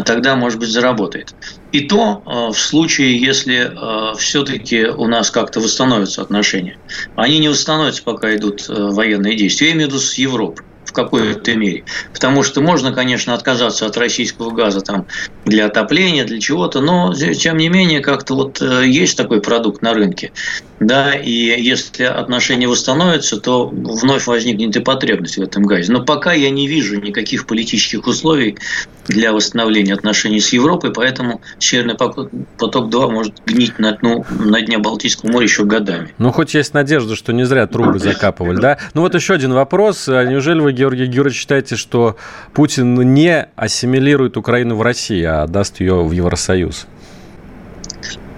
тогда, 0.06 0.36
может 0.36 0.60
быть, 0.60 0.70
заработает. 0.70 1.34
И 1.72 1.82
то 1.82 2.22
э, 2.26 2.54
в 2.54 2.60
случае, 2.60 3.20
если 3.20 3.72
э, 3.72 4.16
все-таки 4.18 4.86
у 4.86 5.08
нас 5.08 5.32
как-то 5.32 5.60
восстановятся 5.60 6.22
отношения. 6.22 6.78
Они 7.16 7.40
не 7.40 7.50
восстановятся, 7.50 8.04
пока 8.04 8.36
идут 8.36 8.70
э, 8.70 8.74
военные 8.74 9.36
действия. 9.36 9.70
Я 9.70 9.74
имею 9.74 9.90
в 9.90 9.92
виду 9.94 10.02
с 10.02 10.14
Европой 10.16 10.66
в 10.86 10.92
какой-то 10.92 11.56
мере. 11.56 11.86
Потому 12.14 12.44
что 12.44 12.62
можно, 12.62 12.92
конечно, 12.94 13.34
отказаться 13.34 13.88
от 13.88 13.98
российского 13.98 14.52
газа 14.52 14.82
там, 14.82 15.08
для 15.46 15.66
отопления, 15.66 16.26
для 16.26 16.40
чего-то, 16.40 16.82
но 16.82 17.14
тем 17.14 17.58
не 17.58 17.70
менее 17.70 18.02
как-то 18.02 18.36
вот 18.36 18.62
есть 18.62 19.18
такой 19.18 19.42
продукт 19.42 19.82
на 19.82 19.96
рынке. 19.96 20.32
Да, 20.84 21.14
и 21.14 21.32
если 21.32 22.04
отношения 22.04 22.68
восстановятся, 22.68 23.40
то 23.40 23.68
вновь 23.68 24.28
возникнет 24.28 24.76
и 24.76 24.80
потребность 24.82 25.38
в 25.38 25.42
этом 25.42 25.64
газе. 25.64 25.92
Но 25.92 26.04
пока 26.04 26.34
я 26.34 26.50
не 26.50 26.68
вижу 26.68 27.00
никаких 27.00 27.48
политических 27.48 28.06
условий 28.06 28.58
для 29.08 29.34
восстановления 29.34 29.94
отношений 29.94 30.40
с 30.40 30.52
Европой, 30.54 30.92
поэтому 30.92 31.42
Северный 31.60 31.96
поток-2 31.96 33.12
может 33.12 33.42
гнить 33.46 33.80
на, 33.80 33.98
ну, 34.02 34.26
на 34.30 34.62
дне 34.62 34.78
Балтийского 34.78 35.32
моря 35.32 35.46
еще 35.46 35.66
годами. 35.66 36.14
Ну, 36.18 36.32
хоть 36.32 36.54
есть 36.54 36.74
надежда, 36.74 37.16
что 37.16 37.34
не 37.34 37.46
зря 37.46 37.68
трубы 37.68 38.00
закапывали, 38.00 38.60
да? 38.60 38.78
Ну, 38.94 39.02
вот 39.02 39.16
еще 39.16 39.34
один 39.34 39.54
вопрос. 39.54 40.08
А 40.10 40.24
неужели 40.26 40.60
вы, 40.60 40.74
Георгий 40.74 41.06
Георгиевич, 41.06 41.40
считаете, 41.40 41.76
что 41.76 42.18
Путин 42.54 42.96
не 43.14 43.48
ассимилирует 43.56 44.38
Украину 44.38 44.76
в 44.76 44.82
России, 44.82 45.24
а 45.24 45.44
отдаст 45.44 45.80
ее 45.80 46.04
в 46.04 46.12
Евросоюз? 46.12 46.88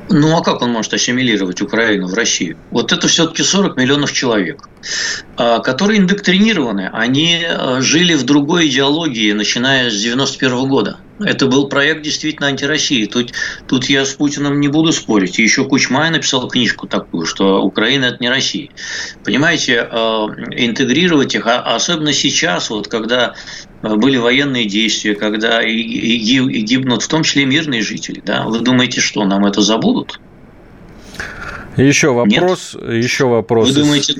Ну 0.10 0.38
а 0.38 0.44
как 0.44 0.62
он 0.62 0.72
может 0.72 0.94
ассимилировать 0.94 1.62
Украину 1.62 2.08
в 2.08 2.14
Россию? 2.14 2.58
Вот 2.70 2.92
это 2.92 3.08
все-таки 3.08 3.42
40 3.42 3.76
миллионов 3.76 4.12
человек, 4.12 4.70
а, 5.36 5.60
которые 5.60 6.00
индоктринированы. 6.00 6.90
Они 6.94 7.44
а, 7.44 7.82
жили 7.82 8.14
в 8.14 8.24
другой 8.24 8.68
идеологии, 8.68 9.32
начиная 9.32 9.90
с 9.90 10.00
91 10.00 10.68
года. 10.68 11.00
Это 11.20 11.48
был 11.48 11.70
проект 11.70 12.04
действительно 12.04 12.48
антироссии. 12.48 13.06
Тут, 13.06 13.32
тут 13.68 13.86
я 13.86 14.06
с 14.06 14.14
Путиным 14.14 14.60
не 14.60 14.68
буду 14.68 14.92
спорить. 14.92 15.40
еще 15.40 15.64
Кучмай 15.66 16.12
написал 16.12 16.48
книжку 16.50 16.88
такую, 16.88 17.26
что 17.26 17.64
Украина– 17.64 18.06
это 18.06 18.18
не 18.20 18.30
Россия. 18.30 18.70
Понимаете, 19.24 19.88
а, 19.90 20.28
интегрировать 20.52 21.34
их, 21.34 21.48
особенно 21.48 22.14
сейчас, 22.14 22.70
вот 22.70 22.88
когда 22.88 23.34
были 23.82 24.18
военные 24.18 24.66
действия, 24.66 25.16
когда 25.16 25.62
и, 25.62 25.72
и, 25.72 26.38
и 26.38 26.62
гибнут 26.62 27.04
в 27.04 27.08
том 27.08 27.24
числе 27.24 27.46
мирные 27.46 27.82
жители. 27.82 28.22
Да? 28.26 28.44
Вы 28.44 28.60
думаете, 28.60 29.02
что 29.02 29.26
нам 29.26 29.46
это 29.46 29.62
забудут? 29.62 30.20
Еще 31.78 32.14
вопрос. 32.14 32.76
Нет? 32.82 33.04
Еще 33.04 33.26
вопрос. 33.26 33.70
Вы 33.70 33.82
думаете, 33.82 34.16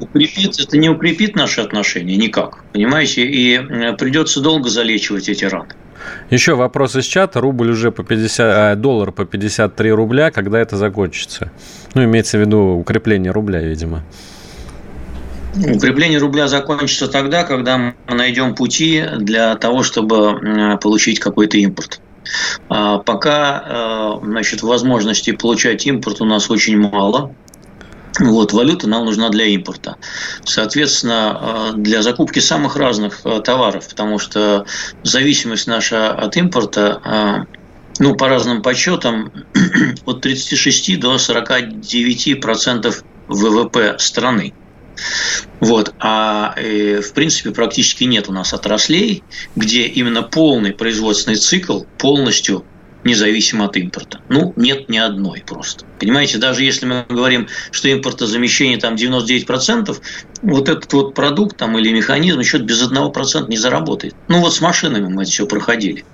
укрепит, 0.00 0.58
это 0.58 0.76
не 0.76 0.88
укрепит 0.88 1.36
наши 1.36 1.60
отношения 1.60 2.16
никак, 2.16 2.64
понимаете? 2.72 3.24
И 3.26 3.54
э, 3.54 3.92
придется 3.96 4.40
долго 4.40 4.68
залечивать 4.68 5.28
эти 5.28 5.44
раны. 5.44 5.74
Еще 6.30 6.54
вопрос 6.54 6.96
из 6.96 7.04
чата. 7.04 7.40
Рубль 7.40 7.70
уже 7.70 7.90
по 7.92 8.02
50, 8.02 8.40
а, 8.40 8.74
доллар 8.76 9.12
по 9.12 9.24
53 9.24 9.90
рубля. 9.92 10.30
Когда 10.30 10.58
это 10.58 10.76
закончится? 10.76 11.52
Ну, 11.94 12.04
имеется 12.04 12.38
в 12.38 12.40
виду 12.40 12.58
укрепление 12.58 13.32
рубля, 13.32 13.60
видимо. 13.60 14.04
Укрепление 15.66 16.18
рубля 16.18 16.48
закончится 16.48 17.08
тогда, 17.08 17.44
когда 17.44 17.78
мы 17.78 17.94
найдем 18.06 18.54
пути 18.54 19.04
для 19.18 19.54
того, 19.56 19.82
чтобы 19.82 20.78
получить 20.80 21.20
какой-то 21.20 21.58
импорт. 21.58 22.00
А 22.68 22.98
пока 22.98 23.64
э, 23.64 24.24
значит, 24.24 24.62
возможностей 24.62 25.32
получать 25.32 25.86
импорт 25.86 26.20
у 26.20 26.24
нас 26.24 26.50
очень 26.50 26.78
мало. 26.78 27.34
Вот, 28.20 28.52
валюта 28.52 28.88
нам 28.88 29.04
нужна 29.04 29.28
для 29.30 29.46
импорта. 29.46 29.96
Соответственно, 30.44 31.72
э, 31.74 31.76
для 31.76 32.02
закупки 32.02 32.40
самых 32.40 32.76
разных 32.76 33.20
э, 33.24 33.40
товаров, 33.40 33.88
потому 33.88 34.18
что 34.18 34.66
зависимость 35.02 35.66
наша 35.66 36.12
от 36.12 36.36
импорта 36.36 37.46
ну, 38.00 38.14
по 38.14 38.28
разным 38.28 38.62
подсчетам, 38.62 39.32
от 40.04 40.20
36 40.20 41.00
до 41.00 41.18
49 41.18 42.40
процентов 42.40 43.02
ВВП 43.26 43.96
страны. 43.98 44.54
Вот. 45.60 45.94
А 45.98 46.54
э, 46.56 47.00
в 47.00 47.12
принципе 47.12 47.50
практически 47.50 48.04
нет 48.04 48.28
у 48.28 48.32
нас 48.32 48.52
отраслей, 48.52 49.22
где 49.56 49.86
именно 49.86 50.22
полный 50.22 50.72
производственный 50.72 51.36
цикл 51.36 51.82
полностью 51.98 52.64
независим 53.04 53.62
от 53.62 53.76
импорта. 53.76 54.20
Ну, 54.28 54.52
нет 54.56 54.88
ни 54.88 54.98
одной 54.98 55.42
просто. 55.46 55.84
Понимаете, 55.98 56.38
даже 56.38 56.64
если 56.64 56.86
мы 56.86 57.06
говорим, 57.08 57.48
что 57.70 57.90
импортозамещение 57.92 58.78
там 58.78 58.94
99%, 58.94 59.96
вот 60.42 60.68
этот 60.68 60.92
вот 60.92 61.14
продукт 61.14 61.56
там 61.56 61.78
или 61.78 61.92
механизм 61.92 62.40
еще 62.40 62.58
без 62.58 62.82
1% 62.82 63.48
не 63.48 63.56
заработает. 63.56 64.14
Ну, 64.28 64.40
вот 64.40 64.54
с 64.54 64.60
машинами 64.60 65.08
мы 65.08 65.22
это 65.22 65.30
все 65.30 65.46
проходили 65.46 66.04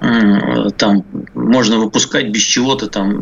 там 0.00 1.04
можно 1.34 1.78
выпускать 1.78 2.28
без 2.30 2.42
чего-то 2.42 2.86
там, 2.86 3.20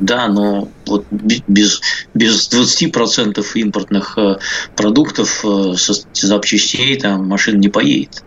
да, 0.00 0.28
но 0.28 0.68
вот 0.86 1.04
без, 1.10 1.80
без 2.14 2.48
20% 2.48 3.44
импортных 3.54 4.16
э, 4.16 4.36
продуктов 4.76 5.44
э, 5.44 5.74
запчастей 6.12 6.98
там 7.00 7.26
машина 7.26 7.58
не 7.58 7.68
поедет. 7.68 8.22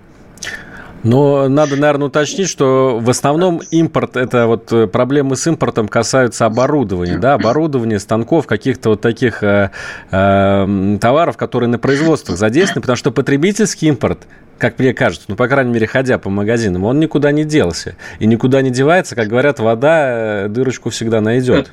Но 1.03 1.47
надо, 1.47 1.75
наверное, 1.75 2.07
уточнить, 2.07 2.49
что 2.49 2.99
в 2.99 3.09
основном 3.09 3.61
импорт, 3.71 4.17
это 4.17 4.47
вот 4.47 4.71
э, 4.73 4.87
проблемы 4.87 5.35
с 5.35 5.47
импортом 5.47 5.87
касаются 5.87 6.45
оборудования, 6.45 7.17
да, 7.17 7.35
оборудования, 7.35 7.99
станков, 7.99 8.47
каких-то 8.47 8.89
вот 8.89 9.01
таких 9.01 9.41
э, 9.43 9.71
э, 10.11 10.97
товаров, 10.99 11.37
которые 11.37 11.69
на 11.69 11.79
производствах 11.79 12.37
задействованы, 12.37 12.81
потому 12.81 12.97
что 12.97 13.11
потребительский 13.11 13.87
импорт, 13.87 14.27
как 14.59 14.77
мне 14.77 14.93
кажется, 14.93 15.25
ну, 15.29 15.35
по 15.35 15.47
крайней 15.47 15.71
мере, 15.71 15.87
ходя 15.87 16.19
по 16.19 16.29
магазинам, 16.29 16.83
он 16.83 16.99
никуда 16.99 17.31
не 17.31 17.45
делся. 17.45 17.95
И 18.19 18.27
никуда 18.27 18.61
не 18.61 18.69
девается, 18.69 19.15
как 19.15 19.29
говорят, 19.29 19.59
вода 19.59 20.45
э, 20.45 20.47
дырочку 20.49 20.89
всегда 20.89 21.21
найдет. 21.21 21.71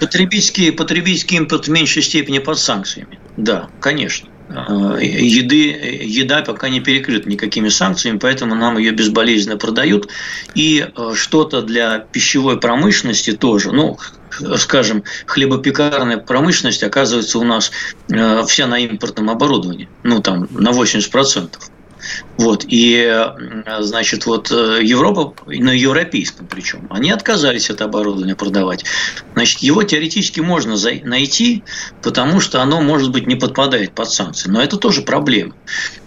Потребительский, 0.00 0.70
потребительский 0.70 1.36
импорт 1.36 1.66
в 1.66 1.70
меньшей 1.70 2.02
степени 2.02 2.38
под 2.38 2.58
санкциями. 2.58 3.18
Да, 3.36 3.68
конечно. 3.80 4.28
э, 5.00 5.04
еды, 5.04 6.00
еда 6.04 6.42
пока 6.42 6.68
не 6.68 6.80
перекрыта 6.80 7.28
никакими 7.28 7.68
санкциями, 7.68 8.18
поэтому 8.18 8.54
нам 8.54 8.78
ее 8.78 8.92
безболезненно 8.92 9.56
продают. 9.56 10.08
И 10.54 10.86
э, 10.86 11.12
что-то 11.16 11.62
для 11.62 11.98
пищевой 11.98 12.60
промышленности 12.60 13.32
тоже, 13.32 13.72
ну, 13.72 13.98
скажем, 14.58 15.02
хлебопекарная 15.26 16.18
промышленность 16.18 16.84
оказывается 16.84 17.40
у 17.40 17.44
нас 17.44 17.72
вся 18.46 18.66
на 18.68 18.78
импортном 18.78 19.28
оборудовании, 19.28 19.88
ну, 20.04 20.22
там, 20.22 20.46
на 20.50 20.70
80%. 20.70 21.48
Вот. 22.38 22.64
И, 22.68 23.26
значит, 23.80 24.26
вот 24.26 24.50
э, 24.50 24.80
Европа, 24.82 25.34
на 25.46 25.70
европейском 25.70 26.46
причем, 26.46 26.86
они 26.90 27.10
отказались 27.10 27.70
это 27.70 27.84
оборудование 27.84 28.36
продавать. 28.36 28.84
Значит, 29.34 29.60
его 29.60 29.82
теоретически 29.82 30.40
можно 30.40 30.76
найти, 31.04 31.64
потому 32.02 32.40
что 32.40 32.62
оно, 32.62 32.80
может 32.80 33.10
быть, 33.10 33.26
не 33.26 33.36
подпадает 33.36 33.92
под 33.92 34.10
санкции. 34.10 34.48
Но 34.48 34.62
это 34.62 34.76
тоже 34.76 35.02
проблема. 35.02 35.54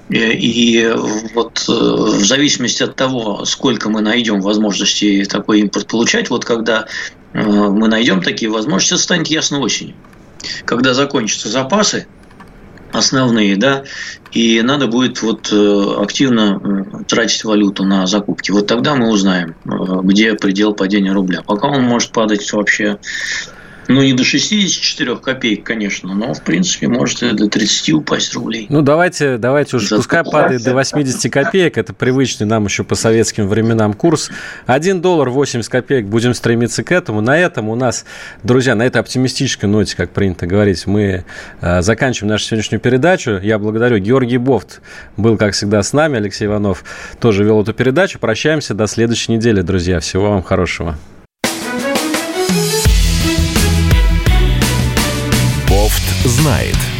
И 0.10 0.93
вот 1.34 1.64
э, 1.70 1.72
в 1.72 2.26
зависимости 2.26 2.84
от 2.84 2.95
того, 2.95 3.45
сколько 3.45 3.89
мы 3.89 4.02
найдем 4.02 4.41
возможности 4.41 5.26
такой 5.26 5.62
импорт 5.62 5.88
получать, 5.88 6.30
вот 6.30 6.43
когда 6.43 6.86
э, 7.34 7.39
мы 7.41 7.88
найдем 7.88 8.22
такие 8.22 8.52
возможности, 8.52 9.02
станет 9.02 9.28
ясно 9.28 9.60
осенью. 9.60 9.95
Когда 10.66 10.93
закончатся 10.93 11.47
запасы, 11.47 12.08
основные, 12.94 13.56
да, 13.56 13.84
и 14.32 14.62
надо 14.62 14.88
будет 14.88 15.22
вот 15.22 15.50
э, 15.52 15.96
активно 16.02 17.04
тратить 17.08 17.44
валюту 17.44 17.84
на 17.84 18.08
закупки. 18.08 18.52
Вот 18.52 18.68
тогда 18.68 18.96
мы 18.96 19.10
узнаем, 19.10 19.56
э, 19.66 19.70
где 20.04 20.34
предел 20.34 20.74
падения 20.74 21.12
рубля. 21.12 21.42
Пока 21.46 21.68
он 21.68 21.84
может 21.84 22.12
падать 22.12 22.52
вообще 22.54 22.98
ну, 23.94 24.02
не 24.04 24.14
до 24.14 24.24
64 24.24 25.18
копеек, 25.18 25.64
конечно, 25.64 26.14
но, 26.14 26.34
в 26.34 26.44
принципе, 26.44 26.88
может 26.88 27.24
и 27.24 27.32
до 27.32 27.50
30 27.50 27.94
упасть 27.94 28.34
рублей. 28.34 28.68
Ну, 28.70 28.82
давайте, 28.82 29.38
давайте 29.38 29.78
уже, 29.78 29.96
пускай 29.96 30.24
падает 30.24 30.64
до 30.64 30.74
80 30.74 31.32
копеек, 31.32 31.78
это 31.78 31.94
привычный 31.94 32.48
нам 32.48 32.66
еще 32.66 32.84
по 32.84 32.96
советским 32.96 33.48
временам 33.48 33.94
курс. 33.94 34.30
1 34.66 35.02
доллар 35.02 35.30
80 35.30 35.70
копеек, 35.70 36.06
будем 36.06 36.34
стремиться 36.34 36.84
к 36.84 36.92
этому. 36.92 37.22
На 37.22 37.38
этом 37.38 37.70
у 37.70 37.76
нас, 37.76 38.06
друзья, 38.44 38.76
на 38.76 38.84
этой 38.84 38.98
оптимистической 38.98 39.70
ноте, 39.70 39.96
как 39.96 40.12
принято 40.12 40.48
говорить, 40.48 40.88
мы 40.88 41.26
э, 41.62 41.82
заканчиваем 41.82 42.32
нашу 42.32 42.46
сегодняшнюю 42.46 42.80
передачу. 42.80 43.39
Я 43.42 43.60
благодарю. 43.60 43.98
Георгий 43.98 44.38
Бофт 44.38 44.82
был, 45.18 45.38
как 45.38 45.54
всегда, 45.54 45.84
с 45.84 45.94
нами. 45.94 46.18
Алексей 46.18 46.46
Иванов 46.46 46.84
тоже 47.20 47.44
вел 47.44 47.62
эту 47.62 47.74
передачу. 47.74 48.20
Прощаемся 48.20 48.74
до 48.74 48.88
следующей 48.88 49.34
недели, 49.34 49.62
друзья. 49.62 50.00
Всего 50.00 50.30
вам 50.30 50.44
хорошего. 50.44 50.98
Знает. 56.42 56.91